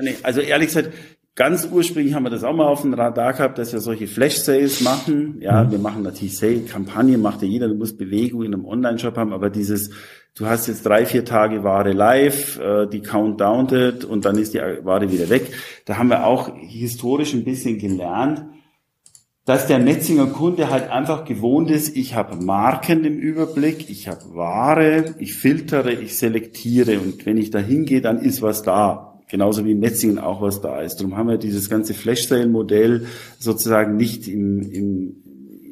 nee, 0.00 0.14
also 0.22 0.40
ehrlich 0.40 0.68
gesagt, 0.68 0.92
Ganz 1.36 1.66
ursprünglich 1.70 2.12
haben 2.12 2.24
wir 2.24 2.30
das 2.30 2.44
auch 2.44 2.52
mal 2.52 2.66
auf 2.66 2.82
dem 2.82 2.92
Radar 2.92 3.32
gehabt, 3.32 3.56
dass 3.56 3.72
wir 3.72 3.80
solche 3.80 4.06
Flash-Sales 4.08 4.82
machen. 4.82 5.38
Ja, 5.40 5.64
mhm. 5.64 5.70
wir 5.70 5.78
machen 5.78 6.02
natürlich 6.02 6.36
Sale-Kampagnen, 6.36 7.22
macht 7.22 7.40
ja 7.40 7.48
jeder, 7.48 7.68
du 7.68 7.76
musst 7.76 7.96
Bewegung 7.96 8.42
in 8.42 8.52
einem 8.52 8.66
Online-Shop 8.66 9.16
haben, 9.16 9.32
aber 9.32 9.48
dieses, 9.48 9.90
du 10.36 10.46
hast 10.46 10.66
jetzt 10.66 10.84
drei, 10.84 11.06
vier 11.06 11.24
Tage 11.24 11.62
Ware 11.64 11.92
live, 11.92 12.58
äh, 12.58 12.86
die 12.88 13.00
countdowned 13.00 14.04
und 14.04 14.24
dann 14.26 14.36
ist 14.36 14.52
die 14.54 14.58
Ware 14.58 15.10
wieder 15.10 15.30
weg. 15.30 15.50
Da 15.86 15.96
haben 15.96 16.08
wir 16.08 16.26
auch 16.26 16.54
historisch 16.58 17.32
ein 17.32 17.44
bisschen 17.44 17.78
gelernt, 17.78 18.44
dass 19.50 19.66
der 19.66 19.80
Metzinger 19.80 20.26
Kunde 20.26 20.70
halt 20.70 20.90
einfach 20.90 21.24
gewohnt 21.24 21.72
ist, 21.72 21.96
ich 21.96 22.14
habe 22.14 22.36
Marken 22.36 23.04
im 23.04 23.18
Überblick, 23.18 23.90
ich 23.90 24.06
habe 24.06 24.20
Ware, 24.32 25.16
ich 25.18 25.34
filtere, 25.34 25.92
ich 25.92 26.16
selektiere 26.16 27.00
und 27.00 27.26
wenn 27.26 27.36
ich 27.36 27.50
da 27.50 27.58
hingehe, 27.58 28.00
dann 28.00 28.20
ist 28.20 28.42
was 28.42 28.62
da 28.62 29.18
genauso 29.28 29.64
wie 29.64 29.72
in 29.72 29.80
Metzingen 29.80 30.20
auch 30.20 30.40
was 30.40 30.60
da 30.60 30.80
ist. 30.80 30.98
Darum 31.00 31.16
haben 31.16 31.28
wir 31.30 31.36
dieses 31.36 31.68
ganze 31.68 31.94
Flash-Sale-Modell 31.94 33.06
sozusagen 33.40 33.96
nicht 33.96 34.28
im, 34.28 34.62
im, 34.62 35.16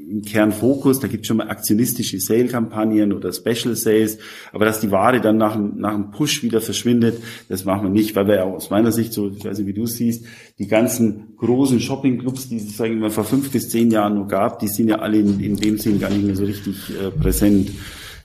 im 0.08 0.22
Kernfokus. 0.22 1.00
Da 1.00 1.08
gibt 1.08 1.22
es 1.22 1.28
schon 1.28 1.38
mal 1.38 1.48
aktionistische 1.48 2.18
Sale-Kampagnen 2.18 3.12
oder 3.12 3.32
Special 3.32 3.76
Sales, 3.76 4.18
aber 4.52 4.64
dass 4.64 4.80
die 4.80 4.90
Ware 4.90 5.20
dann 5.20 5.36
nach, 5.36 5.56
nach 5.56 5.94
einem 5.94 6.10
Push 6.10 6.42
wieder 6.42 6.60
verschwindet, 6.60 7.22
das 7.48 7.64
machen 7.64 7.84
wir 7.84 7.90
nicht, 7.90 8.16
weil 8.16 8.26
wir 8.26 8.36
ja 8.36 8.44
aus 8.44 8.70
meiner 8.70 8.92
Sicht, 8.92 9.12
so 9.12 9.28
ich 9.28 9.44
weiß 9.44 9.58
nicht, 9.58 9.66
wie 9.66 9.74
du 9.74 9.86
siehst, 9.86 10.24
die 10.58 10.66
ganzen 10.66 11.36
großen 11.36 11.80
Shopping-Clubs, 11.80 12.48
die 12.48 12.56
es 12.56 12.74
vor 13.14 13.24
fünf 13.24 13.50
bis 13.50 13.68
zehn 13.68 13.90
Jahren 13.90 14.14
noch 14.14 14.28
gab, 14.28 14.58
die 14.58 14.68
sind 14.68 14.88
ja 14.88 14.96
alle 14.96 15.18
in, 15.18 15.40
in 15.40 15.56
dem 15.56 15.78
Sinn 15.78 16.00
gar 16.00 16.10
nicht 16.10 16.24
mehr 16.24 16.36
so 16.36 16.44
richtig 16.44 16.76
äh, 16.90 17.10
präsent. 17.10 17.70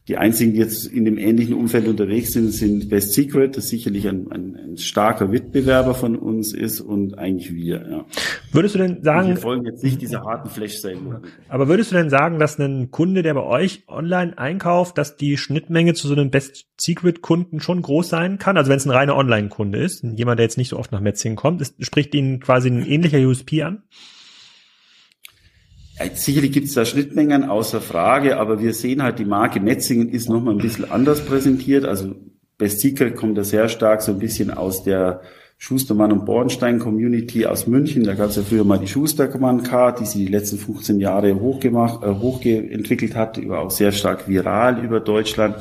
Die 0.09 0.17
einzigen, 0.17 0.51
die 0.51 0.59
jetzt 0.59 0.85
in 0.85 1.05
dem 1.05 1.17
ähnlichen 1.17 1.55
Umfeld 1.55 1.87
unterwegs 1.87 2.33
sind, 2.33 2.51
sind 2.51 2.89
Best 2.89 3.13
Secret, 3.13 3.55
das 3.55 3.69
sicherlich 3.69 4.05
ein, 4.09 4.29
ein, 4.31 4.55
ein 4.55 4.77
starker 4.77 5.31
Wettbewerber 5.31 5.95
von 5.95 6.17
uns 6.17 6.53
ist 6.53 6.81
und 6.81 7.17
eigentlich 7.17 7.53
wir. 7.53 7.87
Ja. 7.89 8.05
Würdest 8.51 8.75
du 8.75 8.79
denn 8.79 9.01
sagen? 9.01 9.29
Wir 9.29 9.37
folgen 9.37 9.65
jetzt 9.65 9.81
nicht 9.81 10.01
diese 10.01 10.21
harten 10.21 10.49
flash 10.49 10.79
sale 10.79 11.21
Aber 11.47 11.69
würdest 11.69 11.91
du 11.91 11.95
denn 11.95 12.09
sagen, 12.09 12.37
dass 12.37 12.59
ein 12.59 12.91
Kunde, 12.91 13.23
der 13.23 13.33
bei 13.33 13.43
euch 13.43 13.83
online 13.87 14.37
einkauft, 14.37 14.97
dass 14.97 15.15
die 15.15 15.37
Schnittmenge 15.37 15.93
zu 15.93 16.09
so 16.09 16.13
einem 16.13 16.31
Best 16.31 16.65
Secret 16.77 17.21
Kunden 17.21 17.61
schon 17.61 17.81
groß 17.81 18.09
sein 18.09 18.39
kann? 18.39 18.57
Also 18.57 18.69
wenn 18.69 18.77
es 18.77 18.85
ein 18.85 18.91
reiner 18.91 19.15
Online-Kunde 19.15 19.79
ist, 19.79 20.03
jemand, 20.03 20.37
der 20.37 20.43
jetzt 20.43 20.57
nicht 20.57 20.69
so 20.69 20.77
oft 20.77 20.91
nach 20.91 20.99
Metzingen 20.99 21.37
kommt, 21.37 21.61
ist, 21.61 21.75
spricht 21.79 22.13
ihn 22.13 22.41
quasi 22.41 22.69
ein 22.69 22.85
ähnlicher 22.85 23.19
USP 23.19 23.63
an? 23.63 23.83
Sicherlich 26.15 26.51
gibt 26.51 26.67
es 26.67 26.73
da 26.73 26.85
Schnittmengen, 26.85 27.43
außer 27.43 27.79
Frage, 27.79 28.37
aber 28.37 28.59
wir 28.59 28.73
sehen 28.73 29.03
halt, 29.03 29.19
die 29.19 29.25
Marke 29.25 29.59
Metzingen 29.59 30.09
ist 30.09 30.27
nochmal 30.27 30.55
ein 30.55 30.59
bisschen 30.59 30.89
anders 30.89 31.23
präsentiert. 31.23 31.85
Also 31.85 32.15
Best 32.57 32.79
Secret 32.79 33.15
kommt 33.15 33.37
da 33.37 33.43
sehr 33.43 33.69
stark 33.69 34.01
so 34.01 34.11
ein 34.11 34.19
bisschen 34.19 34.49
aus 34.49 34.83
der 34.83 35.21
Schustermann 35.57 36.11
und 36.11 36.25
Bornstein 36.25 36.79
Community 36.79 37.45
aus 37.45 37.67
München. 37.67 38.03
Da 38.03 38.15
gab 38.15 38.29
es 38.29 38.35
ja 38.35 38.41
früher 38.41 38.63
mal 38.63 38.79
die 38.79 38.87
Schustermann 38.87 39.63
Card, 39.63 39.99
die 39.99 40.05
sie 40.05 40.25
die 40.25 40.31
letzten 40.31 40.57
15 40.57 40.99
Jahre 40.99 41.39
hochgemacht, 41.39 42.03
äh, 42.03 42.07
hochgeentwickelt 42.07 43.15
hat, 43.15 43.37
über 43.37 43.59
auch 43.59 43.71
sehr 43.71 43.91
stark 43.91 44.27
viral 44.27 44.83
über 44.83 44.99
Deutschland. 44.99 45.55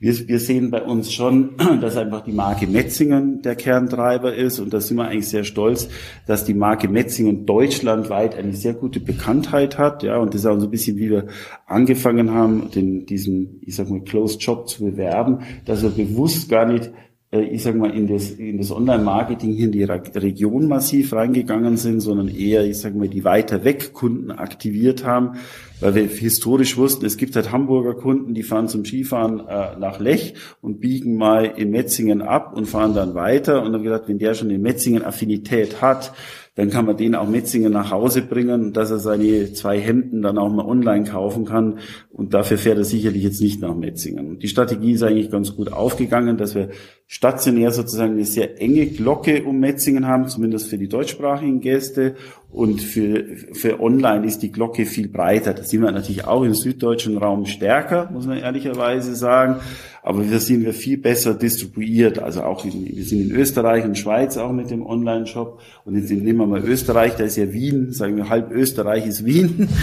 Wir, 0.00 0.28
wir 0.28 0.38
sehen 0.38 0.70
bei 0.70 0.82
uns 0.82 1.12
schon, 1.12 1.56
dass 1.80 1.96
einfach 1.96 2.22
die 2.22 2.32
Marke 2.32 2.68
Metzingen 2.68 3.42
der 3.42 3.56
Kerntreiber 3.56 4.32
ist. 4.32 4.60
Und 4.60 4.72
da 4.72 4.80
sind 4.80 4.96
wir 4.96 5.08
eigentlich 5.08 5.28
sehr 5.28 5.42
stolz, 5.42 5.88
dass 6.26 6.44
die 6.44 6.54
Marke 6.54 6.88
Metzingen 6.88 7.46
deutschlandweit 7.46 8.36
eine 8.36 8.52
sehr 8.52 8.74
gute 8.74 9.00
Bekanntheit 9.00 9.76
hat, 9.76 10.04
ja, 10.04 10.18
und 10.18 10.34
das 10.34 10.42
ist 10.42 10.46
auch 10.46 10.58
so 10.58 10.66
ein 10.66 10.70
bisschen, 10.70 10.96
wie 10.98 11.10
wir 11.10 11.26
angefangen 11.66 12.32
haben, 12.32 12.70
den, 12.70 13.06
diesen, 13.06 13.60
ich 13.62 13.74
sag 13.74 13.90
mal, 13.90 14.02
Closed 14.02 14.40
Job 14.40 14.68
zu 14.68 14.84
bewerben, 14.84 15.40
dass 15.64 15.82
wir 15.82 15.90
bewusst 15.90 16.48
gar 16.48 16.66
nicht 16.66 16.92
ich 17.30 17.62
sag 17.62 17.76
mal, 17.76 17.90
in 17.90 18.06
das, 18.06 18.30
in 18.30 18.56
das 18.56 18.70
Online-Marketing 18.70 19.52
hier 19.52 19.66
in 19.66 19.72
die 19.72 19.84
Region 19.84 20.66
massiv 20.66 21.12
reingegangen 21.12 21.76
sind, 21.76 22.00
sondern 22.00 22.28
eher, 22.28 22.64
ich 22.64 22.78
sag 22.78 22.94
mal, 22.94 23.08
die 23.08 23.22
weiter 23.22 23.64
weg 23.64 23.92
Kunden 23.92 24.30
aktiviert 24.30 25.04
haben, 25.04 25.32
weil 25.80 25.94
wir 25.94 26.06
historisch 26.06 26.78
wussten, 26.78 27.04
es 27.04 27.18
gibt 27.18 27.36
halt 27.36 27.52
Hamburger 27.52 27.94
Kunden, 27.94 28.32
die 28.32 28.42
fahren 28.42 28.68
zum 28.68 28.86
Skifahren 28.86 29.40
äh, 29.40 29.78
nach 29.78 30.00
Lech 30.00 30.34
und 30.62 30.80
biegen 30.80 31.16
mal 31.16 31.44
in 31.44 31.70
Metzingen 31.70 32.22
ab 32.22 32.56
und 32.56 32.64
fahren 32.64 32.94
dann 32.94 33.14
weiter 33.14 33.62
und 33.62 33.74
dann 33.74 33.82
gedacht, 33.82 34.04
wenn 34.06 34.18
der 34.18 34.32
schon 34.32 34.48
in 34.48 34.62
Metzingen 34.62 35.04
Affinität 35.04 35.82
hat, 35.82 36.14
dann 36.58 36.70
kann 36.70 36.86
man 36.86 36.96
den 36.96 37.14
auch 37.14 37.28
Metzingen 37.28 37.72
nach 37.72 37.92
Hause 37.92 38.20
bringen, 38.20 38.72
dass 38.72 38.90
er 38.90 38.98
seine 38.98 39.52
zwei 39.52 39.78
Hemden 39.78 40.22
dann 40.22 40.38
auch 40.38 40.50
mal 40.50 40.66
online 40.66 41.04
kaufen 41.04 41.44
kann. 41.44 41.78
Und 42.10 42.34
dafür 42.34 42.58
fährt 42.58 42.78
er 42.78 42.84
sicherlich 42.84 43.22
jetzt 43.22 43.40
nicht 43.40 43.60
nach 43.62 43.76
Metzingen. 43.76 44.40
Die 44.40 44.48
Strategie 44.48 44.90
ist 44.90 45.04
eigentlich 45.04 45.30
ganz 45.30 45.54
gut 45.54 45.72
aufgegangen, 45.72 46.36
dass 46.36 46.56
wir 46.56 46.70
stationär 47.10 47.72
sozusagen 47.72 48.12
eine 48.12 48.26
sehr 48.26 48.60
enge 48.60 48.86
Glocke 48.86 49.42
um 49.44 49.58
Metzingen 49.58 50.06
haben, 50.06 50.28
zumindest 50.28 50.68
für 50.68 50.76
die 50.76 50.88
deutschsprachigen 50.88 51.60
Gäste. 51.60 52.16
Und 52.50 52.82
für, 52.82 53.24
für 53.52 53.80
online 53.80 54.26
ist 54.26 54.40
die 54.40 54.52
Glocke 54.52 54.84
viel 54.84 55.08
breiter. 55.08 55.54
Da 55.54 55.64
sind 55.64 55.82
wir 55.82 55.90
natürlich 55.90 56.26
auch 56.26 56.42
im 56.44 56.54
süddeutschen 56.54 57.16
Raum 57.16 57.46
stärker, 57.46 58.10
muss 58.12 58.26
man 58.26 58.38
ehrlicherweise 58.38 59.14
sagen. 59.14 59.56
Aber 60.02 60.30
wir 60.30 60.38
sind 60.38 60.64
wir 60.64 60.74
viel 60.74 60.98
besser 60.98 61.32
distribuiert. 61.32 62.18
Also 62.18 62.42
auch 62.42 62.66
in, 62.66 62.86
wir 62.86 63.04
sind 63.04 63.30
in 63.30 63.36
Österreich 63.36 63.84
und 63.86 63.96
Schweiz 63.96 64.36
auch 64.36 64.52
mit 64.52 64.70
dem 64.70 64.84
Online-Shop. 64.84 65.60
Und 65.86 65.96
jetzt 65.96 66.10
nehmen 66.10 66.38
wir 66.38 66.46
mal 66.46 66.62
Österreich, 66.62 67.14
da 67.16 67.24
ist 67.24 67.36
ja 67.36 67.52
Wien, 67.52 67.90
sagen 67.92 68.16
wir 68.16 68.28
halb 68.28 68.50
Österreich 68.50 69.06
ist 69.06 69.24
Wien. 69.24 69.68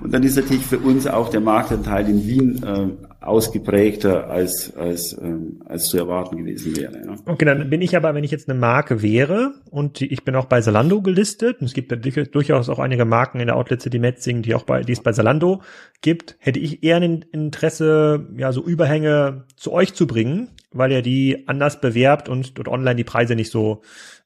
Und 0.00 0.12
dann 0.12 0.22
ist 0.22 0.36
natürlich 0.36 0.66
für 0.66 0.78
uns 0.78 1.06
auch 1.06 1.28
der 1.28 1.40
Marktanteil 1.40 2.08
in 2.08 2.26
Wien 2.26 2.62
äh, 2.62 3.24
ausgeprägter 3.24 4.28
als, 4.28 4.74
als, 4.76 5.16
ähm, 5.20 5.62
als 5.66 5.86
zu 5.86 5.98
erwarten 5.98 6.36
gewesen 6.36 6.76
wäre. 6.76 6.92
Ja. 7.04 7.14
Okay, 7.26 7.44
dann 7.44 7.70
bin 7.70 7.80
ich 7.80 7.96
aber, 7.96 8.14
wenn 8.14 8.24
ich 8.24 8.30
jetzt 8.30 8.48
eine 8.48 8.58
Marke 8.58 9.02
wäre 9.02 9.54
und 9.70 10.00
ich 10.00 10.24
bin 10.24 10.34
auch 10.34 10.46
bei 10.46 10.60
Salando 10.60 11.02
gelistet, 11.02 11.60
und 11.60 11.66
es 11.66 11.74
gibt 11.74 11.90
ja 11.92 12.24
durchaus 12.24 12.68
auch 12.68 12.78
einige 12.78 13.04
Marken 13.04 13.40
in 13.40 13.46
der 13.46 13.56
Outlet 13.56 13.82
City 13.82 13.98
Metzing, 13.98 14.42
die 14.42 14.54
auch 14.54 14.64
bei, 14.64 14.82
die 14.82 14.92
es 14.92 15.02
bei 15.02 15.12
Salando 15.12 15.62
gibt, 16.00 16.36
hätte 16.38 16.58
ich 16.58 16.82
eher 16.82 16.96
ein 16.96 17.24
Interesse, 17.32 18.28
ja, 18.36 18.52
so 18.52 18.62
Überhänge 18.62 19.44
zu 19.56 19.72
euch 19.72 19.94
zu 19.94 20.06
bringen, 20.06 20.48
weil 20.72 20.92
ihr 20.92 21.02
die 21.02 21.44
anders 21.46 21.80
bewerbt 21.80 22.28
und 22.28 22.58
dort 22.58 22.68
online 22.68 22.96
die 22.96 23.04
Preise 23.04 23.34
nicht 23.34 23.50
so 23.50 23.82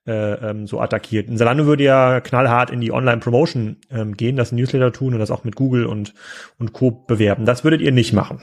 äh, 0.07 0.51
ähm, 0.51 0.67
so 0.67 0.81
attackiert. 0.81 1.29
In 1.29 1.37
Salando 1.37 1.67
würde 1.67 1.85
ja 1.85 2.21
knallhart 2.21 2.71
in 2.71 2.81
die 2.81 2.93
Online-Promotion 2.93 3.77
ähm, 3.91 4.17
gehen, 4.17 4.37
das 4.37 4.53
Newsletter 4.53 4.93
tun 4.93 5.15
und 5.15 5.21
das 5.21 5.31
auch 5.31 5.45
mit 5.45 5.57
Google 5.57 5.87
und, 5.87 6.15
und 6.59 6.73
Co. 6.73 6.91
bewerben. 6.91 7.45
Das 7.45 7.65
würdet 7.65 7.81
ihr 7.81 7.93
nicht 7.93 8.13
machen. 8.13 8.41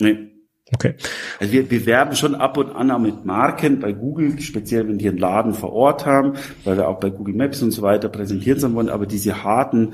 Nee. 0.00 0.32
Okay. 0.74 0.94
Also 1.38 1.52
wir 1.52 1.68
bewerben 1.68 2.16
schon 2.16 2.34
ab 2.34 2.56
und 2.56 2.70
an 2.70 2.90
auch 2.90 2.98
mit 2.98 3.24
Marken 3.24 3.78
bei 3.78 3.92
Google, 3.92 4.40
speziell 4.40 4.88
wenn 4.88 4.98
die 4.98 5.08
einen 5.08 5.18
Laden 5.18 5.54
vor 5.54 5.72
Ort 5.72 6.06
haben, 6.06 6.34
weil 6.64 6.76
wir 6.76 6.88
auch 6.88 6.98
bei 6.98 7.10
Google 7.10 7.34
Maps 7.34 7.62
und 7.62 7.70
so 7.70 7.82
weiter 7.82 8.08
präsentiert 8.08 8.60
sein 8.60 8.74
wollen, 8.74 8.88
aber 8.88 9.06
diese 9.06 9.44
harten, 9.44 9.92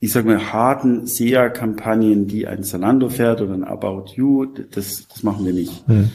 ich 0.00 0.12
sag 0.12 0.24
mal, 0.24 0.52
harten 0.52 1.06
SEA-Kampagnen, 1.06 2.26
die 2.26 2.46
ein 2.46 2.62
Zalando 2.62 3.10
fährt 3.10 3.42
oder 3.42 3.52
ein 3.52 3.64
About 3.64 4.12
You, 4.14 4.46
das, 4.46 5.06
das 5.08 5.22
machen 5.22 5.44
wir 5.44 5.52
nicht. 5.52 5.86
Hm 5.88 6.10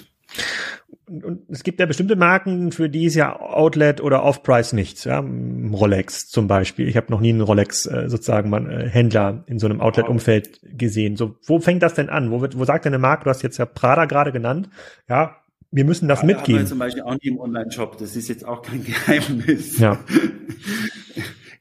und 1.10 1.42
es 1.50 1.64
gibt 1.64 1.80
ja 1.80 1.86
bestimmte 1.86 2.16
Marken, 2.16 2.72
für 2.72 2.90
die 2.90 3.06
ist 3.06 3.16
ja 3.16 3.40
Outlet 3.40 4.02
oder 4.02 4.24
Off-Price 4.24 4.74
nichts. 4.74 5.04
Ja? 5.04 5.20
Rolex 5.20 6.30
zum 6.30 6.48
Beispiel. 6.48 6.88
Ich 6.88 6.98
habe 6.98 7.12
noch 7.12 7.20
nie 7.20 7.30
einen 7.30 7.42
Rolex 7.42 7.86
äh, 7.86 8.10
sozusagen 8.10 8.50
mal, 8.50 8.70
äh, 8.70 8.90
Händler 8.90 9.44
in 9.48 9.60
so 9.60 9.68
einem 9.68 9.82
Outlet-Umfeld 9.82 10.62
gesehen. 10.78 11.16
So, 11.16 11.36
wo 11.46 11.60
fängt 11.60 11.84
das 11.84 11.94
denn 11.94 12.10
an? 12.10 12.32
Wo, 12.32 12.42
wird, 12.42 12.58
wo 12.58 12.66
sagt 12.66 12.86
denn 12.86 12.94
eine 12.94 13.02
Marke, 13.02 13.26
du 13.26 13.30
hast 13.30 13.42
jetzt 13.42 13.58
ja 13.58 13.66
Prada 13.66 14.06
gerade 14.06 14.32
genannt, 14.32 14.70
ja, 15.10 15.36
wir 15.72 15.86
müssen 15.86 16.08
das 16.08 16.22
ja, 16.22 16.28
mitgeben. 16.28 16.60
Haben 16.60 16.66
wir 16.66 16.70
zum 16.70 16.80
Beispiel 16.80 17.04
auch 17.04 17.14
nicht 17.14 17.26
im 17.26 17.40
Online-Shop. 17.40 17.98
Das 17.98 18.16
ist 18.16 18.28
jetzt 18.28 18.46
auch 18.46 18.62
kein 18.62 18.84
Geheimnis. 18.86 19.80
Ja. 19.80 20.00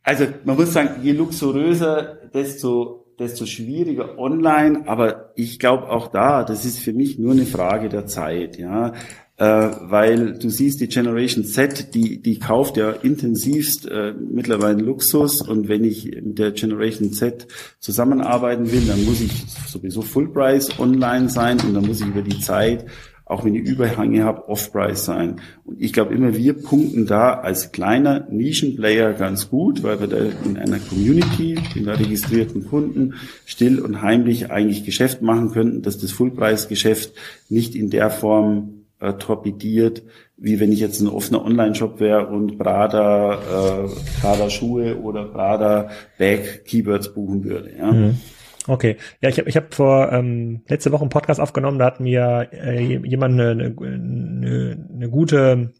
Also 0.04 0.24
man 0.44 0.56
muss 0.56 0.72
sagen, 0.72 1.02
je 1.02 1.12
luxuriöser, 1.12 2.16
desto 2.32 3.08
desto 3.18 3.46
schwieriger 3.46 4.18
online. 4.18 4.84
Aber 4.86 5.32
ich 5.36 5.58
glaube 5.58 5.90
auch 5.90 6.08
da, 6.08 6.44
das 6.44 6.64
ist 6.64 6.78
für 6.78 6.92
mich 6.92 7.18
nur 7.18 7.32
eine 7.32 7.46
Frage 7.46 7.88
der 7.88 8.06
Zeit. 8.06 8.58
Ja, 8.58 8.92
äh, 9.38 9.44
weil 9.44 10.36
du 10.38 10.50
siehst, 10.50 10.80
die 10.80 10.88
Generation 10.88 11.44
Z, 11.44 11.94
die, 11.94 12.20
die 12.20 12.38
kauft 12.38 12.76
ja 12.76 12.90
intensivst 12.90 13.86
äh, 13.86 14.12
mittlerweile 14.12 14.82
Luxus 14.82 15.40
und 15.40 15.68
wenn 15.68 15.84
ich 15.84 16.04
mit 16.22 16.38
der 16.38 16.50
Generation 16.50 17.12
Z 17.12 17.46
zusammenarbeiten 17.78 18.70
will, 18.70 18.82
dann 18.86 19.04
muss 19.04 19.20
ich 19.20 19.32
sowieso 19.66 20.02
Full 20.02 20.32
Price 20.32 20.78
online 20.80 21.28
sein 21.28 21.58
und 21.60 21.74
dann 21.74 21.86
muss 21.86 22.00
ich 22.00 22.08
über 22.08 22.22
die 22.22 22.40
Zeit 22.40 22.84
auch 23.28 23.44
wenn 23.44 23.54
ich 23.54 23.68
Überhänge 23.68 24.24
habe, 24.24 24.48
Off-Price 24.48 25.04
sein. 25.04 25.36
Und 25.64 25.80
ich 25.80 25.92
glaube 25.92 26.14
immer, 26.14 26.34
wir 26.34 26.54
punkten 26.54 27.06
da 27.06 27.34
als 27.34 27.72
kleiner 27.72 28.26
Nischenplayer 28.30 29.12
ganz 29.12 29.50
gut, 29.50 29.82
weil 29.82 30.00
wir 30.00 30.06
da 30.06 30.16
in 30.46 30.56
einer 30.56 30.78
Community, 30.78 31.58
in 31.74 31.84
der 31.84 32.00
registrierten 32.00 32.66
Kunden, 32.66 33.14
still 33.44 33.80
und 33.80 34.00
heimlich 34.00 34.50
eigentlich 34.50 34.84
Geschäft 34.84 35.20
machen 35.20 35.50
könnten, 35.50 35.82
dass 35.82 35.98
das 35.98 36.10
Fullpreis-Geschäft 36.10 37.12
nicht 37.50 37.74
in 37.74 37.90
der 37.90 38.08
Form 38.08 38.77
äh, 39.00 39.14
torpediert, 39.14 40.02
wie 40.36 40.60
wenn 40.60 40.72
ich 40.72 40.80
jetzt 40.80 41.00
ein 41.00 41.08
offener 41.08 41.44
Online-Shop 41.44 42.00
wäre 42.00 42.26
und 42.26 42.58
Prada, 42.58 43.34
äh, 43.34 43.88
Prada 44.20 44.50
Schuhe 44.50 44.98
oder 44.98 45.24
Prada 45.24 45.90
Bag 46.18 46.64
Keywords 46.64 47.14
buchen 47.14 47.44
würde. 47.44 47.72
Ja. 47.78 47.92
Mhm. 47.92 48.18
Okay, 48.66 48.96
ja, 49.22 49.30
ich 49.30 49.38
habe 49.38 49.48
ich 49.48 49.56
hab 49.56 49.72
vor 49.72 50.12
ähm, 50.12 50.60
letzte 50.68 50.92
Woche 50.92 51.00
einen 51.00 51.10
Podcast 51.10 51.40
aufgenommen, 51.40 51.78
da 51.78 51.86
hat 51.86 52.00
mir 52.00 52.48
äh, 52.52 52.98
jemand 52.98 53.40
eine, 53.40 53.50
eine, 53.50 53.74
eine, 53.80 54.88
eine 54.94 55.08
gute 55.08 55.72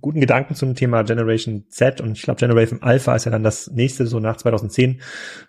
guten 0.00 0.20
Gedanken 0.20 0.54
zum 0.54 0.74
Thema 0.74 1.02
Generation 1.02 1.64
Z 1.70 2.00
und 2.00 2.12
ich 2.12 2.22
glaube 2.22 2.38
Generation 2.38 2.82
Alpha 2.82 3.16
ist 3.16 3.24
ja 3.24 3.30
dann 3.30 3.42
das 3.42 3.70
nächste, 3.70 4.06
so 4.06 4.20
nach 4.20 4.36
2010 4.36 5.00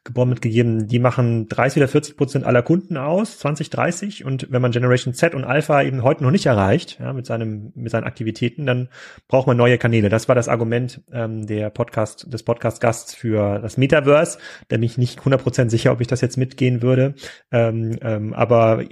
geboren 0.03 0.29
mitgegeben. 0.29 0.87
Die 0.87 0.99
machen 0.99 1.47
30 1.49 1.81
oder 1.81 1.87
40 1.89 2.17
Prozent 2.17 2.45
aller 2.45 2.61
Kunden 2.61 2.97
aus, 2.97 3.39
2030 3.39 4.23
und 4.23 4.47
wenn 4.49 4.61
man 4.61 4.71
Generation 4.71 5.13
Z 5.13 5.35
und 5.35 5.43
Alpha 5.43 5.81
eben 5.83 6.03
heute 6.03 6.23
noch 6.23 6.31
nicht 6.31 6.45
erreicht, 6.45 6.99
ja, 6.99 7.11
mit 7.11 7.25
seinem, 7.25 7.73
mit 7.75 7.91
seinen 7.91 8.05
Aktivitäten, 8.05 8.65
dann 8.65 8.87
braucht 9.27 9.47
man 9.47 9.57
neue 9.57 9.77
Kanäle. 9.77 10.09
Das 10.09 10.27
war 10.27 10.35
das 10.35 10.47
Argument 10.47 11.01
ähm, 11.11 11.45
der 11.45 11.69
Podcast, 11.69 12.31
des 12.31 12.43
Podcast-Gasts 12.43 13.13
für 13.13 13.59
das 13.59 13.77
Metaverse. 13.77 14.37
Da 14.69 14.77
bin 14.77 14.83
ich 14.83 14.97
nicht 14.97 15.19
100 15.19 15.41
Prozent 15.41 15.71
sicher, 15.71 15.91
ob 15.91 15.99
ich 16.01 16.07
das 16.07 16.21
jetzt 16.21 16.37
mitgehen 16.37 16.81
würde. 16.81 17.13
Ähm, 17.51 17.97
ähm, 18.01 18.33
aber 18.33 18.83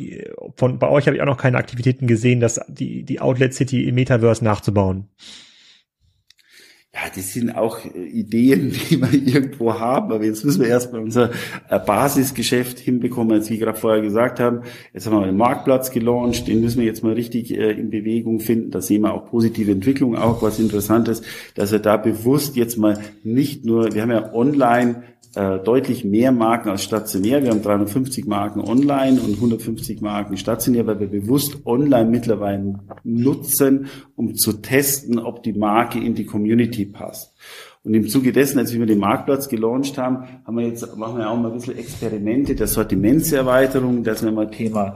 von, 0.58 0.78
bei 0.78 0.90
euch 0.90 1.08
habe 1.08 1.16
ich 1.16 1.22
auch 1.22 1.28
noch 1.28 1.38
keine 1.38 1.58
Aktivitäten 1.58 2.06
gesehen, 2.06 2.42
dass 2.42 2.60
die, 2.68 3.04
die 3.04 3.22
Outlet 3.22 3.54
City 3.54 3.88
im 3.88 3.96
Metaverse 3.96 4.44
nachzubauen. 4.44 5.05
Ja, 6.96 7.02
das 7.14 7.34
sind 7.34 7.54
auch 7.58 7.80
äh, 7.84 8.06
Ideen, 8.06 8.72
die 8.90 9.02
wir 9.02 9.14
irgendwo 9.14 9.74
haben. 9.74 10.14
Aber 10.14 10.24
jetzt 10.24 10.46
müssen 10.46 10.62
wir 10.62 10.70
erstmal 10.70 11.02
unser 11.02 11.32
äh, 11.70 11.78
Basisgeschäft 11.78 12.80
hinbekommen, 12.80 13.34
als 13.34 13.50
wir 13.50 13.58
gerade 13.58 13.78
vorher 13.78 14.02
gesagt 14.02 14.40
haben. 14.40 14.62
Jetzt 14.94 15.06
haben 15.06 15.18
wir 15.18 15.24
einen 15.24 15.36
Marktplatz 15.36 15.92
gelauncht, 15.92 16.48
den 16.48 16.62
müssen 16.62 16.80
wir 16.80 16.86
jetzt 16.86 17.04
mal 17.04 17.12
richtig 17.12 17.54
äh, 17.54 17.72
in 17.72 17.90
Bewegung 17.90 18.40
finden. 18.40 18.72
Da 18.72 18.80
sehen 18.80 19.02
wir 19.02 19.14
auch 19.14 19.26
positive 19.26 19.74
Entwicklung, 19.74 20.16
auch 20.16 20.42
was 20.42 20.58
interessant 20.58 21.10
ist, 21.10 21.26
dass 21.56 21.74
wir 21.74 21.80
da 21.80 21.98
bewusst 21.98 22.56
jetzt 22.56 22.78
mal 22.78 22.98
nicht 23.24 23.66
nur, 23.66 23.94
wir 23.94 24.02
haben 24.02 24.12
ja 24.12 24.34
online 24.34 25.04
äh, 25.36 25.60
deutlich 25.60 26.06
mehr 26.06 26.32
Marken 26.32 26.70
als 26.70 26.84
stationär. 26.84 27.44
Wir 27.44 27.52
haben 27.52 27.62
350 27.62 28.26
Marken 28.26 28.62
online 28.62 29.20
und 29.22 29.36
150 29.36 30.02
Marken 30.02 30.38
stationär, 30.38 30.88
weil 30.88 31.00
wir 31.00 31.08
bewusst 31.08 31.66
online 31.66 32.10
mittlerweile 32.10 32.80
nutzen, 33.04 33.88
um 34.16 34.36
zu 34.36 34.54
testen, 34.54 35.20
ob 35.20 35.44
die 35.44 35.54
Marke 35.54 36.00
in 36.00 36.16
die 36.16 36.26
Community 36.26 36.86
passt. 36.86 37.34
Und 37.84 37.94
im 37.94 38.08
Zuge 38.08 38.32
dessen, 38.32 38.58
als 38.58 38.74
wir 38.74 38.84
den 38.88 38.98
Marktplatz 38.98 39.48
gelauncht 39.48 40.00
haben, 40.00 40.26
haben 40.44 40.58
wir 40.58 40.68
jetzt, 40.68 40.98
machen 40.98 41.20
wir 41.20 41.30
auch 41.30 41.38
mal 41.38 41.50
ein 41.50 41.54
bisschen 41.54 41.78
Experimente 41.78 42.56
der 42.56 42.66
Sortimentserweiterung. 42.66 44.04
Das 44.04 44.24
ist 44.24 44.34
mal 44.34 44.50
Thema 44.50 44.96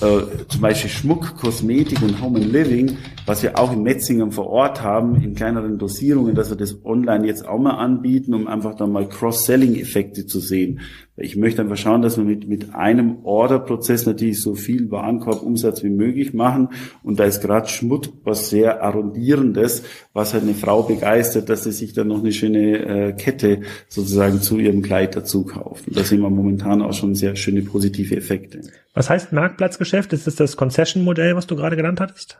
äh, 0.00 0.46
zum 0.48 0.60
Beispiel 0.60 0.90
Schmuck, 0.90 1.36
Kosmetik 1.36 2.02
und 2.02 2.20
Home 2.20 2.40
and 2.40 2.52
Living, 2.52 2.96
was 3.26 3.42
wir 3.42 3.58
auch 3.58 3.72
in 3.72 3.82
Metzingen 3.82 4.32
vor 4.32 4.46
Ort 4.46 4.82
haben, 4.82 5.22
in 5.22 5.34
kleineren 5.34 5.78
Dosierungen, 5.78 6.34
dass 6.34 6.50
wir 6.50 6.56
das 6.56 6.84
online 6.84 7.26
jetzt 7.26 7.46
auch 7.46 7.58
mal 7.58 7.76
anbieten, 7.76 8.34
um 8.34 8.46
einfach 8.46 8.74
dann 8.74 8.92
mal 8.92 9.08
Cross-Selling-Effekte 9.08 10.26
zu 10.26 10.40
sehen. 10.40 10.80
Ich 11.16 11.36
möchte 11.36 11.60
einfach 11.60 11.76
schauen, 11.76 12.00
dass 12.02 12.16
wir 12.16 12.24
mit, 12.24 12.48
mit 12.48 12.74
einem 12.74 13.24
Order-Prozess 13.24 14.06
natürlich 14.06 14.40
so 14.40 14.54
viel 14.54 14.90
Warenkorbumsatz 14.90 15.82
wie 15.82 15.90
möglich 15.90 16.32
machen. 16.32 16.68
Und 17.02 17.20
da 17.20 17.24
ist 17.24 17.42
gerade 17.42 17.68
Schmuck 17.68 18.06
was 18.24 18.48
sehr 18.48 18.82
Arrondierendes, 18.82 19.82
was 20.14 20.32
halt 20.32 20.44
eine 20.44 20.54
Frau 20.54 20.82
begeistert, 20.82 21.48
dass 21.48 21.64
sie 21.64 21.72
sich 21.72 21.92
dann 21.92 22.08
noch 22.08 22.20
eine 22.20 22.32
schöne 22.32 22.78
äh, 22.78 23.12
Kette 23.12 23.60
sozusagen 23.88 24.40
zu 24.40 24.58
ihrem 24.58 24.82
Kleid 24.82 25.14
dazu 25.14 25.44
kauft. 25.44 25.88
Und 25.88 25.96
da 25.96 26.04
sehen 26.04 26.20
wir 26.20 26.30
momentan 26.30 26.80
auch 26.80 26.94
schon 26.94 27.14
sehr 27.14 27.36
schöne 27.36 27.62
positive 27.62 28.16
Effekte. 28.16 28.62
Was 28.94 29.10
heißt 29.10 29.32
Marktplatzgeschäft? 29.32 30.12
Ist 30.12 30.26
das 30.26 30.36
das 30.36 30.56
Concession-Modell, 30.56 31.36
was 31.36 31.46
du 31.46 31.56
gerade 31.56 31.76
genannt 31.76 32.00
hattest? 32.00 32.38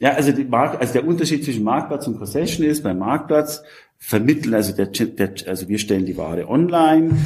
Ja, 0.00 0.14
also, 0.14 0.32
die 0.32 0.44
Mark 0.44 0.80
also 0.80 0.94
der 0.94 1.06
Unterschied 1.06 1.44
zwischen 1.44 1.62
Marktplatz 1.62 2.08
und 2.08 2.18
Concession 2.18 2.66
ist, 2.66 2.82
beim 2.82 2.98
Marktplatz 2.98 3.62
vermitteln, 3.98 4.52
also, 4.54 4.74
der, 4.74 4.86
der, 4.86 5.34
also 5.46 5.68
wir 5.68 5.78
stellen 5.78 6.06
die 6.06 6.16
Ware 6.16 6.48
online, 6.48 7.16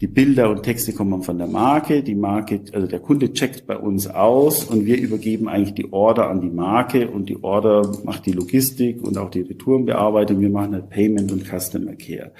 die 0.00 0.08
Bilder 0.08 0.50
und 0.50 0.64
Texte 0.64 0.92
kommen 0.92 1.22
von 1.22 1.38
der 1.38 1.46
Marke. 1.46 2.02
Die 2.02 2.16
Marke, 2.16 2.60
also 2.72 2.86
der 2.86 2.98
Kunde 2.98 3.32
checkt 3.32 3.66
bei 3.66 3.76
uns 3.76 4.08
aus 4.08 4.64
und 4.64 4.86
wir 4.86 5.00
übergeben 5.00 5.48
eigentlich 5.48 5.74
die 5.74 5.92
Order 5.92 6.28
an 6.28 6.40
die 6.40 6.50
Marke 6.50 7.08
und 7.08 7.28
die 7.28 7.42
Order 7.42 7.92
macht 8.04 8.26
die 8.26 8.32
Logistik 8.32 9.02
und 9.02 9.16
auch 9.16 9.30
die 9.30 9.42
Retourenbearbeitung. 9.42 10.40
Wir 10.40 10.50
machen 10.50 10.72
halt 10.72 10.90
Payment 10.90 11.30
und 11.30 11.44
Customer 11.44 11.94
Care. 11.94 12.32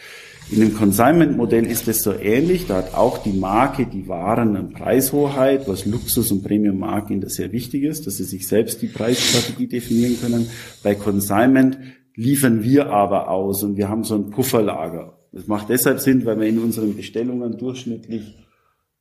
In 0.50 0.60
dem 0.60 0.74
Consignment-Modell 0.74 1.64
ist 1.64 1.88
es 1.88 2.02
so 2.02 2.12
ähnlich. 2.12 2.66
Da 2.66 2.76
hat 2.76 2.94
auch 2.94 3.18
die 3.18 3.32
Marke 3.32 3.86
die 3.86 4.08
Waren 4.08 4.56
an 4.56 4.70
Preishoheit, 4.70 5.66
was 5.66 5.86
Luxus- 5.86 6.32
und 6.32 6.42
Premium-Marken 6.42 7.20
das 7.20 7.34
sehr 7.34 7.52
wichtig 7.52 7.84
ist, 7.84 8.06
dass 8.06 8.18
sie 8.18 8.24
sich 8.24 8.46
selbst 8.46 8.82
die 8.82 8.88
Preisstrategie 8.88 9.68
definieren 9.68 10.18
können. 10.20 10.50
Bei 10.82 10.94
Consignment 10.94 11.78
liefern 12.14 12.62
wir 12.62 12.90
aber 12.90 13.30
aus 13.30 13.62
und 13.62 13.76
wir 13.76 13.88
haben 13.88 14.04
so 14.04 14.16
ein 14.16 14.30
Pufferlager. 14.30 15.16
Das 15.34 15.48
macht 15.48 15.68
deshalb 15.68 15.98
Sinn, 15.98 16.24
weil 16.24 16.38
wir 16.38 16.46
in 16.46 16.60
unseren 16.60 16.94
Bestellungen 16.94 17.58
durchschnittlich 17.58 18.36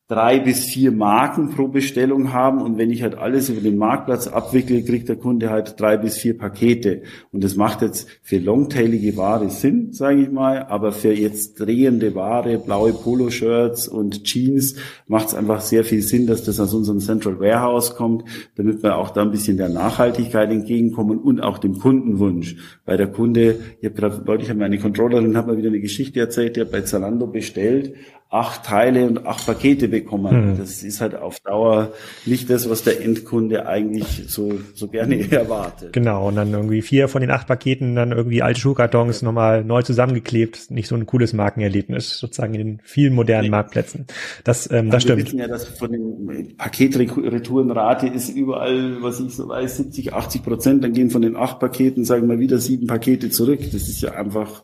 drei 0.10 0.40
bis 0.40 0.66
vier 0.66 0.92
Marken 0.92 1.50
pro 1.50 1.70
Bestellung 1.70 2.34
haben. 2.34 2.62
Und 2.62 2.78
wenn 2.78 2.92
ich 2.92 3.04
halt 3.04 3.16
alles 3.16 3.50
über 3.50 3.62
den 3.62 3.78
Marktplatz 3.78 4.28
abwickle, 4.28 4.84
kriegt 4.84 5.08
der 5.08 5.16
Kunde 5.16 5.50
halt 5.50 5.80
drei 5.80 5.98
bis 5.98 6.18
vier 6.18 6.38
Pakete. 6.38 7.04
Und 7.32 7.44
das 7.44 7.56
macht 7.56 7.82
jetzt 7.82 8.10
für 8.22 8.38
longtailige 8.38 9.16
Ware 9.16 9.50
Sinn, 9.50 9.94
sage 9.94 10.22
ich 10.22 10.32
mal, 10.32 10.64
aber 10.64 10.92
für 10.92 11.14
jetzt 11.14 11.60
drehende 11.60 12.16
Ware, 12.16 12.58
blaue 12.58 12.92
Poloshirts 12.92 13.88
und 13.88 14.26
Jeans 14.26 14.76
macht 15.08 15.30
es 15.30 15.36
einfach 15.36 15.62
sehr 15.62 15.86
viel 15.86 16.02
Sinn, 16.02 16.28
dass 16.28 16.44
das 16.44 16.60
aus 16.60 16.74
unserem 16.74 17.00
Central 17.00 17.40
Warehouse 17.40 17.96
kommt, 17.96 18.26
damit 18.56 18.84
wir 18.84 18.98
auch 18.98 19.12
da 19.12 19.22
ein 19.22 19.32
bisschen 19.32 19.58
der 19.58 19.70
Nachhaltigkeit 19.70 20.52
entgegenkommen 20.52 21.18
und 21.18 21.42
auch 21.42 21.58
dem 21.58 21.80
Kundenwunsch, 21.80 22.58
weil 22.86 22.98
der 22.98 23.08
Kunde, 23.08 23.60
ich 23.80 23.90
habe 23.90 23.96
gerade 23.96 24.24
neulich 24.26 24.50
habe 24.50 24.60
meine 24.60 24.80
Controllerin 24.80 25.38
hat 25.38 25.48
mir 25.48 25.58
wieder 25.58 25.70
eine 25.70 25.80
Geschichte 25.80 26.20
erzählt, 26.20 26.58
der 26.58 26.66
hat 26.66 26.72
bei 26.72 26.82
Zalando 26.82 27.28
bestellt 27.28 27.94
acht 28.34 28.66
Teile 28.66 29.06
und 29.06 29.28
acht 29.28 29.46
Pakete 29.46 29.88
bekommen. 29.88 30.54
Mhm. 30.54 30.58
Das 30.58 30.82
ist 30.82 31.02
halt 31.02 31.14
auf 31.14 31.40
Dauer 31.42 31.94
nicht 32.26 32.50
das, 32.50 32.68
was 32.68 32.84
der 32.84 33.00
Endkunde 33.04 33.68
eigentlich 33.68 34.24
so, 34.28 34.60
so 34.74 34.88
gerne 34.88 35.20
erwartet. 35.32 35.94
Genau, 35.94 36.30
und 36.30 36.36
dann 36.36 36.52
irgendwie 36.52 36.82
vier 36.82 37.08
von 37.08 37.22
den 37.22 37.30
acht 37.30 37.46
Paketen 37.48 37.96
dann 37.96 38.12
irgendwie 38.12 38.42
alte 38.42 38.60
Schuhkartons 38.60 39.22
ja. 39.22 39.26
nochmal 39.26 39.64
neu 39.64 39.84
zusammengeklebt. 39.84 40.72
Nicht 40.72 40.88
so 40.88 40.96
ein 40.96 41.06
cooles 41.06 41.34
Markenerlebnis, 41.34 42.18
sozusagen 42.18 42.56
in 42.56 42.60
den 42.60 42.82
vielen 42.84 43.14
modernen 43.14 43.46
nee. 43.46 43.52
Marktplätzen. 43.52 44.08
Das, 44.44 44.70
ähm, 44.72 44.90
das 44.90 45.04
stimmt. 45.04 45.20
Wir 45.20 45.26
wissen 45.26 45.40
ja, 45.40 45.48
dass 45.48 45.66
von 45.66 45.92
den 45.92 46.58
Paketretourenrate 46.58 48.08
ist 48.08 48.30
überall, 48.30 49.04
was 49.04 49.20
ich 49.20 49.36
so 49.36 49.48
weiß, 49.48 49.78
70, 49.78 50.14
80 50.14 50.44
Prozent. 50.44 50.84
Dann 50.84 50.94
gehen 50.94 51.12
von 51.12 51.22
den 51.22 51.36
acht 51.36 51.60
Paketen, 51.60 52.04
sagen 52.04 52.28
wir 52.28 52.40
wieder 52.40 52.58
sieben 52.58 52.88
Pakete 52.88 53.30
zurück. 53.30 53.60
Das 53.72 53.88
ist 53.88 54.02
ja 54.02 54.14
einfach 54.14 54.64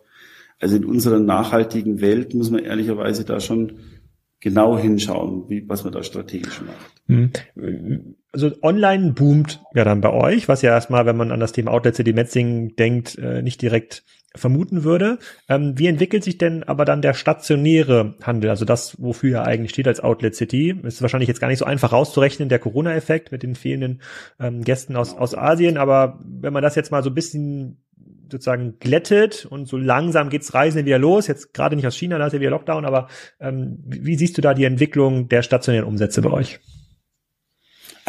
also 0.60 0.76
in 0.76 0.86
unserer 0.86 1.20
nachhaltigen 1.20 2.01
Welt 2.01 2.34
muss 2.34 2.51
man 2.51 2.64
ehrlicherweise 2.64 3.26
da 3.26 3.39
schon 3.39 3.80
genau 4.41 4.78
hinschauen, 4.78 5.49
wie, 5.49 5.68
was 5.68 5.84
man 5.84 5.93
da 5.93 6.03
strategisch 6.03 6.62
macht. 6.62 6.93
Hm. 7.07 8.16
Also 8.32 8.51
online 8.62 9.14
boomt 9.14 9.62
ja 9.74 9.84
dann 9.84 10.01
bei 10.01 10.12
euch, 10.12 10.47
was 10.47 10.62
ja 10.62 10.72
erstmal, 10.72 11.05
wenn 11.05 11.18
man 11.18 11.32
an 11.32 11.39
das 11.39 11.51
Thema 11.51 11.72
Outlet 11.72 11.95
City 11.95 12.14
Metzing 12.14 12.76
denkt, 12.76 13.18
äh, 13.18 13.41
nicht 13.41 13.62
direkt 13.62 14.03
vermuten 14.36 14.84
würde. 14.84 15.18
Ähm, 15.49 15.74
wie 15.78 15.88
entwickelt 15.88 16.24
sich 16.24 16.38
denn 16.38 16.64
aber 16.64 16.86
dann 16.86 17.01
der 17.01 17.16
stationäre 17.16 18.16
Handel, 18.22 18.51
also 18.51 18.64
das, 18.64 19.01
wofür 19.01 19.39
er 19.39 19.47
eigentlich 19.47 19.72
steht 19.72 19.88
als 19.88 20.01
Outlet 20.01 20.36
City? 20.36 20.80
Ist 20.84 21.01
wahrscheinlich 21.01 21.28
jetzt 21.28 21.41
gar 21.41 21.47
nicht 21.47 21.57
so 21.57 21.66
einfach 21.66 21.91
rauszurechnen, 21.91 22.47
der 22.47 22.60
Corona-Effekt 22.60 23.32
mit 23.32 23.41
den 23.41 23.55
fehlenden 23.55 24.01
ähm, 24.39 24.64
Gästen 24.64 24.95
aus, 24.95 25.18
aus 25.18 25.36
Asien, 25.36 25.78
aber 25.78 26.20
wenn 26.24 26.53
man 26.53 26.64
das 26.64 26.76
jetzt 26.76 26.91
mal 26.91 27.03
so 27.03 27.10
ein 27.10 27.16
bisschen 27.16 27.82
sozusagen 28.32 28.80
glättet 28.80 29.45
und 29.45 29.67
so 29.67 29.77
langsam 29.77 30.30
geht's 30.30 30.53
Reisen 30.53 30.86
wieder 30.86 30.99
los. 30.99 31.27
Jetzt 31.27 31.53
gerade 31.53 31.75
nicht 31.75 31.88
aus 31.88 31.95
China, 31.95 32.17
da 32.17 32.27
ist 32.27 32.34
ja 32.34 32.39
wieder 32.39 32.51
Lockdown, 32.51 32.86
aber 32.86 33.07
ähm, 33.39 33.80
wie 33.86 34.15
siehst 34.15 34.38
du 34.38 34.41
da 34.41 34.53
die 34.53 34.65
Entwicklung 34.65 35.27
der 35.27 35.43
stationären 35.43 35.88
Umsätze 35.88 36.21
bei 36.21 36.32
euch? 36.32 36.59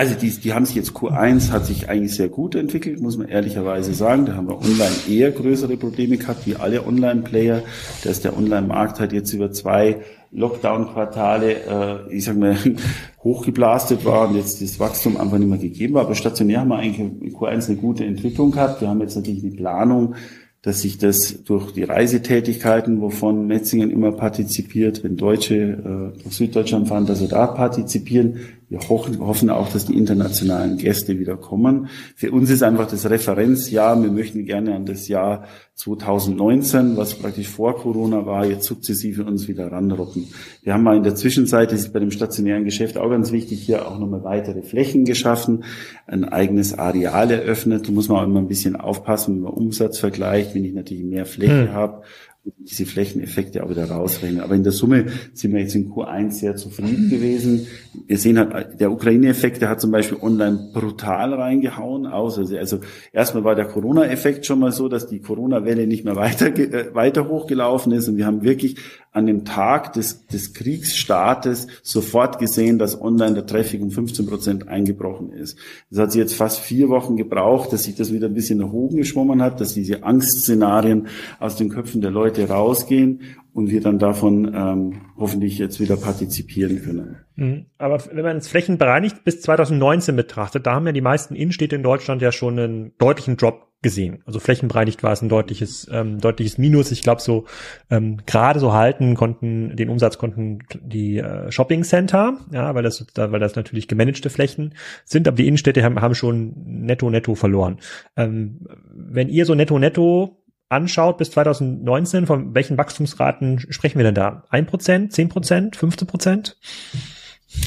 Also 0.01 0.15
die, 0.15 0.31
die 0.31 0.55
haben 0.55 0.65
sich 0.65 0.77
jetzt 0.77 0.93
Q1 0.93 1.51
hat 1.51 1.67
sich 1.67 1.91
eigentlich 1.91 2.15
sehr 2.15 2.31
gut 2.31 2.55
entwickelt, 2.55 3.03
muss 3.03 3.19
man 3.19 3.29
ehrlicherweise 3.29 3.93
sagen. 3.93 4.25
Da 4.25 4.35
haben 4.35 4.49
wir 4.49 4.57
online 4.57 4.95
eher 5.07 5.31
größere 5.31 5.77
Probleme 5.77 6.17
gehabt, 6.17 6.47
wie 6.47 6.57
alle 6.57 6.87
Online-Player. 6.87 7.63
Da 8.03 8.11
ist 8.11 8.25
der 8.25 8.35
Online-Markt 8.35 8.99
halt 8.99 9.13
jetzt 9.13 9.31
über 9.35 9.53
zwei 9.53 10.01
Lockdown-Quartale, 10.33 12.09
äh, 12.09 12.15
ich 12.15 12.25
sag 12.25 12.37
mal, 12.37 12.57
hochgeblastet 13.25 14.05
war 14.05 14.29
und 14.29 14.37
jetzt 14.37 14.63
das 14.63 14.79
Wachstum 14.79 15.17
einfach 15.17 15.39
nicht 15.39 15.49
mehr 15.49 15.59
gegeben 15.59 15.95
war. 15.95 16.03
Aber 16.03 16.15
stationär 16.15 16.61
haben 16.61 16.69
wir 16.69 16.77
eigentlich 16.77 16.99
in 16.99 17.33
Q1 17.35 17.69
eine 17.69 17.77
gute 17.77 18.05
Entwicklung 18.05 18.53
gehabt. 18.53 18.81
Wir 18.81 18.89
haben 18.89 19.01
jetzt 19.01 19.17
natürlich 19.17 19.43
die 19.43 19.51
Planung, 19.51 20.15
dass 20.63 20.83
sich 20.83 20.99
das 20.99 21.43
durch 21.45 21.73
die 21.73 21.85
Reisetätigkeiten, 21.85 23.01
wovon 23.01 23.47
Metzingen 23.47 23.91
immer 23.91 24.13
partizipiert, 24.13 25.03
wenn 25.03 25.17
Deutsche 25.17 25.55
äh, 25.55 26.25
nach 26.25 26.33
Süddeutschland 26.33 26.89
fahren, 26.89 27.07
dass 27.07 27.19
sie 27.19 27.29
da 27.29 27.47
partizipieren, 27.47 28.41
wir 28.71 28.79
hoffen 28.89 29.51
auch, 29.51 29.69
dass 29.69 29.87
die 29.87 29.99
internationalen 29.99 30.77
Gäste 30.77 31.19
wieder 31.19 31.37
kommen. 31.37 31.89
Für 32.15 32.31
uns 32.31 32.51
ist 32.51 32.63
einfach 32.63 32.89
das 32.89 33.11
Referenzjahr. 33.11 34.01
Wir 34.01 34.13
möchten 34.13 34.45
gerne 34.45 34.77
an 34.77 34.87
das 34.87 35.09
Jahr 35.09 35.45
2019, 35.75 36.97
was 36.97 37.15
praktisch 37.15 37.49
vor 37.49 37.77
Corona 37.77 38.27
war, 38.27 38.47
jetzt 38.47 38.67
sukzessive 38.67 39.25
uns 39.25 39.49
wieder 39.49 39.73
ranroppen. 39.73 40.29
Wir 40.63 40.75
haben 40.75 40.85
mal 40.85 40.97
in 40.97 41.03
der 41.03 41.17
Zwischenzeit, 41.17 41.73
das 41.73 41.81
ist 41.81 41.93
bei 41.93 41.99
dem 41.99 42.13
stationären 42.13 42.65
Geschäft 42.65 42.97
auch 42.97 43.11
ganz 43.11 43.33
wichtig, 43.33 43.61
hier 43.61 43.89
auch 43.89 43.99
nochmal 43.99 44.23
weitere 44.23 44.63
Flächen 44.63 45.05
geschaffen, 45.05 45.65
ein 46.07 46.25
eigenes 46.25 46.79
Areal 46.79 47.33
eröffnet. 47.33 47.89
Da 47.89 47.93
muss 47.93 48.09
man 48.09 48.19
auch 48.19 48.25
immer 48.25 48.39
ein 48.39 48.47
bisschen 48.47 48.77
aufpassen, 48.77 49.35
wenn 49.35 49.43
man 49.43 49.53
Umsatz 49.53 49.99
vergleicht, 49.99 50.55
wenn 50.55 50.65
ich 50.65 50.75
natürlich 50.75 51.03
mehr 51.03 51.27
Fläche 51.27 51.69
hm. 51.69 51.73
habe 51.73 52.03
diese 52.45 52.87
Flächeneffekte 52.87 53.63
auch 53.63 53.71
wieder 53.71 53.91
rausrechnen. 53.91 54.41
Aber 54.41 54.55
in 54.55 54.63
der 54.63 54.73
Summe 54.73 55.07
sind 55.35 55.53
wir 55.53 55.61
jetzt 55.61 55.75
in 55.75 55.91
Q1 55.91 56.33
sehr 56.33 56.57
zufrieden 56.57 57.11
gewesen. 57.11 57.67
Wir 58.07 58.17
sehen 58.17 58.39
halt, 58.39 58.81
der 58.81 58.93
Ukraine-Effekt, 58.93 59.61
der 59.61 59.69
hat 59.69 59.81
zum 59.81 59.91
Beispiel 59.91 60.19
online 60.21 60.71
brutal 60.73 61.35
reingehauen. 61.35 62.07
Also, 62.07 62.43
also 62.57 62.81
erstmal 63.13 63.45
war 63.45 63.55
der 63.55 63.67
Corona-Effekt 63.67 64.47
schon 64.47 64.61
mal 64.61 64.73
so, 64.73 64.89
dass 64.89 65.07
die 65.07 65.21
Corona-Welle 65.21 65.87
nicht 65.87 66.05
mehr 66.05 66.17
weiter, 66.17 66.47
äh, 66.47 66.95
weiter 66.95 67.29
hochgelaufen 67.29 67.93
ist. 67.93 68.09
Und 68.09 68.17
wir 68.17 68.27
haben 68.27 68.43
wirklich 68.43 68.77
an 69.13 69.27
dem 69.27 69.45
Tag 69.45 69.93
des, 69.95 70.27
des 70.27 70.55
Kriegsstartes 70.55 71.67
sofort 71.83 72.39
gesehen, 72.39 72.79
dass 72.79 73.01
online 73.01 73.35
der 73.35 73.47
Traffic 73.47 73.83
um 73.83 73.91
15 73.91 74.27
Prozent 74.27 74.69
eingebrochen 74.69 75.33
ist. 75.33 75.59
Das 75.91 75.99
hat 75.99 76.13
sich 76.13 76.21
jetzt 76.21 76.35
fast 76.35 76.61
vier 76.61 76.89
Wochen 76.89 77.17
gebraucht, 77.17 77.73
dass 77.73 77.85
sich 77.85 77.97
das 77.97 78.13
wieder 78.13 78.29
ein 78.29 78.35
bisschen 78.35 78.61
nach 78.61 78.73
oben 78.73 78.97
geschwommen 78.97 79.43
hat, 79.43 79.61
dass 79.61 79.75
diese 79.75 80.05
Angstszenarien 80.05 81.09
aus 81.41 81.57
den 81.57 81.71
Köpfen 81.71 82.01
der 82.01 82.13
Leute 82.13 82.49
rausgehen 82.49 83.23
und 83.53 83.71
wir 83.71 83.81
dann 83.81 83.99
davon 83.99 84.53
ähm, 84.55 85.01
hoffentlich 85.17 85.59
jetzt 85.59 85.81
wieder 85.81 85.97
partizipieren 85.97 86.81
können. 86.83 87.17
Mhm. 87.35 87.67
Aber 87.79 88.01
wenn 88.13 88.25
man 88.25 88.37
es 88.37 88.47
flächenbereinigt 88.47 89.25
bis 89.25 89.41
2019 89.41 90.15
betrachtet, 90.15 90.67
da 90.67 90.75
haben 90.75 90.87
ja 90.87 90.93
die 90.93 91.01
meisten 91.01 91.35
Innenstädte 91.35 91.75
in 91.75 91.83
Deutschland 91.83 92.23
ja 92.23 92.31
schon 92.31 92.59
einen 92.59 92.93
deutlichen 92.99 93.37
Drop 93.37 93.70
gesehen. 93.83 94.23
Also 94.27 94.41
flächenbereinigt 94.41 95.03
war 95.03 95.13
es 95.13 95.23
ein 95.23 95.29
deutliches, 95.29 95.89
ähm, 95.91 96.21
deutliches 96.21 96.59
Minus. 96.59 96.91
Ich 96.91 97.03
glaube, 97.03 97.23
so 97.23 97.47
ähm, 97.91 98.19
gerade 98.27 98.61
so 98.61 98.73
halten 98.73 99.15
konnten 99.15 99.75
den 99.77 99.89
Umsatz 99.89 100.19
konnten 100.19 100.61
die 100.83 101.19
äh, 101.19 101.51
Shopping 101.51 101.83
Center, 101.85 102.39
ja, 102.53 102.75
weil 102.75 102.83
das, 102.83 103.07
weil 103.15 103.41
das 103.41 103.57
natürlich 103.57 103.89
gemanagte 103.89 104.29
Flächen 104.29 104.75
sind, 105.05 105.27
aber 105.27 105.37
die 105.37 105.47
Innenstädte 105.47 105.83
haben, 105.83 106.01
haben 106.01 106.15
schon 106.15 106.53
netto 106.57 107.09
netto 107.09 107.35
verloren. 107.35 107.79
Ähm, 108.17 108.67
wenn 108.93 109.29
ihr 109.29 109.47
so 109.47 109.55
netto 109.55 109.79
netto 109.79 110.37
anschaut 110.69 111.19
bis 111.19 111.31
2019, 111.33 112.27
von 112.27 112.55
welchen 112.55 112.79
Wachstumsraten 112.79 113.61
sprechen 113.71 113.99
wir 113.99 114.05
denn 114.05 114.15
da? 114.15 114.45
Ein 114.51 114.67
Prozent, 114.67 115.13
zehn 115.13 115.29
Prozent, 115.29 115.77
15 115.77 116.07
Prozent? 116.07 116.57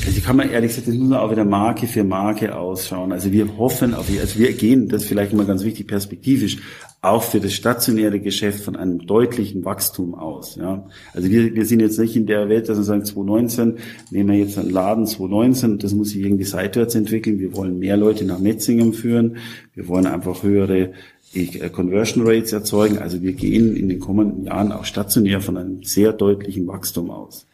Also 0.05 0.21
kann 0.21 0.37
man 0.37 0.49
ehrlich 0.49 0.69
gesagt, 0.69 0.87
das 0.87 0.95
muss 0.95 1.09
man 1.09 1.19
auch 1.19 1.29
wieder 1.29 1.43
Marke 1.43 1.87
für 1.87 2.05
Marke 2.05 2.55
ausschauen. 2.55 3.11
Also 3.11 3.33
wir 3.33 3.57
hoffen 3.57 3.93
auf, 3.93 4.07
also 4.09 4.39
wir 4.39 4.53
gehen, 4.53 4.87
das 4.87 5.03
vielleicht 5.03 5.33
immer 5.33 5.43
ganz 5.43 5.63
wichtig, 5.63 5.87
perspektivisch, 5.87 6.57
auch 7.01 7.21
für 7.21 7.41
das 7.41 7.53
stationäre 7.53 8.21
Geschäft 8.21 8.63
von 8.63 8.77
einem 8.77 9.05
deutlichen 9.05 9.65
Wachstum 9.65 10.15
aus. 10.15 10.55
Ja. 10.55 10.87
Also 11.13 11.29
wir, 11.29 11.53
wir 11.53 11.65
sind 11.65 11.81
jetzt 11.81 11.99
nicht 11.99 12.15
in 12.15 12.25
der 12.27 12.47
Welt, 12.47 12.69
dass 12.69 12.77
wir 12.77 12.83
sagen, 12.83 13.03
2019 13.03 13.77
nehmen 14.09 14.29
wir 14.29 14.37
jetzt 14.37 14.57
einen 14.57 14.69
Laden 14.69 15.05
2019 15.05 15.79
das 15.79 15.93
muss 15.93 16.11
sich 16.11 16.23
irgendwie 16.23 16.45
seitwärts 16.45 16.95
entwickeln. 16.95 17.39
Wir 17.39 17.53
wollen 17.53 17.77
mehr 17.77 17.97
Leute 17.97 18.23
nach 18.23 18.39
Metzingen 18.39 18.93
führen. 18.93 19.37
Wir 19.73 19.89
wollen 19.89 20.05
einfach 20.05 20.43
höhere 20.43 20.93
äh, 21.33 21.69
Conversion 21.69 22.25
Rates 22.25 22.53
erzeugen. 22.53 22.99
Also 22.99 23.21
wir 23.21 23.33
gehen 23.33 23.75
in 23.75 23.89
den 23.89 23.99
kommenden 23.99 24.45
Jahren 24.45 24.71
auch 24.71 24.85
stationär 24.85 25.41
von 25.41 25.57
einem 25.57 25.83
sehr 25.83 26.13
deutlichen 26.13 26.67
Wachstum 26.67 27.09
aus. 27.09 27.47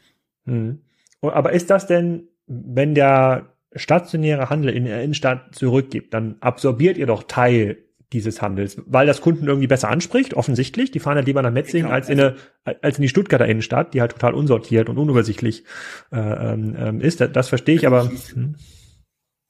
Mhm. 0.45 0.77
Aber 1.21 1.51
ist 1.51 1.69
das 1.69 1.87
denn, 1.87 2.27
wenn 2.47 2.95
der 2.95 3.53
stationäre 3.75 4.49
Handel 4.49 4.73
in 4.73 4.85
der 4.85 5.03
Innenstadt 5.03 5.55
zurückgibt, 5.55 6.13
dann 6.13 6.35
absorbiert 6.39 6.97
ihr 6.97 7.05
doch 7.05 7.23
Teil 7.23 7.77
dieses 8.11 8.41
Handels, 8.41 8.81
weil 8.87 9.05
das 9.05 9.21
Kunden 9.21 9.47
irgendwie 9.47 9.67
besser 9.67 9.89
anspricht, 9.89 10.33
offensichtlich. 10.33 10.89
Die 10.89 10.99
fahren 10.99 11.17
ja 11.17 11.23
lieber 11.23 11.43
nach 11.43 11.51
Metzingen 11.51 11.85
genau. 11.85 11.95
als 11.95 12.09
in 12.09 12.19
eine, 12.19 12.35
als 12.81 12.97
in 12.97 13.03
die 13.03 13.09
Stuttgarter 13.09 13.45
Innenstadt, 13.45 13.93
die 13.93 14.01
halt 14.01 14.13
total 14.13 14.33
unsortiert 14.33 14.89
und 14.89 14.97
unübersichtlich 14.97 15.63
äh, 16.11 16.17
ähm, 16.17 16.75
ähm 16.77 17.01
ist. 17.01 17.21
Das, 17.21 17.31
das 17.31 17.49
verstehe 17.49 17.75
ich, 17.75 17.85
aber. 17.85 18.09
Hm. 18.33 18.55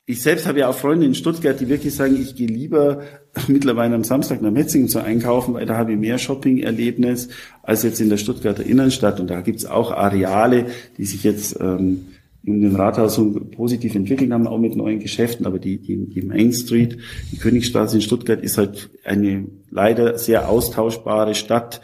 Ich 0.05 0.23
selbst 0.23 0.47
habe 0.47 0.59
ja 0.59 0.67
auch 0.67 0.75
Freunde 0.75 1.05
in 1.05 1.13
Stuttgart, 1.13 1.59
die 1.59 1.69
wirklich 1.69 1.95
sagen, 1.95 2.19
ich 2.19 2.35
gehe 2.35 2.47
lieber 2.47 3.03
mittlerweile 3.47 3.95
am 3.95 4.03
Samstag 4.03 4.41
nach 4.41 4.51
Metzingen 4.51 4.89
zu 4.89 4.99
einkaufen, 4.99 5.53
weil 5.53 5.65
da 5.65 5.77
habe 5.77 5.93
ich 5.93 5.97
mehr 5.97 6.17
Shopping-Erlebnis 6.17 7.29
als 7.63 7.83
jetzt 7.83 8.01
in 8.01 8.09
der 8.09 8.17
Stuttgarter 8.17 8.65
Innenstadt. 8.65 9.19
Und 9.19 9.29
da 9.29 9.41
gibt's 9.41 9.65
auch 9.65 9.91
Areale, 9.91 10.65
die 10.97 11.05
sich 11.05 11.23
jetzt 11.23 11.59
ähm, 11.59 12.07
in 12.43 12.61
den 12.61 12.75
Rathaus 12.75 13.19
positiv 13.51 13.95
entwickelt 13.95 14.31
haben, 14.31 14.47
auch 14.47 14.59
mit 14.59 14.75
neuen 14.75 14.99
Geschäften, 14.99 15.45
aber 15.45 15.59
die, 15.59 15.77
die, 15.77 15.97
die 16.07 16.21
Main 16.21 16.53
Street, 16.53 16.97
die 17.31 17.37
Königstraße 17.37 17.97
in 17.97 18.01
Stuttgart 18.01 18.41
ist 18.41 18.57
halt 18.57 18.89
eine 19.03 19.45
leider 19.69 20.17
sehr 20.17 20.49
austauschbare 20.49 21.35
Stadt, 21.35 21.81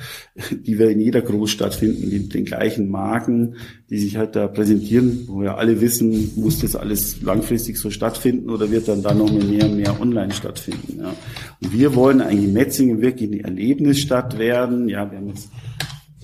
die 0.51 0.79
wir 0.79 0.89
in 0.89 1.01
jeder 1.01 1.21
Großstadt 1.21 1.75
finden, 1.75 2.09
die, 2.09 2.29
den 2.29 2.45
gleichen 2.45 2.89
Marken, 2.89 3.55
die 3.89 3.99
sich 3.99 4.17
halt 4.17 4.35
da 4.35 4.47
präsentieren, 4.47 5.25
wo 5.27 5.41
wir 5.41 5.57
alle 5.57 5.81
wissen, 5.81 6.31
muss 6.35 6.59
das 6.59 6.75
alles 6.75 7.21
langfristig 7.21 7.77
so 7.77 7.91
stattfinden 7.91 8.49
oder 8.49 8.71
wird 8.71 8.87
dann 8.87 9.03
da 9.03 9.13
noch 9.13 9.31
mehr 9.31 9.65
und 9.65 9.75
mehr 9.75 9.99
online 10.01 10.33
stattfinden. 10.33 10.99
Ja. 10.99 11.15
Und 11.61 11.73
wir 11.73 11.95
wollen 11.95 12.21
eigentlich 12.21 12.51
Metzingen 12.51 13.01
wirklich 13.01 13.31
eine 13.31 13.43
Erlebnisstadt 13.43 14.39
werden. 14.39 14.87
Ja, 14.89 15.11
wir 15.11 15.17
haben 15.19 15.27
jetzt 15.27 15.49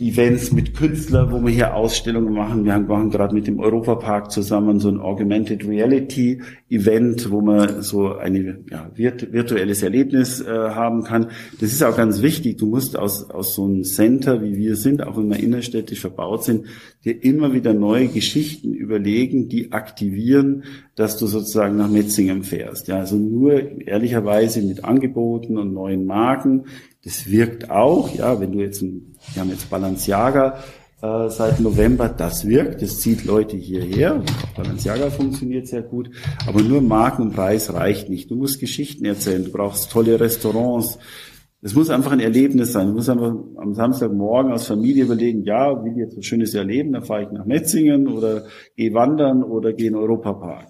Events 0.02 0.52
mit 0.52 0.76
Künstlern, 0.76 1.32
wo 1.32 1.41
wir 1.41 1.52
hier 1.52 1.76
Ausstellungen 1.76 2.34
machen. 2.34 2.66
Wir 2.66 2.80
machen 2.80 3.12
gerade 3.12 3.36
mit 3.36 3.45
dem 3.45 3.60
Europapark 3.60 4.32
zusammen 4.32 4.80
so 4.80 4.89
ein 4.89 4.99
Augmented 4.99 5.68
Reality 5.68 6.41
Event, 6.70 7.30
wo 7.30 7.41
man 7.41 7.84
so 7.84 8.16
ein 8.16 8.66
ja, 8.70 8.89
virtuelles 8.95 9.84
Erlebnis 9.84 10.41
äh, 10.41 10.47
haben 10.47 11.04
kann. 11.04 11.28
Das 11.60 11.72
ist 11.72 11.84
auch 11.84 11.95
ganz 11.95 12.22
wichtig. 12.22 12.58
Du 12.58 12.66
musst 12.66 12.97
aus, 12.97 13.30
aus 13.30 13.54
so 13.54 13.66
einem 13.66 13.84
Center, 13.84 14.41
wie 14.41 14.58
wir 14.58 14.76
sind, 14.76 15.04
auch 15.04 15.18
wenn 15.18 15.30
wir 15.30 15.39
innerstädtisch 15.39 16.02
verbaut 16.02 16.43
sind, 16.43 16.66
dir 17.06 17.24
immer 17.24 17.54
wieder 17.54 17.74
neue 17.74 18.08
Geschichten 18.08 18.74
überlegen, 18.74 19.49
die 19.49 19.72
aktivieren, 19.72 20.64
dass 20.95 21.18
du 21.18 21.28
sozusagen 21.28 21.78
nach 21.78 21.89
Metzingen 21.89 22.43
fährst. 22.43 22.88
Ja, 22.88 22.97
also 22.97 23.16
nur 23.16 23.82
ehrlicherweise 23.86 24.62
mit 24.62 24.84
Angeboten 24.84 25.58
und 25.58 25.74
neuen 25.74 26.06
Marken 26.06 26.66
das 27.04 27.32
wirkt 27.32 27.72
auch, 27.72 28.14
ja, 28.14 28.39
wenn 28.39 28.52
du 28.52 28.60
jetzt, 28.60 28.82
ein, 28.82 29.11
wir 29.34 29.42
haben 29.42 29.50
jetzt 29.50 29.70
Balenciaga 29.70 30.60
äh, 31.02 31.30
seit 31.30 31.60
November, 31.60 32.10
das 32.10 32.48
wirkt, 32.48 32.82
das 32.82 33.00
zieht 33.00 33.26
Leute 33.26 33.58
hierher. 33.58 34.22
Balenciaga 34.56 35.10
funktioniert 35.10 35.68
sehr 35.68 35.82
gut, 35.82 36.12
aber 36.48 36.62
nur 36.62 36.82
Marken 36.82 37.24
und 37.24 37.36
Preis 37.36 37.74
reicht 37.74 38.10
nicht. 38.10 38.30
Du 38.30 38.36
musst 38.36 38.60
Geschichten 38.60 39.06
erzählen, 39.06 39.44
du 39.44 39.52
brauchst 39.52 39.92
tolle 39.92 40.20
Restaurants, 40.20 41.00
es 41.64 41.76
muss 41.76 41.91
einfach 41.91 42.12
ein 42.12 42.20
Erlebnis 42.20 42.72
sein. 42.72 42.88
Du 42.88 42.93
musst 42.93 43.09
einfach 43.09 43.34
am 43.57 43.76
Samstagmorgen 43.76 44.51
als 44.51 44.66
Familie 44.66 45.03
überlegen, 45.03 45.43
ja, 45.43 45.84
will 45.84 45.91
ich 45.91 45.97
jetzt 45.97 46.18
was 46.18 46.26
Schönes 46.26 46.55
erleben, 46.55 46.91
dann 46.93 47.03
fahre 47.03 47.24
ich 47.24 47.32
nach 47.32 47.45
Metzingen 47.45 48.07
oder 48.07 48.45
gehe 48.76 48.93
wandern 48.95 49.43
oder 49.43 49.72
gehe 49.72 49.88
in 49.88 49.93
den 49.93 50.01
Europapark. 50.01 50.68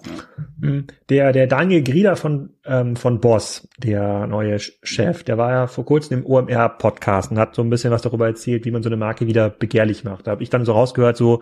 Ne? 0.60 0.84
Der, 1.08 1.32
der 1.32 1.46
Daniel 1.46 1.82
Grieder 1.82 2.14
von, 2.14 2.50
ähm, 2.66 2.96
von 2.96 3.20
Boss, 3.20 3.68
der 3.78 4.26
neue 4.26 4.58
Chef, 4.58 5.24
der 5.24 5.38
war 5.38 5.50
ja 5.50 5.66
vor 5.66 5.86
kurzem 5.86 6.18
im 6.18 6.26
OMR-Podcast 6.26 7.30
und 7.30 7.38
hat 7.38 7.54
so 7.54 7.62
ein 7.62 7.70
bisschen 7.70 7.90
was 7.90 8.02
darüber 8.02 8.26
erzählt, 8.26 8.66
wie 8.66 8.70
man 8.70 8.82
so 8.82 8.90
eine 8.90 8.98
Marke 8.98 9.26
wieder 9.26 9.48
begehrlich 9.48 10.04
macht. 10.04 10.26
Da 10.26 10.32
habe 10.32 10.42
ich 10.42 10.50
dann 10.50 10.66
so 10.66 10.72
rausgehört, 10.72 11.16
so, 11.16 11.40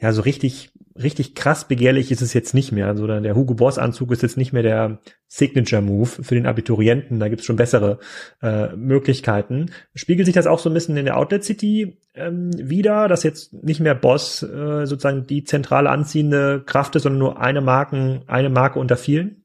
ja, 0.00 0.12
so 0.12 0.22
richtig 0.22 0.70
richtig 1.02 1.34
krass 1.34 1.66
begehrlich 1.66 2.10
ist 2.10 2.22
es 2.22 2.34
jetzt 2.34 2.54
nicht 2.54 2.72
mehr. 2.72 2.86
Also 2.86 3.06
der 3.06 3.34
Hugo 3.34 3.54
Boss 3.54 3.78
Anzug 3.78 4.12
ist 4.12 4.22
jetzt 4.22 4.36
nicht 4.36 4.52
mehr 4.52 4.62
der 4.62 4.98
Signature 5.26 5.82
Move 5.82 6.06
für 6.06 6.34
den 6.34 6.46
Abiturienten. 6.46 7.20
Da 7.20 7.28
gibt's 7.28 7.44
schon 7.44 7.56
bessere 7.56 7.98
äh, 8.42 8.74
Möglichkeiten. 8.76 9.70
Spiegelt 9.94 10.26
sich 10.26 10.34
das 10.34 10.46
auch 10.46 10.58
so 10.58 10.70
ein 10.70 10.74
bisschen 10.74 10.96
in 10.96 11.04
der 11.04 11.16
Outlet 11.16 11.44
City 11.44 11.98
ähm, 12.14 12.50
wieder, 12.56 13.08
dass 13.08 13.22
jetzt 13.22 13.52
nicht 13.52 13.80
mehr 13.80 13.94
Boss 13.94 14.42
äh, 14.42 14.86
sozusagen 14.86 15.26
die 15.26 15.44
zentrale 15.44 15.90
anziehende 15.90 16.62
Kraft 16.64 16.96
ist, 16.96 17.04
sondern 17.04 17.20
nur 17.20 17.40
eine 17.40 17.60
Marken, 17.60 18.22
eine 18.26 18.50
Marke 18.50 18.78
unter 18.78 18.96
vielen? 18.96 19.44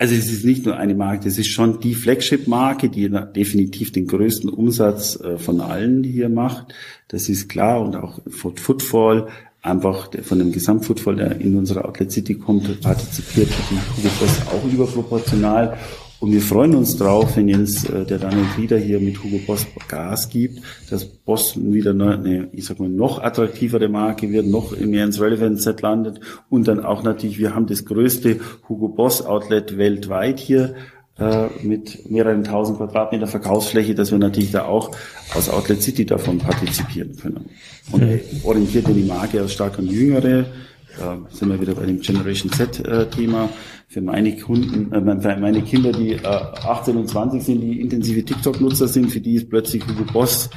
Also 0.00 0.14
es 0.14 0.30
ist 0.30 0.44
nicht 0.44 0.64
nur 0.64 0.76
eine 0.76 0.94
Marke, 0.94 1.26
es 1.26 1.38
ist 1.38 1.48
schon 1.48 1.80
die 1.80 1.94
Flagship-Marke, 1.94 2.88
die 2.88 3.10
definitiv 3.34 3.90
den 3.90 4.06
größten 4.06 4.48
Umsatz 4.48 5.18
äh, 5.20 5.38
von 5.38 5.60
allen 5.60 6.04
hier 6.04 6.28
macht. 6.28 6.72
Das 7.08 7.28
ist 7.28 7.48
klar 7.48 7.82
und 7.82 7.96
auch 7.96 8.20
Footfall 8.28 9.26
einfach 9.60 10.10
von 10.22 10.38
dem 10.38 10.52
Gesamtfootfall, 10.52 11.16
der 11.16 11.40
in 11.40 11.56
unsere 11.56 11.84
Outlet 11.84 12.12
City 12.12 12.34
kommt, 12.34 12.80
partizipiert 12.80 13.50
hat 13.50 13.70
Hugo 13.96 14.08
auch 14.52 14.72
überproportional. 14.72 15.76
Und 16.20 16.32
wir 16.32 16.40
freuen 16.40 16.74
uns 16.74 16.96
drauf, 16.96 17.36
wenn 17.36 17.48
jetzt 17.48 17.88
äh, 17.90 18.04
der 18.04 18.18
Daniel 18.18 18.44
Frieder 18.46 18.76
hier 18.76 18.98
mit 18.98 19.22
Hugo 19.22 19.38
Boss 19.46 19.66
Gas 19.86 20.28
gibt, 20.28 20.60
dass 20.90 21.04
Boss 21.04 21.54
wieder 21.56 21.92
eine, 21.92 22.48
ich 22.52 22.64
sag 22.64 22.80
mal, 22.80 22.88
noch 22.88 23.22
attraktivere 23.22 23.88
Marke 23.88 24.30
wird, 24.32 24.46
noch 24.46 24.76
mehr 24.78 25.04
ins 25.04 25.20
Relevant 25.20 25.62
Set 25.62 25.80
landet 25.80 26.18
und 26.48 26.66
dann 26.66 26.84
auch 26.84 27.04
natürlich, 27.04 27.38
wir 27.38 27.54
haben 27.54 27.66
das 27.66 27.84
größte 27.84 28.40
Hugo 28.68 28.88
Boss 28.88 29.24
Outlet 29.24 29.78
weltweit 29.78 30.40
hier 30.40 30.74
äh, 31.18 31.46
mit 31.62 32.10
mehreren 32.10 32.42
tausend 32.42 32.78
Quadratmeter 32.78 33.28
Verkaufsfläche, 33.28 33.94
dass 33.94 34.10
wir 34.10 34.18
natürlich 34.18 34.50
da 34.50 34.64
auch 34.64 34.90
aus 35.34 35.48
Outlet 35.48 35.82
City 35.82 36.04
davon 36.04 36.38
partizipieren 36.38 37.16
können. 37.16 37.50
Und 37.92 38.20
orientiert 38.42 38.88
die 38.88 39.04
Marke 39.04 39.44
auch 39.44 39.48
stark 39.48 39.78
an 39.78 39.86
Jüngere, 39.86 40.46
da 40.98 41.18
sind 41.30 41.48
wir 41.48 41.60
wieder 41.60 41.74
bei 41.74 41.86
dem 41.86 42.00
Generation 42.00 42.52
Z-Thema. 42.52 43.44
Äh, 43.44 43.48
für 43.88 44.00
meine 44.02 44.36
Kunden, 44.36 44.92
äh, 44.92 45.20
für 45.20 45.36
meine 45.36 45.62
Kinder, 45.62 45.92
die 45.92 46.12
äh, 46.12 46.26
18 46.26 46.96
und 46.96 47.08
20 47.08 47.42
sind, 47.42 47.60
die 47.60 47.80
intensive 47.80 48.24
TikTok-Nutzer 48.24 48.88
sind, 48.88 49.10
für 49.10 49.20
die 49.20 49.34
ist 49.36 49.48
plötzlich 49.48 49.86
Hugo 49.86 50.04
Boss 50.12 50.50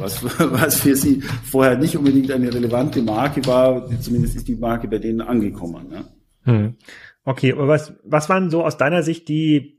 was, 0.00 0.22
was 0.38 0.80
für 0.80 0.96
sie 0.96 1.20
vorher 1.20 1.76
nicht 1.76 1.96
unbedingt 1.96 2.30
eine 2.30 2.52
relevante 2.52 3.02
Marke 3.02 3.44
war, 3.46 3.88
zumindest 4.00 4.36
ist 4.36 4.48
die 4.48 4.56
Marke 4.56 4.88
bei 4.88 4.98
denen 4.98 5.20
angekommen. 5.20 5.92
Ja. 5.92 6.04
Hm. 6.44 6.76
Okay, 7.24 7.52
aber 7.52 7.68
was, 7.68 7.92
was 8.02 8.28
waren 8.28 8.50
so 8.50 8.64
aus 8.64 8.76
deiner 8.76 9.02
Sicht 9.02 9.28
die 9.28 9.78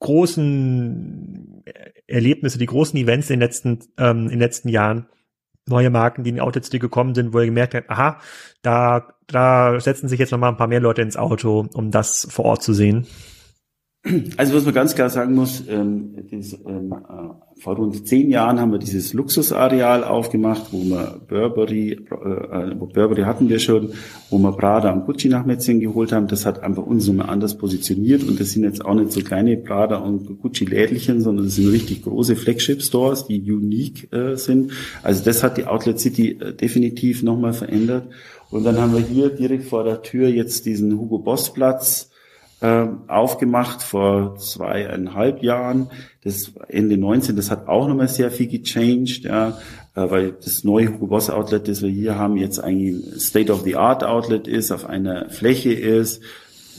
großen 0.00 1.64
Erlebnisse, 2.06 2.58
die 2.58 2.66
großen 2.66 2.98
Events 2.98 3.30
in 3.30 3.34
den 3.34 3.40
letzten, 3.40 3.78
ähm, 3.98 4.24
in 4.24 4.30
den 4.30 4.38
letzten 4.38 4.68
Jahren, 4.68 5.06
neue 5.68 5.90
Marken, 5.90 6.24
die 6.24 6.30
in 6.30 6.36
die 6.36 6.40
Outlets 6.40 6.70
gekommen 6.70 7.14
sind, 7.14 7.32
wo 7.32 7.40
ihr 7.40 7.46
gemerkt 7.46 7.74
habt, 7.74 7.90
aha, 7.90 8.20
da, 8.62 9.08
da 9.26 9.78
setzen 9.80 10.08
sich 10.08 10.18
jetzt 10.18 10.30
noch 10.30 10.38
mal 10.38 10.48
ein 10.48 10.56
paar 10.56 10.68
mehr 10.68 10.80
Leute 10.80 11.02
ins 11.02 11.16
Auto, 11.16 11.66
um 11.74 11.90
das 11.90 12.26
vor 12.30 12.44
Ort 12.44 12.62
zu 12.62 12.72
sehen? 12.72 13.06
Also 14.36 14.54
was 14.54 14.64
man 14.64 14.74
ganz 14.74 14.94
klar 14.94 15.10
sagen 15.10 15.34
muss, 15.34 15.64
ähm, 15.68 16.14
das, 16.30 16.52
ähm, 16.66 16.92
äh, 16.92 17.60
vor 17.60 17.76
rund 17.76 18.06
zehn 18.06 18.30
Jahren 18.30 18.60
haben 18.60 18.70
wir 18.70 18.78
dieses 18.78 19.12
Luxusareal 19.12 20.04
aufgemacht, 20.04 20.66
wo 20.72 20.84
wir 20.84 21.20
Burberry, 21.26 21.92
äh, 21.92 22.78
wo 22.78 22.86
Burberry 22.86 23.22
hatten 23.22 23.48
wir 23.48 23.58
schon, 23.58 23.90
wo 24.30 24.38
wir 24.38 24.52
Prada 24.52 24.92
und 24.92 25.06
Gucci 25.06 25.28
nach 25.28 25.44
Metzingen 25.44 25.80
geholt 25.80 26.12
haben. 26.12 26.28
Das 26.28 26.46
hat 26.46 26.62
einfach 26.62 26.84
uns 26.84 27.08
nochmal 27.08 27.30
anders 27.30 27.56
positioniert 27.58 28.22
und 28.22 28.38
das 28.38 28.52
sind 28.52 28.64
jetzt 28.64 28.84
auch 28.84 28.94
nicht 28.94 29.12
so 29.12 29.20
kleine 29.20 29.56
Prada 29.56 29.96
und 29.96 30.40
Gucci 30.40 30.66
Lädchen, 30.66 31.20
sondern 31.20 31.46
das 31.46 31.56
sind 31.56 31.68
richtig 31.68 32.02
große 32.02 32.36
Flagship 32.36 32.82
Stores, 32.82 33.26
die 33.26 33.40
unique 33.40 34.12
äh, 34.12 34.36
sind. 34.36 34.72
Also 35.02 35.24
das 35.24 35.42
hat 35.42 35.56
die 35.56 35.66
Outlet 35.66 35.98
City 35.98 36.38
äh, 36.38 36.52
definitiv 36.52 37.22
nochmal 37.22 37.54
verändert. 37.54 38.08
Und 38.50 38.64
dann 38.64 38.78
haben 38.78 38.94
wir 38.94 39.00
hier 39.00 39.30
direkt 39.30 39.64
vor 39.64 39.82
der 39.82 40.02
Tür 40.02 40.28
jetzt 40.28 40.66
diesen 40.66 40.96
Hugo 40.96 41.18
Boss 41.18 41.52
Platz 41.52 42.10
äh, 42.60 42.86
aufgemacht 43.06 43.82
vor 43.82 44.36
zweieinhalb 44.36 45.42
Jahren. 45.42 45.90
Das 46.24 46.52
Ende 46.68 46.96
19, 46.96 47.36
das 47.36 47.50
hat 47.50 47.68
auch 47.68 47.88
nochmal 47.88 48.08
sehr 48.08 48.30
viel 48.30 48.48
gechanged, 48.48 49.24
ja, 49.24 49.58
äh, 49.94 50.10
weil 50.10 50.32
das 50.32 50.64
neue 50.64 50.92
Hugo 50.92 51.06
Boss 51.06 51.30
Outlet, 51.30 51.68
das 51.68 51.82
wir 51.82 51.90
hier 51.90 52.16
haben, 52.16 52.36
jetzt 52.36 52.58
eigentlich 52.58 53.20
State 53.20 53.52
of 53.52 53.62
the 53.62 53.76
Art 53.76 54.04
Outlet 54.04 54.48
ist, 54.48 54.72
auf 54.72 54.86
einer 54.86 55.28
Fläche 55.28 55.72
ist 55.72 56.22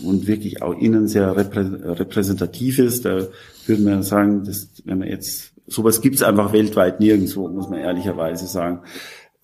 und 0.04 0.28
wirklich 0.28 0.62
auch 0.62 0.78
innen 0.78 1.08
sehr 1.08 1.36
reprä 1.36 1.62
repräsentativ 1.84 2.80
ist. 2.80 3.06
Da 3.06 3.28
würde 3.66 3.84
man 3.84 4.04
sagen, 4.04 4.44
dass, 4.46 4.70
wenn 4.86 5.00
man 5.00 5.08
jetzt 5.08 5.54
sowas 5.68 6.02
gibt's 6.02 6.24
einfach 6.24 6.54
weltweit 6.54 7.00
nirgendwo, 7.00 7.48
muss 7.50 7.70
man 7.70 7.80
ehrlicherweise 7.80 8.48
sagen 8.48 8.82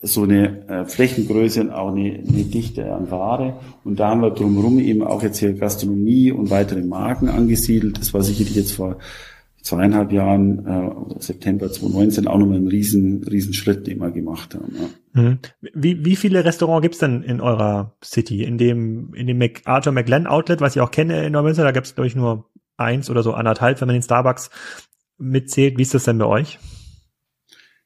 so 0.04 0.24
eine 0.24 0.68
äh, 0.68 0.86
Flächengröße 0.86 1.62
und 1.62 1.72
auch 1.72 1.94
eine, 1.94 2.12
eine 2.12 2.44
Dichte 2.44 2.94
an 2.94 3.10
Ware. 3.10 3.56
Und 3.86 4.00
da 4.00 4.10
haben 4.10 4.22
wir 4.22 4.32
drumherum 4.32 4.80
eben 4.80 5.02
auch 5.02 5.24
jetzt 5.24 5.40
hier 5.40 5.54
Gastronomie 5.54 6.32
und 6.32 6.50
weitere 6.50 6.82
Marken 6.82 7.30
angesiedelt. 7.30 8.00
Das 8.00 8.14
war 8.14 8.22
sicherlich 8.22 8.56
jetzt 8.56 8.74
vor 8.74 8.98
zweieinhalb 9.62 10.12
Jahren, 10.12 10.68
äh, 10.68 11.20
September 11.20 11.72
2019, 11.72 12.28
auch 12.28 12.38
nochmal 12.38 12.58
ein 12.58 12.68
riesen, 12.68 13.24
riesen 13.24 13.54
Schritt, 13.54 13.88
den 13.88 14.00
wir 14.00 14.12
gemacht 14.12 14.56
haben. 14.56 14.76
Ja. 14.76 15.22
Mhm. 15.22 15.40
Wie, 15.74 16.04
wie 16.04 16.18
viele 16.18 16.44
Restaurants 16.44 16.82
gibt's 16.82 17.00
denn 17.00 17.24
in 17.24 17.40
eurer 17.40 17.96
City? 18.04 18.44
In 18.44 18.58
dem, 18.58 19.14
in 19.14 19.26
dem 19.26 19.42
Arthur 19.64 19.94
McLennan 19.94 20.28
Outlet, 20.28 20.60
was 20.60 20.76
ich 20.76 20.82
auch 20.82 20.92
kenne 20.92 21.26
in 21.26 21.32
Neumünster, 21.32 21.64
da 21.64 21.72
gibt's 21.72 21.96
glaube 21.96 22.08
ich 22.08 22.16
nur 22.16 22.50
eins 22.76 23.10
oder 23.10 23.24
so 23.24 23.34
anderthalb, 23.34 23.80
wenn 23.80 23.88
man 23.88 23.96
den 23.96 24.04
Starbucks 24.04 24.50
mitzählt. 25.18 25.78
Wie 25.78 25.84
ist 25.84 25.94
das 25.94 26.04
denn 26.04 26.18
bei 26.18 26.26
euch? 26.26 26.60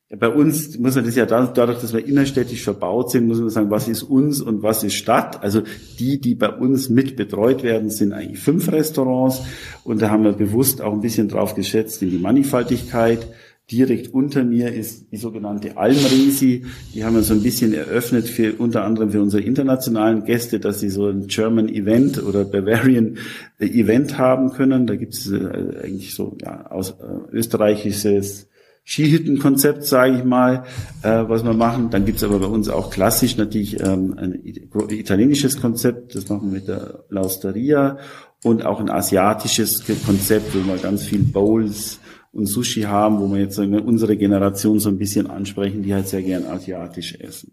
Bei 0.09 0.29
uns 0.29 0.77
muss 0.79 0.95
man 0.95 1.03
das 1.03 1.17
ja 1.17 1.25
dadurch, 1.25 1.81
dass 1.81 1.91
wir 1.91 2.05
innerstädtisch 2.05 2.63
verbaut 2.63 3.11
sind, 3.11 3.27
muss 3.27 3.41
man 3.41 3.49
sagen, 3.49 3.69
was 3.69 3.89
ist 3.89 4.03
uns 4.03 4.41
und 4.41 4.63
was 4.63 4.81
ist 4.85 4.93
Stadt. 4.93 5.43
Also 5.43 5.63
die, 5.99 6.21
die 6.21 6.33
bei 6.33 6.49
uns 6.49 6.87
mit 6.87 7.17
betreut 7.17 7.61
werden, 7.61 7.89
sind 7.89 8.13
eigentlich 8.13 8.39
fünf 8.39 8.71
Restaurants. 8.71 9.41
Und 9.83 10.01
da 10.01 10.09
haben 10.09 10.23
wir 10.23 10.31
bewusst 10.31 10.81
auch 10.81 10.93
ein 10.93 11.01
bisschen 11.01 11.27
drauf 11.27 11.55
geschätzt 11.55 12.01
in 12.01 12.11
die 12.11 12.19
Mannigfaltigkeit. 12.19 13.27
Direkt 13.69 14.13
unter 14.13 14.45
mir 14.45 14.73
ist 14.73 15.11
die 15.11 15.17
sogenannte 15.17 15.75
Almresi. 15.75 16.63
Die 16.95 17.03
haben 17.03 17.15
wir 17.15 17.23
so 17.23 17.33
ein 17.33 17.43
bisschen 17.43 17.73
eröffnet 17.73 18.29
für 18.29 18.53
unter 18.53 18.85
anderem 18.85 19.11
für 19.11 19.21
unsere 19.21 19.43
internationalen 19.43 20.23
Gäste, 20.23 20.61
dass 20.61 20.79
sie 20.79 20.89
so 20.89 21.07
ein 21.07 21.27
German 21.27 21.67
Event 21.67 22.23
oder 22.23 22.45
Bavarian 22.45 23.17
Event 23.59 24.17
haben 24.17 24.51
können. 24.51 24.87
Da 24.87 24.95
gibt 24.95 25.15
es 25.15 25.29
äh, 25.29 25.83
eigentlich 25.83 26.15
so 26.15 26.37
ja, 26.41 26.67
aus 26.67 26.91
äh, 26.91 27.35
österreichisches 27.35 28.47
Skihüttenkonzept, 28.87 29.83
sage 29.83 30.17
ich 30.17 30.23
mal, 30.23 30.63
äh, 31.03 31.25
was 31.27 31.43
wir 31.43 31.53
machen. 31.53 31.89
Dann 31.89 32.05
gibt's 32.05 32.23
aber 32.23 32.39
bei 32.39 32.45
uns 32.45 32.69
auch 32.69 32.89
klassisch 32.89 33.35
natürlich 33.35 33.81
ähm, 33.81 34.15
ein 34.17 34.39
italienisches 34.43 35.59
Konzept, 35.59 36.15
das 36.15 36.29
machen 36.29 36.51
wir 36.51 36.59
mit 36.59 36.69
der 36.69 37.03
Lausteria 37.09 37.97
und 38.45 38.65
auch 38.65 38.79
ein 38.79 38.89
asiatisches 38.89 39.83
Konzept, 40.05 40.55
wo 40.55 40.65
wir 40.65 40.77
ganz 40.77 41.03
viel 41.03 41.19
Bowls 41.19 41.99
und 42.31 42.45
Sushi 42.45 42.83
haben, 42.83 43.19
wo 43.19 43.27
wir 43.27 43.41
jetzt 43.41 43.55
sagen, 43.55 43.77
unsere 43.77 44.15
Generation 44.15 44.79
so 44.79 44.87
ein 44.87 44.97
bisschen 44.97 45.27
ansprechen, 45.27 45.83
die 45.83 45.93
halt 45.93 46.07
sehr 46.07 46.21
gern 46.21 46.45
asiatisch 46.45 47.15
essen. 47.19 47.51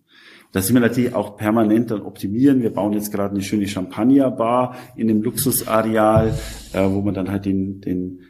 Da 0.53 0.63
sind 0.63 0.75
wir 0.75 0.83
natürlich 0.83 1.17
auch 1.17 1.37
permanent 1.37 1.91
dann 1.91 2.03
optimieren. 2.03 2.63
Wir 2.63 2.73
bauen 2.73 2.93
jetzt 2.93 3.11
gerade 3.11 3.35
eine 3.35 3.43
schöne 3.43 3.67
Champagnerbar 3.67 4.77
in 4.95 5.09
dem 5.09 5.21
Luxusareal, 5.21 6.39
äh, 6.73 6.89
wo 6.89 7.01
man 7.01 7.15
dann 7.15 7.29
halt 7.29 7.45
den, 7.45 7.81
den 7.81 8.21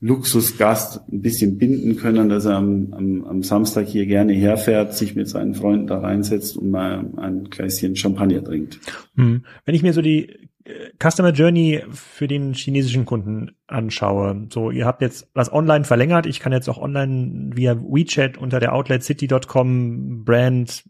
Luxusgast 0.00 1.00
ein 1.10 1.22
bisschen 1.22 1.58
binden 1.58 1.96
können, 1.96 2.28
dass 2.28 2.44
er 2.44 2.56
am, 2.56 2.92
am, 2.92 3.24
am 3.24 3.42
Samstag 3.42 3.88
hier 3.88 4.06
gerne 4.06 4.32
herfährt, 4.32 4.94
sich 4.94 5.16
mit 5.16 5.28
seinen 5.28 5.54
Freunden 5.54 5.88
da 5.88 5.98
reinsetzt 5.98 6.56
und 6.56 6.70
mal 6.70 7.04
ein 7.16 7.50
Gläschen 7.50 7.96
Champagner 7.96 8.44
trinkt. 8.44 8.78
Hm. 9.16 9.44
Wenn 9.64 9.74
ich 9.74 9.82
mir 9.82 9.92
so 9.92 10.00
die 10.00 10.28
äh, 10.64 10.90
Customer 11.02 11.32
Journey 11.32 11.82
für 11.90 12.28
den 12.28 12.54
chinesischen 12.54 13.06
Kunden 13.06 13.50
anschaue, 13.66 14.46
so 14.52 14.70
ihr 14.70 14.86
habt 14.86 15.02
jetzt 15.02 15.28
was 15.34 15.52
online 15.52 15.84
verlängert, 15.84 16.26
ich 16.26 16.38
kann 16.38 16.52
jetzt 16.52 16.68
auch 16.68 16.78
online 16.78 17.50
via 17.56 17.76
WeChat 17.76 18.38
unter 18.38 18.60
der 18.60 18.74
outletcity.com 18.74 20.24
Brand 20.24 20.84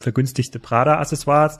vergünstigte 0.00 0.58
Prada 0.58 0.98
Accessoires 0.98 1.58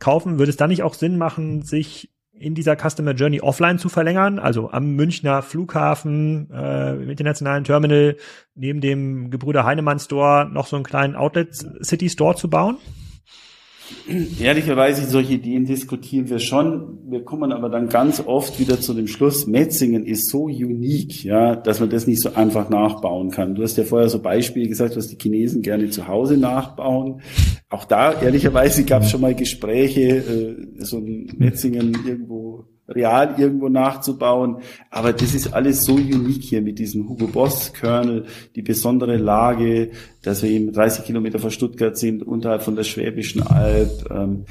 kaufen, 0.00 0.38
würde 0.38 0.50
es 0.50 0.56
da 0.56 0.66
nicht 0.66 0.82
auch 0.82 0.94
Sinn 0.94 1.16
machen, 1.16 1.62
sich 1.62 2.10
in 2.40 2.54
dieser 2.54 2.76
Customer 2.76 3.12
Journey 3.12 3.40
offline 3.40 3.78
zu 3.78 3.88
verlängern, 3.88 4.38
also 4.38 4.70
am 4.70 4.92
Münchner 4.92 5.42
Flughafen, 5.42 6.50
äh, 6.52 6.94
im 6.94 7.10
internationalen 7.10 7.64
Terminal, 7.64 8.16
neben 8.54 8.80
dem 8.80 9.30
Gebrüder 9.30 9.64
Heinemann 9.64 9.98
Store 9.98 10.48
noch 10.50 10.66
so 10.66 10.76
einen 10.76 10.84
kleinen 10.84 11.16
Outlet 11.16 11.54
City 11.82 12.08
Store 12.08 12.36
zu 12.36 12.48
bauen? 12.48 12.76
Ehrlicherweise, 14.40 15.04
solche 15.04 15.34
Ideen 15.34 15.66
diskutieren 15.66 16.28
wir 16.30 16.38
schon. 16.38 16.98
Wir 17.10 17.24
kommen 17.24 17.52
aber 17.52 17.68
dann 17.68 17.88
ganz 17.88 18.22
oft 18.24 18.58
wieder 18.58 18.80
zu 18.80 18.94
dem 18.94 19.06
Schluss, 19.06 19.46
Metzingen 19.46 20.06
ist 20.06 20.30
so 20.30 20.44
unique, 20.44 21.24
ja, 21.24 21.56
dass 21.56 21.80
man 21.80 21.90
das 21.90 22.06
nicht 22.06 22.22
so 22.22 22.34
einfach 22.34 22.70
nachbauen 22.70 23.30
kann. 23.30 23.54
Du 23.54 23.62
hast 23.62 23.76
ja 23.76 23.84
vorher 23.84 24.08
so 24.08 24.20
Beispiele 24.20 24.68
gesagt, 24.68 24.96
was 24.96 25.08
die 25.08 25.18
Chinesen 25.20 25.62
gerne 25.62 25.90
zu 25.90 26.08
Hause 26.08 26.38
nachbauen. 26.38 27.20
Auch 27.68 27.84
da, 27.84 28.20
ehrlicherweise, 28.20 28.84
gab 28.84 29.02
es 29.02 29.10
schon 29.10 29.20
mal 29.20 29.34
Gespräche, 29.34 30.16
äh, 30.16 30.84
so 30.84 30.98
ein 30.98 31.30
Metzingen 31.36 31.94
irgendwo 32.06 32.47
real 32.88 33.34
irgendwo 33.38 33.68
nachzubauen. 33.68 34.58
Aber 34.90 35.12
das 35.12 35.34
ist 35.34 35.52
alles 35.52 35.84
so 35.84 35.94
unique 35.94 36.42
hier 36.42 36.62
mit 36.62 36.78
diesem 36.78 37.08
Hugo 37.08 37.26
Boss 37.26 37.72
Kernel, 37.72 38.24
die 38.56 38.62
besondere 38.62 39.16
Lage, 39.16 39.90
dass 40.22 40.42
wir 40.42 40.50
eben 40.50 40.72
30 40.72 41.04
Kilometer 41.04 41.38
vor 41.38 41.50
Stuttgart 41.50 41.96
sind, 41.96 42.22
unterhalb 42.22 42.62
von 42.62 42.76
der 42.76 42.84
Schwäbischen 42.84 43.42
Alb, 43.42 44.10
ähm, 44.10 44.44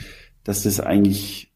dass 0.43 0.63
das 0.63 0.79
eigentlich 0.79 1.46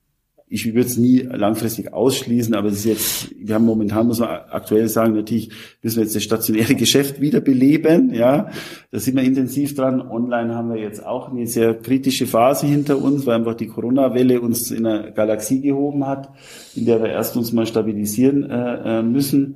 ich 0.53 0.65
würde 0.65 0.81
es 0.81 0.97
nie 0.97 1.19
langfristig 1.19 1.93
ausschließen, 1.93 2.53
aber 2.53 2.67
es 2.67 2.79
ist 2.79 2.85
jetzt, 2.85 3.35
wir 3.39 3.55
haben 3.55 3.65
momentan, 3.65 4.07
muss 4.07 4.19
man 4.19 4.29
aktuell 4.49 4.89
sagen, 4.89 5.13
natürlich 5.13 5.49
müssen 5.81 5.95
wir 5.95 6.03
jetzt 6.03 6.15
das 6.15 6.23
stationäre 6.23 6.75
Geschäft 6.75 7.21
wiederbeleben, 7.21 8.13
ja. 8.13 8.49
Da 8.91 8.99
sind 8.99 9.15
wir 9.15 9.23
intensiv 9.23 9.75
dran. 9.75 10.01
Online 10.01 10.53
haben 10.53 10.69
wir 10.69 10.81
jetzt 10.81 11.05
auch 11.05 11.31
eine 11.31 11.47
sehr 11.47 11.75
kritische 11.75 12.27
Phase 12.27 12.67
hinter 12.67 13.01
uns, 13.01 13.25
weil 13.25 13.35
einfach 13.35 13.55
die 13.55 13.67
Corona-Welle 13.67 14.41
uns 14.41 14.71
in 14.71 14.85
eine 14.85 15.13
Galaxie 15.13 15.61
gehoben 15.61 16.05
hat, 16.05 16.29
in 16.75 16.85
der 16.85 17.01
wir 17.01 17.09
erst 17.09 17.37
uns 17.37 17.53
mal 17.53 17.65
stabilisieren 17.65 18.43
äh, 18.43 18.99
äh 18.99 19.03
müssen. 19.03 19.55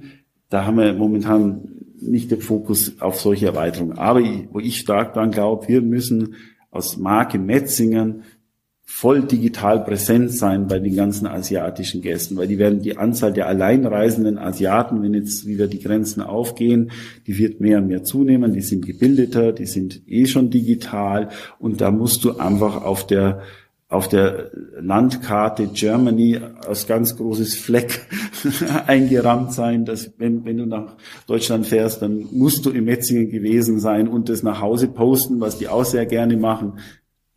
Da 0.49 0.65
haben 0.65 0.77
wir 0.77 0.93
momentan 0.93 1.61
nicht 1.99 2.31
den 2.31 2.39
Fokus 2.39 3.01
auf 3.01 3.19
solche 3.19 3.47
Erweiterungen. 3.47 3.97
Aber 3.97 4.21
wo 4.51 4.61
ich 4.61 4.77
stark 4.77 5.13
dran 5.13 5.31
glaube, 5.31 5.67
wir 5.67 5.81
müssen 5.81 6.35
aus 6.71 6.95
Marke 6.97 7.37
Metzingen 7.37 8.23
voll 8.95 9.23
digital 9.23 9.83
präsent 9.83 10.31
sein 10.31 10.67
bei 10.67 10.79
den 10.79 10.95
ganzen 10.95 11.27
asiatischen 11.27 12.01
Gästen, 12.01 12.37
weil 12.37 12.47
die 12.47 12.57
werden 12.57 12.81
die 12.81 12.95
Anzahl 12.95 13.33
der 13.33 13.49
alleinreisenden 13.49 14.37
Asiaten, 14.37 15.03
wenn 15.03 15.13
jetzt 15.13 15.45
wieder 15.45 15.67
die 15.67 15.81
Grenzen 15.81 16.21
aufgehen, 16.21 16.91
die 17.27 17.37
wird 17.37 17.59
mehr 17.59 17.79
und 17.79 17.87
mehr 17.87 18.05
zunehmen, 18.05 18.53
die 18.53 18.61
sind 18.61 18.85
gebildeter, 18.85 19.51
die 19.51 19.65
sind 19.65 20.01
eh 20.07 20.27
schon 20.27 20.49
digital 20.49 21.27
und 21.59 21.81
da 21.81 21.91
musst 21.91 22.23
du 22.23 22.37
einfach 22.37 22.85
auf 22.85 23.05
der 23.05 23.41
auf 23.89 24.07
der 24.07 24.51
Landkarte 24.79 25.67
Germany 25.67 26.39
als 26.65 26.87
ganz 26.87 27.17
großes 27.17 27.55
Fleck 27.55 28.07
eingerammt 28.87 29.51
sein, 29.51 29.83
dass 29.83 30.13
wenn, 30.17 30.45
wenn 30.45 30.57
du 30.57 30.65
nach 30.65 30.95
Deutschland 31.27 31.67
fährst, 31.67 32.01
dann 32.01 32.27
musst 32.31 32.65
du 32.65 32.71
im 32.71 32.85
Metzingen 32.85 33.29
gewesen 33.29 33.79
sein 33.79 34.07
und 34.07 34.29
das 34.29 34.41
nach 34.41 34.61
Hause 34.61 34.87
posten, 34.87 35.39
was 35.39 35.59
die 35.59 35.67
auch 35.67 35.85
sehr 35.85 36.05
gerne 36.05 36.35
machen. 36.35 36.79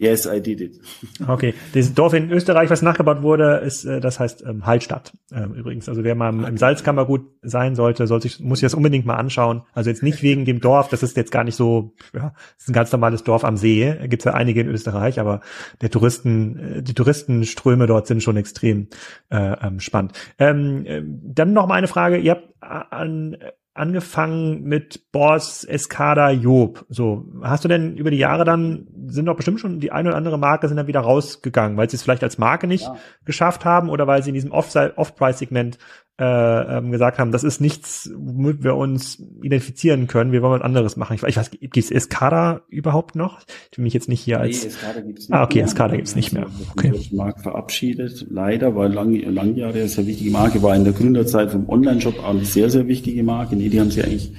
Yes, 0.01 0.26
I 0.26 0.40
did 0.40 0.61
it. 0.61 0.80
Okay, 1.26 1.55
dieses 1.74 1.92
Dorf 1.92 2.14
in 2.14 2.30
Österreich, 2.30 2.70
was 2.70 2.82
nachgebaut 2.82 3.22
wurde, 3.22 3.57
ist, 3.57 3.84
äh, 3.84 4.01
das 4.01 4.20
heißt 4.20 4.44
ähm, 4.46 4.64
Hallstatt 4.64 5.12
ähm, 5.32 5.55
übrigens. 5.55 5.88
Also 5.88 6.05
wer 6.05 6.14
mal 6.14 6.28
im, 6.28 6.44
im 6.44 6.57
Salzkammergut 6.57 7.22
sein 7.42 7.74
sollte, 7.74 8.07
soll 8.07 8.22
sich, 8.22 8.38
muss 8.38 8.61
sich 8.61 8.66
das 8.66 8.74
unbedingt 8.74 9.07
mal 9.07 9.16
anschauen. 9.16 9.62
Also 9.72 9.90
jetzt 9.90 10.05
nicht 10.05 10.22
wegen 10.22 10.44
dem 10.44 10.61
Dorf, 10.61 10.88
das 10.88 11.03
ist 11.03 11.16
jetzt 11.16 11.32
gar 11.32 11.42
nicht 11.42 11.57
so, 11.57 11.94
ja, 12.14 12.32
das 12.55 12.62
ist 12.62 12.68
ein 12.68 12.74
ganz 12.74 12.92
normales 12.92 13.24
Dorf 13.24 13.44
am 13.44 13.57
See. 13.57 13.92
Gibt's 14.07 14.24
ja 14.24 14.34
einige 14.34 14.61
in 14.61 14.68
Österreich, 14.68 15.18
aber 15.18 15.40
der 15.80 15.90
Touristen, 15.90 16.59
äh, 16.59 16.82
die 16.82 16.94
Touristenströme 16.94 17.88
dort 17.88 18.07
sind 18.07 18.22
schon 18.22 18.36
extrem 18.36 18.86
äh, 19.30 19.57
ähm, 19.66 19.80
spannend. 19.80 20.12
Ähm, 20.38 20.86
äh, 20.86 21.03
dann 21.05 21.53
noch 21.53 21.66
mal 21.66 21.74
eine 21.74 21.88
Frage. 21.88 22.18
Ihr 22.18 22.32
habt 22.32 22.49
an 22.61 23.36
angefangen 23.79 24.62
mit 24.62 25.11
Boss, 25.12 25.64
Escada, 25.64 26.31
Job. 26.31 26.85
So, 26.89 27.26
hast 27.43 27.64
du 27.64 27.68
denn 27.68 27.97
über 27.97 28.11
die 28.11 28.18
Jahre 28.18 28.45
dann, 28.45 28.87
sind 29.07 29.26
doch 29.26 29.37
bestimmt 29.37 29.61
schon 29.61 29.81
die 29.81 29.93
eine 29.93 30.11
oder 30.11 30.18
andere 30.18 30.39
Marke 30.39 30.68
sind 30.68 30.76
dann 30.76 30.87
wieder 30.87 31.01
rausgegangen, 31.01 31.76
weil 31.76 31.89
sie 31.89 31.97
es 31.97 32.03
vielleicht 32.03 32.22
als 32.22 32.39
Marke 32.39 32.66
nicht 32.66 32.85
ja. 32.85 32.97
geschafft 33.24 33.64
haben 33.64 33.89
oder 33.89 34.07
weil 34.07 34.22
sie 34.22 34.31
in 34.31 34.35
diesem 34.35 34.53
Off-Price-Segment 34.53 35.79
äh, 36.20 36.78
ähm, 36.78 36.90
gesagt 36.90 37.18
haben, 37.18 37.30
das 37.30 37.44
ist 37.44 37.60
nichts, 37.60 38.10
womit 38.16 38.64
wir 38.64 38.74
uns 38.74 39.22
identifizieren 39.40 40.08
können, 40.08 40.32
wir 40.32 40.42
wollen 40.42 40.54
was 40.54 40.62
anderes 40.62 40.96
machen. 40.96 41.14
Ich, 41.14 41.22
ich 41.22 41.36
weiß, 41.36 41.50
gibt 41.52 41.76
es 41.76 41.90
Escada 41.92 42.62
überhaupt 42.68 43.14
noch? 43.14 43.38
Ich 43.70 43.78
will 43.78 43.84
mich 43.84 43.94
jetzt 43.94 44.08
nicht 44.08 44.20
hier 44.20 44.40
als... 44.40 44.62
Nee, 44.62 44.68
Escada 44.68 45.00
gibt's 45.00 45.28
nicht 45.28 45.32
Ah, 45.32 45.44
okay, 45.44 45.58
mehr. 45.58 45.64
Escada 45.66 45.96
gibt's 45.96 46.16
nicht 46.16 46.32
mehr. 46.32 46.46
Okay. 46.72 46.92
Die 46.92 47.14
Marke 47.14 47.40
verabschiedet, 47.40 48.26
leider, 48.30 48.74
weil 48.74 48.92
lang, 48.92 49.14
lange 49.14 49.52
Jahre 49.52 49.78
eine 49.78 49.88
sehr 49.88 50.06
wichtige 50.06 50.30
Marke, 50.30 50.60
war 50.62 50.74
in 50.74 50.84
der 50.84 50.92
Gründerzeit 50.92 51.52
vom 51.52 51.68
Online-Shop 51.68 52.18
auch 52.18 52.30
eine 52.30 52.44
sehr, 52.44 52.68
sehr 52.68 52.88
wichtige 52.88 53.22
Marke. 53.22 53.54
Nee, 53.54 53.68
die 53.68 53.78
haben 53.78 53.92
sie 53.92 54.02
eigentlich 54.02 54.32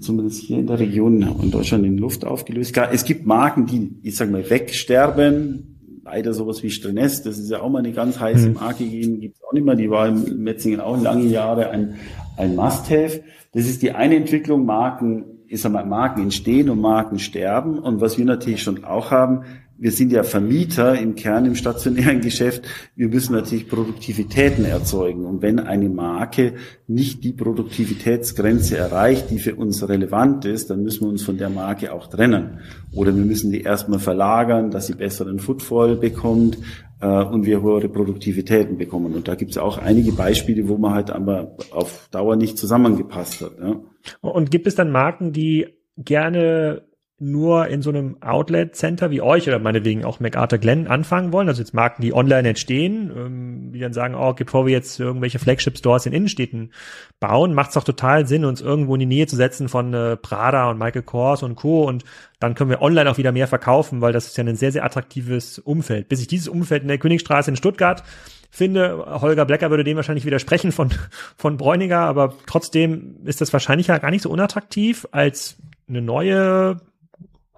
zumindest 0.00 0.42
hier 0.42 0.58
in 0.58 0.66
der 0.66 0.78
Region 0.78 1.22
in 1.42 1.50
Deutschland 1.50 1.84
in 1.86 1.96
Luft 1.98 2.24
aufgelöst. 2.24 2.76
Es 2.90 3.04
gibt 3.04 3.24
Marken, 3.26 3.66
die, 3.66 4.00
ich 4.02 4.16
sag 4.16 4.30
mal, 4.30 4.48
wegsterben, 4.48 5.75
leider 6.06 6.34
sowas 6.34 6.62
wie 6.62 6.70
Strenes, 6.70 7.22
das 7.22 7.36
ist 7.36 7.50
ja 7.50 7.60
auch 7.60 7.68
mal 7.68 7.80
eine 7.80 7.92
ganz 7.92 8.18
heiße 8.20 8.48
mhm. 8.48 8.54
Marke 8.54 8.84
gegeben, 8.84 9.20
gibt 9.20 9.36
es 9.36 9.42
auch 9.44 9.52
nicht 9.52 9.64
mehr, 9.64 9.74
die 9.74 9.90
war 9.90 10.06
im 10.06 10.42
Metzingen 10.42 10.80
auch 10.80 11.00
lange 11.00 11.24
Jahre 11.24 11.70
ein, 11.70 11.96
ein 12.36 12.54
Must-Have. 12.54 13.22
Das 13.52 13.66
ist 13.66 13.82
die 13.82 13.92
eine 13.92 14.16
Entwicklung, 14.16 14.64
Marken, 14.64 15.24
ich 15.48 15.60
sag 15.60 15.72
mal, 15.72 15.84
Marken 15.84 16.22
entstehen 16.22 16.70
und 16.70 16.80
Marken 16.80 17.18
sterben. 17.18 17.78
Und 17.78 18.00
was 18.00 18.18
wir 18.18 18.24
natürlich 18.24 18.62
schon 18.62 18.84
auch 18.84 19.10
haben, 19.10 19.42
wir 19.78 19.92
sind 19.92 20.12
ja 20.12 20.22
Vermieter 20.22 20.98
im 20.98 21.14
Kern 21.14 21.44
im 21.44 21.54
stationären 21.54 22.20
Geschäft. 22.22 22.62
Wir 22.94 23.08
müssen 23.08 23.34
natürlich 23.34 23.68
Produktivitäten 23.68 24.64
erzeugen. 24.64 25.26
Und 25.26 25.42
wenn 25.42 25.58
eine 25.58 25.88
Marke 25.88 26.54
nicht 26.86 27.24
die 27.24 27.32
Produktivitätsgrenze 27.32 28.76
erreicht, 28.76 29.30
die 29.30 29.38
für 29.38 29.54
uns 29.54 29.86
relevant 29.88 30.44
ist, 30.44 30.70
dann 30.70 30.82
müssen 30.82 31.02
wir 31.02 31.08
uns 31.08 31.22
von 31.22 31.36
der 31.36 31.50
Marke 31.50 31.92
auch 31.92 32.06
trennen. 32.06 32.60
Oder 32.92 33.14
wir 33.14 33.24
müssen 33.24 33.52
die 33.52 33.62
erstmal 33.62 33.98
verlagern, 33.98 34.70
dass 34.70 34.86
sie 34.86 34.94
besseren 34.94 35.38
Footfall 35.38 35.96
bekommt 35.96 36.58
äh, 37.00 37.06
und 37.06 37.44
wir 37.44 37.62
höhere 37.62 37.88
Produktivitäten 37.88 38.78
bekommen. 38.78 39.14
Und 39.14 39.28
da 39.28 39.34
gibt 39.34 39.50
es 39.50 39.58
auch 39.58 39.78
einige 39.78 40.12
Beispiele, 40.12 40.68
wo 40.68 40.78
man 40.78 40.94
halt 40.94 41.10
aber 41.10 41.56
auf 41.70 42.08
Dauer 42.10 42.36
nicht 42.36 42.58
zusammengepasst 42.58 43.42
hat. 43.42 43.58
Ja. 43.60 43.80
Und 44.20 44.50
gibt 44.50 44.66
es 44.66 44.74
dann 44.74 44.90
Marken, 44.90 45.32
die 45.32 45.66
gerne 45.98 46.82
nur 47.18 47.68
in 47.68 47.80
so 47.80 47.88
einem 47.88 48.20
Outlet-Center 48.20 49.10
wie 49.10 49.22
euch 49.22 49.48
oder 49.48 49.58
meinetwegen 49.58 50.04
auch 50.04 50.20
MacArthur 50.20 50.58
Glenn 50.58 50.86
anfangen 50.86 51.32
wollen, 51.32 51.48
also 51.48 51.62
jetzt 51.62 51.72
Marken, 51.72 52.02
die 52.02 52.12
online 52.12 52.50
entstehen, 52.50 53.10
ähm, 53.16 53.72
die 53.72 53.78
dann 53.80 53.94
sagen, 53.94 54.14
oh, 54.14 54.34
bevor 54.34 54.66
wir 54.66 54.72
jetzt 54.72 55.00
irgendwelche 55.00 55.38
Flagship-Stores 55.38 56.04
in 56.04 56.12
Innenstädten 56.12 56.72
bauen, 57.18 57.54
macht 57.54 57.68
es 57.68 57.74
doch 57.74 57.84
total 57.84 58.26
Sinn, 58.26 58.44
uns 58.44 58.60
irgendwo 58.60 58.94
in 58.94 59.00
die 59.00 59.06
Nähe 59.06 59.26
zu 59.26 59.36
setzen 59.36 59.70
von 59.70 59.94
äh, 59.94 60.18
Prada 60.18 60.68
und 60.68 60.78
Michael 60.78 61.02
Kors 61.02 61.42
und 61.42 61.56
Co. 61.56 61.84
Und 61.84 62.04
dann 62.38 62.54
können 62.54 62.68
wir 62.68 62.82
online 62.82 63.10
auch 63.10 63.16
wieder 63.16 63.32
mehr 63.32 63.48
verkaufen, 63.48 64.02
weil 64.02 64.12
das 64.12 64.26
ist 64.26 64.36
ja 64.36 64.44
ein 64.44 64.56
sehr, 64.56 64.72
sehr 64.72 64.84
attraktives 64.84 65.58
Umfeld. 65.58 66.10
Bis 66.10 66.20
ich 66.20 66.26
dieses 66.26 66.48
Umfeld 66.48 66.82
in 66.82 66.88
der 66.88 66.98
Königstraße 66.98 67.50
in 67.50 67.56
Stuttgart 67.56 68.02
finde, 68.50 69.06
Holger 69.20 69.46
Blecker 69.46 69.70
würde 69.70 69.84
dem 69.84 69.96
wahrscheinlich 69.96 70.26
widersprechen 70.26 70.70
von, 70.70 70.90
von 71.38 71.56
Bräuniger, 71.56 72.00
aber 72.00 72.34
trotzdem 72.46 73.16
ist 73.24 73.40
das 73.40 73.54
wahrscheinlich 73.54 73.86
ja 73.86 73.96
gar 73.96 74.10
nicht 74.10 74.22
so 74.22 74.30
unattraktiv 74.30 75.06
als 75.12 75.56
eine 75.88 76.02
neue 76.02 76.76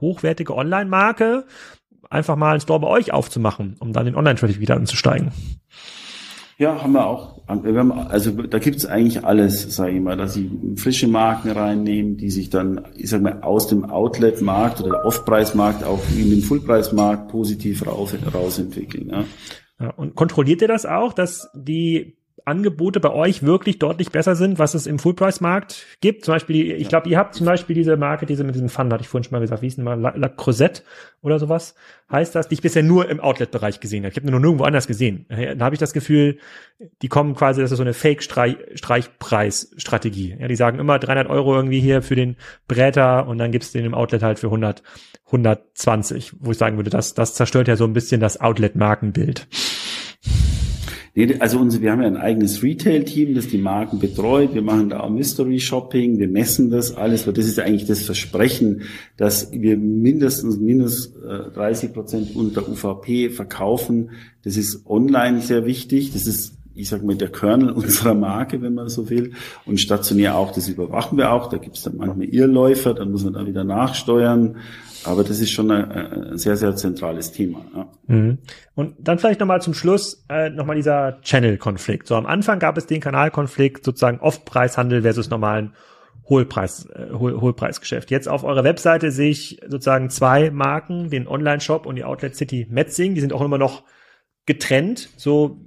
hochwertige 0.00 0.54
Online-Marke 0.54 1.44
einfach 2.10 2.36
mal 2.36 2.52
einen 2.52 2.60
Store 2.60 2.80
bei 2.80 2.88
euch 2.88 3.12
aufzumachen, 3.12 3.76
um 3.80 3.92
dann 3.92 4.06
den 4.06 4.16
Online-Traffic 4.16 4.60
wieder 4.60 4.76
anzusteigen. 4.76 5.32
Ja, 6.58 6.82
haben 6.82 6.92
wir 6.92 7.06
auch. 7.06 7.38
Wir 7.62 7.78
haben, 7.78 7.92
also 7.92 8.32
da 8.32 8.58
gibt's 8.58 8.84
eigentlich 8.84 9.24
alles, 9.24 9.74
sage 9.76 9.92
ich 9.92 10.00
mal, 10.00 10.16
dass 10.16 10.34
sie 10.34 10.50
frische 10.76 11.06
Marken 11.06 11.50
reinnehmen, 11.50 12.16
die 12.16 12.30
sich 12.30 12.50
dann, 12.50 12.84
ich 12.96 13.10
sag 13.10 13.22
mal, 13.22 13.42
aus 13.42 13.68
dem 13.68 13.88
Outlet-Markt 13.88 14.80
oder 14.80 15.04
Off-Preis-Markt 15.04 15.84
auch 15.84 16.00
in 16.16 16.30
den 16.30 16.42
Full-Preis-Markt 16.42 17.28
positiv 17.28 17.86
raus, 17.86 18.12
rausentwickeln. 18.34 19.08
Ja. 19.08 19.24
Ja, 19.80 19.90
und 19.90 20.16
kontrolliert 20.16 20.60
ihr 20.60 20.66
das 20.66 20.84
auch, 20.84 21.12
dass 21.12 21.48
die 21.54 22.16
Angebote 22.48 22.98
bei 22.98 23.10
euch 23.10 23.44
wirklich 23.44 23.78
deutlich 23.78 24.10
besser 24.10 24.34
sind, 24.34 24.58
was 24.58 24.74
es 24.74 24.86
im 24.86 24.98
Full-Price-Markt 24.98 25.86
gibt. 26.00 26.24
Zum 26.24 26.34
Beispiel, 26.34 26.72
ich 26.72 26.88
glaube, 26.88 27.08
ihr 27.08 27.18
habt 27.18 27.34
zum 27.34 27.46
Beispiel 27.46 27.76
diese 27.76 27.96
Marke, 27.96 28.26
diese 28.26 28.42
mit 28.42 28.54
diesem 28.54 28.68
Fun, 28.68 28.92
hatte 28.92 29.02
ich 29.02 29.08
vorhin 29.08 29.24
schon 29.24 29.32
mal 29.32 29.40
gesagt, 29.40 29.62
wie 29.62 29.66
hieß 29.66 29.76
denn 29.76 29.84
mal, 29.84 30.00
La, 30.00 30.14
La 30.16 30.28
Crozette 30.28 30.82
oder 31.20 31.38
sowas, 31.38 31.74
heißt 32.10 32.34
das, 32.34 32.48
die 32.48 32.54
ich 32.54 32.62
bisher 32.62 32.82
nur 32.82 33.08
im 33.08 33.20
Outlet-Bereich 33.20 33.80
gesehen 33.80 34.04
habe. 34.04 34.12
Ich 34.12 34.16
habe 34.16 34.30
nur 34.30 34.40
nirgendwo 34.40 34.64
anders 34.64 34.86
gesehen. 34.86 35.26
Da 35.28 35.64
habe 35.64 35.74
ich 35.74 35.78
das 35.78 35.92
Gefühl, 35.92 36.38
die 37.02 37.08
kommen 37.08 37.34
quasi, 37.34 37.60
das 37.60 37.70
ist 37.70 37.76
so 37.76 37.82
eine 37.82 37.92
Fake-Streichpreis-Strategie. 37.94 40.36
Ja, 40.40 40.48
die 40.48 40.56
sagen 40.56 40.78
immer 40.78 40.98
300 40.98 41.28
Euro 41.28 41.54
irgendwie 41.54 41.80
hier 41.80 42.00
für 42.02 42.16
den 42.16 42.36
Bräter 42.66 43.28
und 43.28 43.36
dann 43.38 43.52
gibt's 43.52 43.72
den 43.72 43.84
im 43.84 43.94
Outlet 43.94 44.22
halt 44.22 44.38
für 44.38 44.46
100, 44.46 44.82
120, 45.26 46.32
wo 46.40 46.52
ich 46.52 46.58
sagen 46.58 46.76
würde, 46.76 46.90
das, 46.90 47.14
das 47.14 47.34
zerstört 47.34 47.68
ja 47.68 47.76
so 47.76 47.84
ein 47.84 47.92
bisschen 47.92 48.20
das 48.20 48.40
Outlet-Markenbild. 48.40 49.46
Also 51.40 51.58
unsere, 51.58 51.82
wir 51.82 51.90
haben 51.90 52.02
ja 52.02 52.06
ein 52.06 52.16
eigenes 52.16 52.62
Retail-Team, 52.62 53.34
das 53.34 53.48
die 53.48 53.58
Marken 53.58 53.98
betreut. 53.98 54.54
Wir 54.54 54.62
machen 54.62 54.90
da 54.90 55.00
auch 55.00 55.10
Mystery 55.10 55.58
Shopping, 55.58 56.18
wir 56.18 56.28
messen 56.28 56.70
das 56.70 56.96
alles, 56.96 57.24
das 57.24 57.46
ist 57.46 57.56
ja 57.56 57.64
eigentlich 57.64 57.86
das 57.86 58.02
Versprechen, 58.02 58.82
dass 59.16 59.50
wir 59.50 59.76
mindestens 59.76 60.58
minus 60.58 61.12
30 61.54 61.90
äh, 61.90 61.92
Prozent 61.92 62.36
unter 62.36 62.68
UVP 62.68 63.30
verkaufen. 63.30 64.10
Das 64.44 64.56
ist 64.56 64.86
online 64.86 65.40
sehr 65.40 65.66
wichtig. 65.66 66.12
Das 66.12 66.26
ist 66.26 66.54
ich 66.78 66.88
sage 66.88 67.04
mal, 67.04 67.16
der 67.16 67.30
Kernel 67.30 67.70
unserer 67.72 68.14
Marke, 68.14 68.62
wenn 68.62 68.74
man 68.74 68.88
so 68.88 69.10
will. 69.10 69.32
Und 69.66 69.80
stationär 69.80 70.36
auch, 70.36 70.52
das 70.52 70.68
überwachen 70.68 71.18
wir 71.18 71.32
auch. 71.32 71.48
Da 71.48 71.58
gibt 71.58 71.76
es 71.76 71.82
dann 71.82 71.96
manchmal 71.96 72.28
Irrläufer, 72.28 72.94
dann 72.94 73.10
muss 73.10 73.24
man 73.24 73.32
da 73.32 73.46
wieder 73.46 73.64
nachsteuern. 73.64 74.56
Aber 75.04 75.24
das 75.24 75.40
ist 75.40 75.50
schon 75.50 75.70
ein, 75.70 76.38
sehr, 76.38 76.56
sehr 76.56 76.74
zentrales 76.76 77.32
Thema. 77.32 77.64
Ja. 77.74 77.88
Mhm. 78.06 78.38
Und 78.74 78.96
dann 78.98 79.18
vielleicht 79.18 79.40
nochmal 79.40 79.62
zum 79.62 79.74
Schluss 79.74 80.24
äh, 80.28 80.50
nochmal 80.50 80.76
dieser 80.76 81.20
Channel-Konflikt. 81.22 82.06
So 82.06 82.16
am 82.16 82.26
Anfang 82.26 82.58
gab 82.58 82.76
es 82.76 82.86
den 82.86 83.00
Kanalkonflikt, 83.00 83.84
sozusagen 83.84 84.20
Off-Preishandel 84.20 85.02
versus 85.02 85.30
normalen 85.30 85.74
Hohlpreis, 86.28 86.86
äh, 86.86 87.12
Hohl, 87.12 87.40
Hohlpreisgeschäft. 87.40 88.10
Jetzt 88.10 88.28
auf 88.28 88.44
eurer 88.44 88.64
Webseite 88.64 89.10
sehe 89.10 89.30
ich 89.30 89.60
sozusagen 89.66 90.10
zwei 90.10 90.50
Marken, 90.50 91.10
den 91.10 91.26
Online-Shop 91.26 91.86
und 91.86 91.96
die 91.96 92.04
Outlet 92.04 92.36
City 92.36 92.66
Metzing. 92.70 93.14
Die 93.14 93.20
sind 93.20 93.32
auch 93.32 93.42
immer 93.42 93.58
noch 93.58 93.84
getrennt. 94.46 95.10
So 95.16 95.60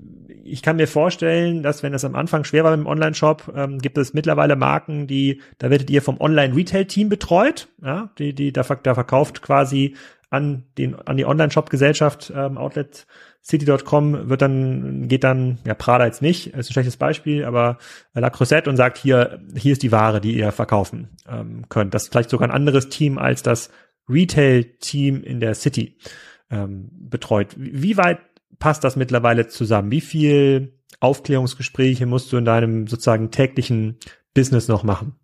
ich 0.44 0.62
kann 0.62 0.76
mir 0.76 0.88
vorstellen, 0.88 1.64
dass 1.64 1.84
wenn 1.84 1.94
es 1.94 2.06
am 2.06 2.16
Anfang 2.16 2.44
schwer 2.44 2.64
war 2.64 2.72
mit 2.72 2.86
dem 2.86 2.88
Online-Shop, 2.88 3.54
ähm, 3.56 3.80
gibt 3.80 3.98
es 3.98 4.14
mittlerweile 4.14 4.56
Marken, 4.56 5.08
die, 5.08 5.42
da 5.58 5.70
werdet 5.70 5.90
ihr 5.90 6.02
vom 6.02 6.20
Online-Retail-Team 6.20 7.10
betreut, 7.10 7.68
ja, 7.84 8.12
die, 8.18 8.34
die 8.34 8.52
da, 8.52 8.64
da 8.64 8.94
verkauft 8.94 9.42
quasi 9.42 9.96
an 10.30 10.64
den, 10.78 10.96
an 10.96 11.18
die 11.18 11.26
Online-Shop-Gesellschaft, 11.26 12.32
ähm, 12.36 12.58
Outlet 12.58 13.06
City.com 13.44 14.30
wird 14.30 14.42
dann, 14.42 15.08
geht 15.08 15.24
dann, 15.24 15.58
ja, 15.66 15.74
Prada 15.74 16.06
jetzt 16.06 16.22
nicht, 16.22 16.48
ist 16.48 16.70
ein 16.70 16.74
schlechtes 16.74 16.98
Beispiel, 16.98 17.44
aber 17.44 17.80
La 18.14 18.30
Crusette 18.30 18.70
und 18.70 18.78
sagt 18.78 18.98
hier, 18.98 19.42
hier 19.56 19.74
ist 19.74 19.84
die 19.84 19.92
Ware, 19.92 20.22
die 20.22 20.38
ihr 20.38 20.52
verkaufen 20.52 21.10
ähm, 21.28 21.66
könnt. 21.68 21.94
Das 21.94 22.04
ist 22.04 22.12
vielleicht 22.12 22.30
sogar 22.30 22.48
ein 22.48 22.54
anderes 22.54 22.90
Team 22.90 23.18
als 23.18 23.42
das 23.42 23.72
Retail-Team 24.08 25.24
in 25.24 25.40
der 25.40 25.56
City 25.56 25.98
ähm, 26.52 26.90
betreut. 26.92 27.56
Wie 27.58 27.98
weit 27.98 28.20
passt 28.62 28.86
das 28.86 28.96
mittlerweile 28.96 29.50
zusammen? 29.50 29.92
Wie 29.92 30.00
viel 30.00 30.80
Aufklärungsgespräche 31.02 32.06
musst 32.06 32.32
du 32.32 32.38
in 32.38 32.46
deinem 32.46 32.88
sozusagen 32.88 33.32
täglichen 33.32 33.98
Business 34.34 34.70
noch 34.70 34.84
machen? 34.84 35.16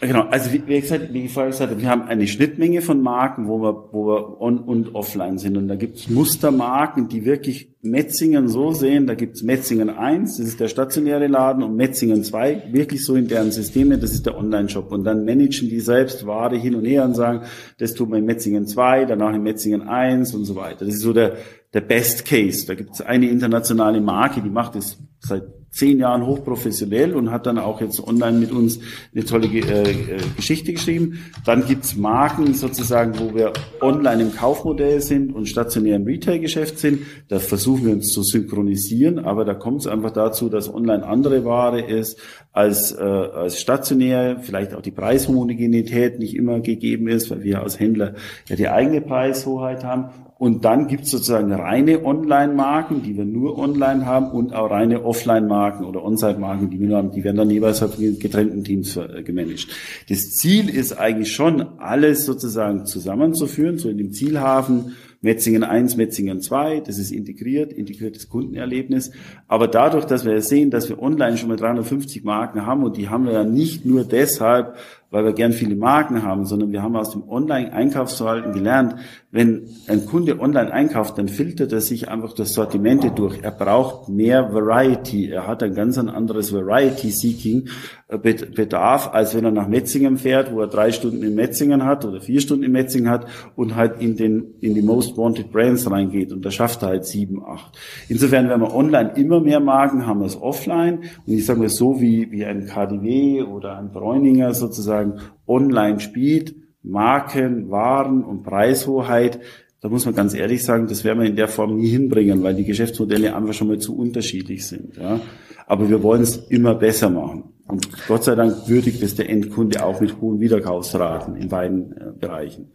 Genau, 0.00 0.24
also 0.30 0.52
wie, 0.52 0.66
wie, 0.66 0.80
gesagt, 0.80 1.12
wie 1.12 1.24
ich 1.24 1.32
vorher 1.32 1.50
gesagt 1.50 1.70
habe, 1.70 1.80
wir 1.80 1.88
haben 1.88 2.02
eine 2.02 2.26
Schnittmenge 2.26 2.82
von 2.82 3.00
Marken, 3.00 3.48
wo 3.48 3.60
wir, 3.62 3.88
wo 3.92 4.06
wir 4.06 4.40
on 4.40 4.58
und 4.58 4.94
offline 4.94 5.38
sind. 5.38 5.56
Und 5.56 5.68
da 5.68 5.74
gibt 5.74 5.96
es 5.96 6.08
Mustermarken, 6.08 7.08
die 7.08 7.24
wirklich 7.24 7.74
Metzingen 7.82 8.48
so 8.48 8.72
sehen. 8.72 9.06
Da 9.06 9.14
gibt 9.14 9.36
es 9.36 9.42
Metzingen 9.42 9.90
1, 9.90 10.36
das 10.36 10.46
ist 10.46 10.60
der 10.60 10.68
stationäre 10.68 11.26
Laden, 11.26 11.62
und 11.62 11.76
Metzingen 11.76 12.24
2, 12.24 12.64
wirklich 12.72 13.04
so 13.04 13.14
in 13.14 13.28
deren 13.28 13.52
Systeme, 13.52 13.98
das 13.98 14.12
ist 14.12 14.26
der 14.26 14.36
Online-Shop. 14.36 14.92
Und 14.92 15.04
dann 15.04 15.24
managen 15.24 15.68
die 15.68 15.80
selbst 15.80 16.26
Ware 16.26 16.56
hin 16.56 16.74
und 16.74 16.84
her 16.84 17.04
und 17.04 17.14
sagen, 17.14 17.42
das 17.78 17.94
tut 17.94 18.10
man 18.10 18.20
in 18.20 18.26
Metzingen 18.26 18.66
2, 18.66 19.06
danach 19.06 19.34
in 19.34 19.42
Metzingen 19.42 19.82
1 19.82 20.34
und 20.34 20.44
so 20.44 20.56
weiter. 20.56 20.84
Das 20.84 20.94
ist 20.94 21.00
so 21.00 21.12
der, 21.12 21.36
der 21.72 21.80
Best 21.80 22.24
Case. 22.24 22.66
Da 22.66 22.74
gibt 22.74 22.94
es 22.94 23.00
eine 23.00 23.28
internationale 23.28 24.00
Marke, 24.00 24.40
die 24.40 24.50
macht 24.50 24.76
es 24.76 24.98
seit 25.20 25.44
zehn 25.76 25.98
Jahren 25.98 26.24
hochprofessionell 26.24 27.14
und 27.14 27.30
hat 27.30 27.44
dann 27.44 27.58
auch 27.58 27.82
jetzt 27.82 28.02
online 28.02 28.38
mit 28.38 28.50
uns 28.50 28.80
eine 29.14 29.24
tolle 29.26 29.46
äh, 29.46 29.90
äh, 29.90 30.18
Geschichte 30.34 30.72
geschrieben. 30.72 31.18
Dann 31.44 31.66
gibt's 31.66 31.96
Marken 31.96 32.54
sozusagen, 32.54 33.18
wo 33.18 33.34
wir 33.34 33.52
online 33.82 34.22
im 34.22 34.34
Kaufmodell 34.34 35.02
sind 35.02 35.34
und 35.34 35.46
stationär 35.46 35.96
im 35.96 36.04
Retail-Geschäft 36.04 36.78
sind. 36.78 37.00
Da 37.28 37.38
versuchen 37.38 37.84
wir 37.84 37.92
uns 37.92 38.10
zu 38.10 38.22
synchronisieren, 38.22 39.18
aber 39.18 39.44
da 39.44 39.52
kommt 39.52 39.80
es 39.80 39.86
einfach 39.86 40.12
dazu, 40.12 40.48
dass 40.48 40.72
online 40.72 41.06
andere 41.06 41.44
Ware 41.44 41.82
ist 41.82 42.18
als, 42.52 42.92
äh, 42.92 43.02
als 43.02 43.60
stationär, 43.60 44.38
vielleicht 44.40 44.72
auch 44.72 44.80
die 44.80 44.92
Preishomogenität 44.92 46.18
nicht 46.18 46.34
immer 46.34 46.60
gegeben 46.60 47.06
ist, 47.06 47.30
weil 47.30 47.42
wir 47.42 47.62
als 47.62 47.78
Händler 47.78 48.14
ja 48.48 48.56
die 48.56 48.68
eigene 48.70 49.02
Preishoheit 49.02 49.84
haben 49.84 50.08
und 50.38 50.66
dann 50.66 50.86
gibt 50.86 51.04
es 51.04 51.12
sozusagen 51.12 51.50
reine 51.50 52.04
Online-Marken, 52.04 53.02
die 53.02 53.16
wir 53.16 53.24
nur 53.24 53.58
online 53.58 54.04
haben 54.04 54.30
und 54.30 54.54
auch 54.54 54.70
reine 54.70 55.02
Offline-Marken 55.02 55.86
oder 55.86 56.04
On-Site-Marken, 56.04 56.68
die 56.68 56.78
wir 56.78 56.88
nur 56.88 56.98
haben. 56.98 57.10
Die 57.12 57.24
werden 57.24 57.38
dann 57.38 57.48
jeweils 57.48 57.78
von 57.78 57.90
getrennten 58.18 58.62
Teams 58.62 58.96
äh, 58.98 59.22
gemanagt. 59.22 59.68
Das 60.10 60.32
Ziel 60.32 60.68
ist 60.68 60.92
eigentlich 60.92 61.32
schon, 61.32 61.78
alles 61.78 62.26
sozusagen 62.26 62.84
zusammenzuführen, 62.84 63.78
so 63.78 63.88
in 63.88 63.96
dem 63.96 64.12
Zielhafen 64.12 64.96
Metzingen 65.22 65.64
1, 65.64 65.96
Metzingen 65.96 66.42
2, 66.42 66.80
das 66.80 66.98
ist 66.98 67.10
integriert, 67.10 67.72
integriertes 67.72 68.28
Kundenerlebnis. 68.28 69.12
Aber 69.48 69.66
dadurch, 69.66 70.04
dass 70.04 70.26
wir 70.26 70.40
sehen, 70.42 70.70
dass 70.70 70.88
wir 70.90 71.00
online 71.00 71.38
schon 71.38 71.48
mal 71.48 71.56
350 71.56 72.24
Marken 72.24 72.66
haben 72.66 72.84
und 72.84 72.96
die 72.98 73.08
haben 73.08 73.24
wir 73.24 73.32
ja 73.32 73.44
nicht 73.44 73.86
nur 73.86 74.04
deshalb, 74.04 74.76
weil 75.16 75.24
wir 75.24 75.32
gern 75.32 75.54
viele 75.54 75.76
Marken 75.76 76.22
haben, 76.22 76.44
sondern 76.44 76.72
wir 76.72 76.82
haben 76.82 76.94
aus 76.94 77.10
dem 77.10 77.26
Online-Einkaufsverhalten 77.26 78.52
gelernt, 78.52 78.96
wenn 79.30 79.68
ein 79.88 80.04
Kunde 80.04 80.40
online 80.40 80.70
einkauft, 80.72 81.16
dann 81.16 81.28
filtert 81.28 81.72
er 81.72 81.80
sich 81.80 82.08
einfach 82.08 82.34
das 82.34 82.52
Sortimente 82.52 83.10
durch. 83.10 83.40
Er 83.42 83.50
braucht 83.50 84.10
mehr 84.10 84.52
Variety. 84.52 85.30
Er 85.30 85.46
hat 85.46 85.62
ein 85.62 85.74
ganz 85.74 85.96
anderes 85.98 86.52
Variety-Seeking 86.52 87.68
äh, 88.08 88.74
als 88.76 89.34
wenn 89.34 89.44
er 89.44 89.50
nach 89.50 89.68
Metzingen 89.68 90.16
fährt, 90.16 90.52
wo 90.52 90.60
er 90.60 90.68
drei 90.68 90.92
Stunden 90.92 91.22
in 91.22 91.34
Metzingen 91.34 91.84
hat 91.84 92.04
oder 92.04 92.20
vier 92.20 92.40
Stunden 92.40 92.64
in 92.64 92.72
Metzingen 92.72 93.10
hat 93.10 93.26
und 93.56 93.74
halt 93.74 94.00
in 94.00 94.16
den, 94.16 94.54
in 94.60 94.74
die 94.74 94.82
Most 94.82 95.16
Wanted 95.16 95.50
Brands 95.50 95.90
reingeht. 95.90 96.32
Und 96.32 96.44
da 96.44 96.50
schafft 96.50 96.82
er 96.82 96.88
halt 96.88 97.04
sieben, 97.04 97.44
acht. 97.44 97.76
Insofern, 98.08 98.48
wenn 98.48 98.60
wir 98.60 98.74
online 98.74 99.12
immer 99.16 99.40
mehr 99.40 99.60
Marken 99.60 100.06
haben 100.06 100.22
als 100.22 100.40
offline, 100.40 101.00
und 101.26 101.32
ich 101.32 101.44
sage 101.44 101.60
mal 101.60 101.68
so 101.68 102.00
wie, 102.00 102.30
wie 102.30 102.44
ein 102.44 102.66
KDW 102.66 103.42
oder 103.42 103.76
ein 103.76 103.90
Bräuninger 103.90 104.54
sozusagen, 104.54 105.05
sozusagen 105.06 105.32
online 105.46 106.00
spielt, 106.00 106.54
Marken, 106.82 107.70
Waren 107.70 108.22
und 108.22 108.42
Preishoheit, 108.42 109.40
da 109.80 109.88
muss 109.88 110.06
man 110.06 110.14
ganz 110.14 110.34
ehrlich 110.34 110.64
sagen, 110.64 110.86
das 110.88 111.04
werden 111.04 111.20
wir 111.20 111.28
in 111.28 111.36
der 111.36 111.48
Form 111.48 111.76
nie 111.76 111.88
hinbringen, 111.88 112.42
weil 112.42 112.54
die 112.54 112.64
Geschäftsmodelle 112.64 113.36
einfach 113.36 113.54
schon 113.54 113.68
mal 113.68 113.78
zu 113.78 113.96
unterschiedlich 113.96 114.66
sind. 114.66 114.96
Ja. 114.96 115.20
Aber 115.66 115.88
wir 115.88 116.02
wollen 116.02 116.22
es 116.22 116.36
immer 116.48 116.74
besser 116.74 117.10
machen. 117.10 117.44
Und 117.68 117.88
Gott 118.06 118.22
sei 118.22 118.36
Dank 118.36 118.68
würdigt 118.68 119.02
es 119.02 119.16
der 119.16 119.28
Endkunde 119.28 119.84
auch 119.84 120.00
mit 120.00 120.20
hohen 120.20 120.38
Wiederkaufsraten 120.38 121.34
in 121.34 121.48
beiden 121.48 121.92
äh, 121.92 122.12
Bereichen. 122.18 122.70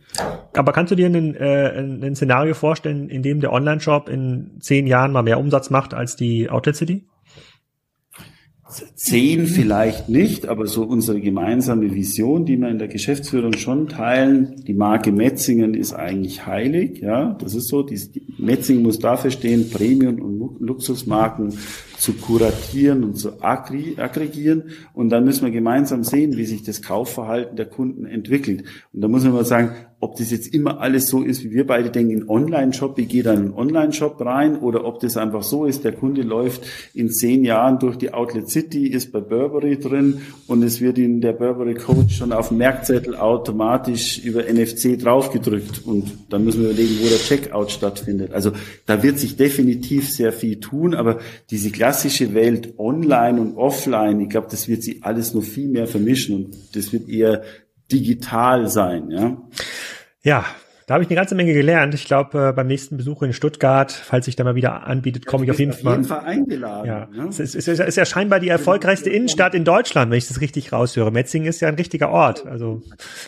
Aber 0.54 0.74
kannst 0.74 0.92
du 0.92 0.96
dir 0.96 1.08
ein, 1.08 1.34
äh, 1.36 1.80
ein 1.80 2.14
Szenario 2.16 2.54
vorstellen, 2.54 3.08
in 3.10 3.24
dem 3.24 3.40
der 3.40 3.54
Online-Shop 3.54 4.10
in 4.10 4.58
zehn 4.60 4.88
Jahren 4.88 5.14
mal 5.14 5.24
mehr 5.24 5.40
Umsatz 5.40 5.70
macht 5.70 5.94
als 5.94 6.18
die 6.18 6.50
Outlet 6.50 6.76
City? 6.76 7.06
Zehn 8.96 9.48
vielleicht 9.48 10.10
nicht, 10.10 10.48
aber 10.48 10.68
so 10.68 10.84
unsere 10.84 11.20
gemeinsame 11.20 11.94
Vision, 11.94 12.46
die 12.46 12.58
wir 12.58 12.70
in 12.70 12.80
der 12.80 12.88
Geschäftsführung 12.88 13.54
schon 13.54 13.88
teilen, 13.88 14.64
die 14.66 14.74
Marke 14.74 15.12
Metzingen 15.12 15.74
ist 15.74 15.94
eigentlich 15.94 16.46
heilig, 16.46 17.00
ja, 17.00 17.36
das 17.40 17.56
ist 17.56 17.68
so, 17.68 17.84
die, 17.84 18.00
Metzingen 18.38 18.84
muss 18.84 19.00
dafür 19.00 19.32
stehen, 19.32 19.70
Premium- 19.70 20.22
und 20.22 20.62
Luxusmarken 20.62 21.54
zu 21.98 22.14
kuratieren 22.14 23.04
und 23.04 23.18
zu 23.18 23.42
aggregieren 23.44 24.64
und 24.94 25.10
dann 25.10 25.26
müssen 25.26 25.46
wir 25.46 25.52
gemeinsam 25.52 26.04
sehen, 26.04 26.38
wie 26.38 26.46
sich 26.46 26.64
das 26.64 26.82
Kaufverhalten 26.82 27.56
der 27.56 27.68
Kunden 27.68 28.06
entwickelt. 28.06 28.64
Und 28.94 29.02
da 29.02 29.08
muss 29.08 29.24
man 29.24 29.34
mal 29.34 29.46
sagen, 29.46 29.72
ob 30.02 30.18
das 30.18 30.32
jetzt 30.32 30.52
immer 30.52 30.82
alles 30.82 31.08
so 31.08 31.22
ist, 31.22 31.44
wie 31.44 31.52
wir 31.52 31.68
beide 31.68 31.92
denken, 31.92 32.12
in 32.12 32.30
Online-Shop, 32.30 32.98
ich 32.98 33.08
gehe 33.08 33.22
dann 33.22 33.36
in 33.36 33.42
einen 33.44 33.54
Online-Shop 33.54 34.20
rein 34.20 34.58
oder 34.58 34.84
ob 34.84 35.00
das 35.00 35.16
einfach 35.16 35.44
so 35.44 35.66
ist, 35.66 35.84
der 35.84 35.92
Kunde 35.92 36.24
läuft 36.24 36.64
in 36.96 37.12
zehn 37.12 37.46
Jahren 37.46 37.78
durch 37.78 37.98
die 37.98 38.12
Outlet 38.12 38.50
City, 38.50 38.88
ist 38.88 39.12
bei 39.12 39.20
Burberry 39.20 39.78
drin 39.78 40.22
und 40.48 40.64
es 40.64 40.82
wird 40.82 40.98
in 40.98 41.22
der 41.22 41.34
Burberry 41.34 41.76
Code 41.76 42.10
schon 42.10 42.34
auf 42.34 42.48
dem 42.48 42.58
Merkzettel 42.58 43.16
automatisch 43.16 44.18
über 44.18 44.42
NFC 44.52 45.00
draufgedrückt 45.00 45.84
und 45.86 46.12
dann 46.30 46.46
müssen 46.46 46.64
wir 46.64 46.72
überlegen, 46.72 46.98
wo 47.00 47.08
der 47.08 47.20
Checkout 47.20 47.70
stattfindet. 47.70 48.34
Also 48.34 48.54
da 48.88 49.04
wird 49.04 49.20
sich 49.20 49.38
definitiv 49.38 50.12
sehr 50.12 50.34
viel 50.34 50.60
tun, 50.60 50.96
aber 50.96 51.20
diese 51.52 51.70
klassische 51.70 52.34
Welt 52.34 52.74
online 52.80 53.40
und 53.40 53.56
offline, 53.56 54.20
ich 54.20 54.30
glaube, 54.30 54.48
das 54.50 54.68
wird 54.68 54.82
sich 54.82 55.04
alles 55.04 55.36
noch 55.36 55.44
viel 55.44 55.68
mehr 55.68 55.86
vermischen 55.86 56.36
und 56.36 56.76
das 56.76 56.92
wird 56.92 57.08
eher 57.08 57.44
digital 57.92 58.68
sein, 58.68 59.12
ja. 59.12 59.38
Ja, 60.24 60.46
da 60.88 60.96
habe 60.96 61.04
ich 61.06 61.10
eine 61.10 61.16
ganze 61.16 61.36
Menge 61.36 61.54
gelernt. 61.54 61.94
Ich 61.94 62.04
glaube, 62.04 62.50
äh, 62.50 62.54
beim 62.54 62.68
nächsten 62.68 62.98
Besuch 62.98 63.22
in 63.22 63.32
Stuttgart, 63.32 63.92
falls 63.92 64.26
sich 64.26 64.36
da 64.36 64.44
mal 64.44 64.56
wieder 64.56 64.88
anbietet, 64.88 65.26
komme 65.26 65.46
ich 65.46 65.52
auf 65.52 65.58
jeden, 65.58 65.72
auf 65.72 65.82
jeden 65.82 66.04
Fall. 66.04 66.20
eingeladen. 66.20 66.86
Ja. 66.86 67.08
Ne? 67.14 67.30
Es, 67.30 67.40
ist, 67.40 67.56
es 67.56 67.80
ist 67.80 67.96
ja 67.96 68.04
scheinbar 68.04 68.42
die 68.42 68.50
erfolgreichste 68.50 69.10
Innenstadt 69.10 69.56
in 69.56 69.64
Deutschland, 69.64 70.12
wenn 70.12 70.18
ich 70.18 70.28
das 70.28 70.42
richtig 70.42 70.74
raushöre. 70.74 71.10
Metzingen 71.12 71.48
ist 71.48 71.62
ja 71.62 71.70
ein 71.70 71.76
richtiger 71.76 72.10
Ort. 72.10 72.46
Also 72.46 72.82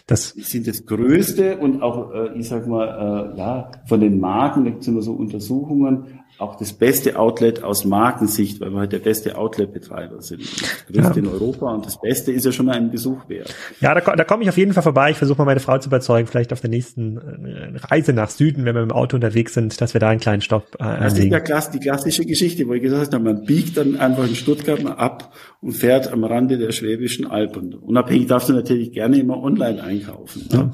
das 0.08 0.36
Wir 0.36 0.44
sind 0.44 0.68
das 0.68 0.86
größte 0.86 1.58
und 1.58 1.82
auch, 1.82 2.14
äh, 2.14 2.38
ich 2.38 2.50
sag 2.50 2.68
mal, 2.68 3.34
äh, 3.34 3.38
ja, 3.38 3.72
von 3.88 4.02
den 4.02 4.20
Marken, 4.20 4.66
da 4.66 4.72
gibt 4.72 4.82
es 4.82 4.88
immer 4.90 5.02
so 5.02 5.14
Untersuchungen, 5.14 6.20
auch 6.44 6.56
das 6.58 6.74
beste 6.74 7.18
Outlet 7.18 7.64
aus 7.64 7.86
Markensicht, 7.86 8.62
weil 8.62 8.72
wir 8.72 8.80
halt 8.80 8.92
der 8.92 9.00
beste 9.00 9.38
Outlet-Betreiber 9.38 10.22
sind. 10.22 10.42
Das 10.42 10.86
größte 10.86 11.20
ja. 11.20 11.26
in 11.26 11.28
Europa 11.28 11.74
und 11.74 11.86
das 11.86 12.00
Beste 12.00 12.32
ist 12.32 12.46
ja 12.46 12.52
schon 12.52 12.68
mal 12.68 12.76
ein 12.76 12.92
Besuch 12.92 13.28
wert. 13.30 13.54
Ja, 13.80 13.94
da, 13.96 14.16
da 14.16 14.24
komme 14.24 14.44
ich 14.44 14.50
auf 14.50 14.58
jeden 14.58 14.74
Fall 14.74 14.84
vorbei. 14.84 15.12
Ich 15.12 15.18
versuche 15.18 15.40
mal 15.40 15.46
meine 15.46 15.60
Frau 15.60 15.78
zu 15.78 15.90
überzeugen, 15.90 16.28
vielleicht 16.28 16.54
auf 16.54 16.62
der 16.62 16.70
nächsten 16.70 17.18
äh, 17.18 17.78
Reise 17.78 18.14
nach 18.14 18.30
Süden, 18.30 18.66
wenn 18.66 18.76
wir 18.76 18.82
mit 18.82 18.92
dem 18.92 18.96
Auto 18.96 19.16
unterwegs 19.16 19.54
sind, 19.54 19.80
dass 19.82 19.94
wir 19.94 20.00
da 20.00 20.10
einen 20.10 20.20
kleinen 20.20 20.42
Stopp 20.42 20.76
äh, 20.76 20.84
Das 20.84 21.18
ist 21.18 21.24
ja 21.24 21.40
klass, 21.40 21.72
die 21.72 21.80
klassische 21.80 22.26
Geschichte, 22.26 22.68
wo 22.68 22.74
ich 22.74 22.82
gesagt 22.82 23.14
habe, 23.14 23.24
man 23.24 23.46
biegt 23.46 23.78
dann 23.78 23.96
einfach 23.96 24.28
in 24.28 24.36
Stuttgart 24.36 24.84
mal 24.84 24.94
ab 24.94 25.34
und 25.62 25.72
fährt 25.72 26.12
am 26.12 26.24
Rande 26.24 26.58
der 26.58 26.72
Schwäbischen 26.72 27.26
Alpen. 27.26 27.74
Unabhängig 27.74 28.28
darfst 28.28 28.50
du 28.50 28.54
natürlich 28.54 28.92
gerne 28.92 29.18
immer 29.18 29.42
online 29.42 29.82
einkaufen. 29.82 30.48
Ne? 30.52 30.58
Ja. 30.58 30.72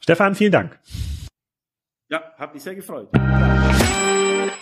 Stefan, 0.00 0.34
vielen 0.34 0.52
Dank. 0.52 0.78
Ja, 2.10 2.22
hat 2.36 2.54
mich 2.54 2.62
sehr 2.62 2.74
gefreut. 2.74 3.08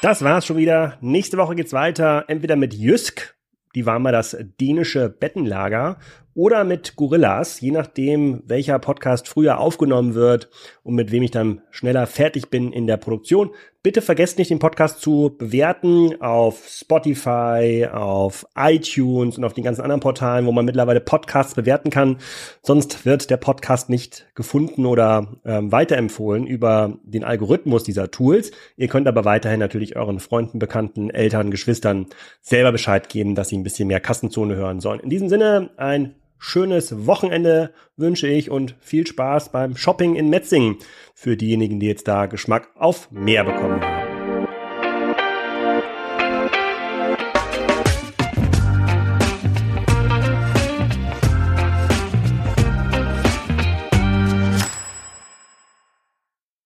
Das 0.02 0.24
war's 0.24 0.44
schon 0.44 0.56
wieder. 0.56 0.98
Nächste 1.00 1.36
Woche 1.36 1.54
geht's 1.54 1.72
weiter. 1.72 2.24
Entweder 2.26 2.56
mit 2.56 2.74
Jysk, 2.74 3.36
die 3.76 3.86
war 3.86 4.00
mal 4.00 4.10
das 4.10 4.36
dänische 4.60 5.08
Bettenlager, 5.08 5.96
oder 6.34 6.64
mit 6.64 6.96
Gorillas, 6.96 7.60
je 7.60 7.70
nachdem, 7.70 8.42
welcher 8.46 8.78
Podcast 8.78 9.28
früher 9.28 9.58
aufgenommen 9.58 10.14
wird 10.14 10.48
und 10.82 10.94
mit 10.94 11.12
wem 11.12 11.22
ich 11.22 11.30
dann 11.30 11.62
schneller 11.70 12.06
fertig 12.06 12.48
bin 12.50 12.72
in 12.72 12.86
der 12.86 12.96
Produktion. 12.96 13.50
Bitte 13.84 14.00
vergesst 14.00 14.38
nicht, 14.38 14.48
den 14.48 14.60
Podcast 14.60 15.00
zu 15.00 15.34
bewerten 15.36 16.20
auf 16.20 16.68
Spotify, 16.68 17.88
auf 17.92 18.46
iTunes 18.54 19.36
und 19.36 19.44
auf 19.44 19.54
den 19.54 19.64
ganzen 19.64 19.82
anderen 19.82 20.00
Portalen, 20.00 20.46
wo 20.46 20.52
man 20.52 20.64
mittlerweile 20.64 21.00
Podcasts 21.00 21.56
bewerten 21.56 21.90
kann. 21.90 22.18
Sonst 22.62 23.04
wird 23.04 23.28
der 23.28 23.38
Podcast 23.38 23.90
nicht 23.90 24.26
gefunden 24.36 24.86
oder 24.86 25.26
ähm, 25.44 25.72
weiterempfohlen 25.72 26.46
über 26.46 26.96
den 27.02 27.24
Algorithmus 27.24 27.82
dieser 27.82 28.12
Tools. 28.12 28.52
Ihr 28.76 28.86
könnt 28.86 29.08
aber 29.08 29.24
weiterhin 29.24 29.58
natürlich 29.58 29.96
euren 29.96 30.20
Freunden, 30.20 30.60
Bekannten, 30.60 31.10
Eltern, 31.10 31.50
Geschwistern 31.50 32.06
selber 32.40 32.70
Bescheid 32.70 33.08
geben, 33.08 33.34
dass 33.34 33.48
sie 33.48 33.58
ein 33.58 33.64
bisschen 33.64 33.88
mehr 33.88 34.00
Kassenzone 34.00 34.54
hören 34.54 34.78
sollen. 34.78 35.00
In 35.00 35.10
diesem 35.10 35.28
Sinne 35.28 35.70
ein 35.76 36.14
schönes 36.42 37.06
Wochenende 37.06 37.72
wünsche 37.96 38.26
ich 38.26 38.50
und 38.50 38.74
viel 38.80 39.06
Spaß 39.06 39.52
beim 39.52 39.76
Shopping 39.76 40.16
in 40.16 40.28
Metzingen 40.28 40.76
für 41.14 41.36
diejenigen, 41.36 41.78
die 41.78 41.86
jetzt 41.86 42.08
da 42.08 42.26
Geschmack 42.26 42.68
auf 42.74 43.10
mehr 43.12 43.44
bekommen 43.44 43.80
haben. 43.80 44.01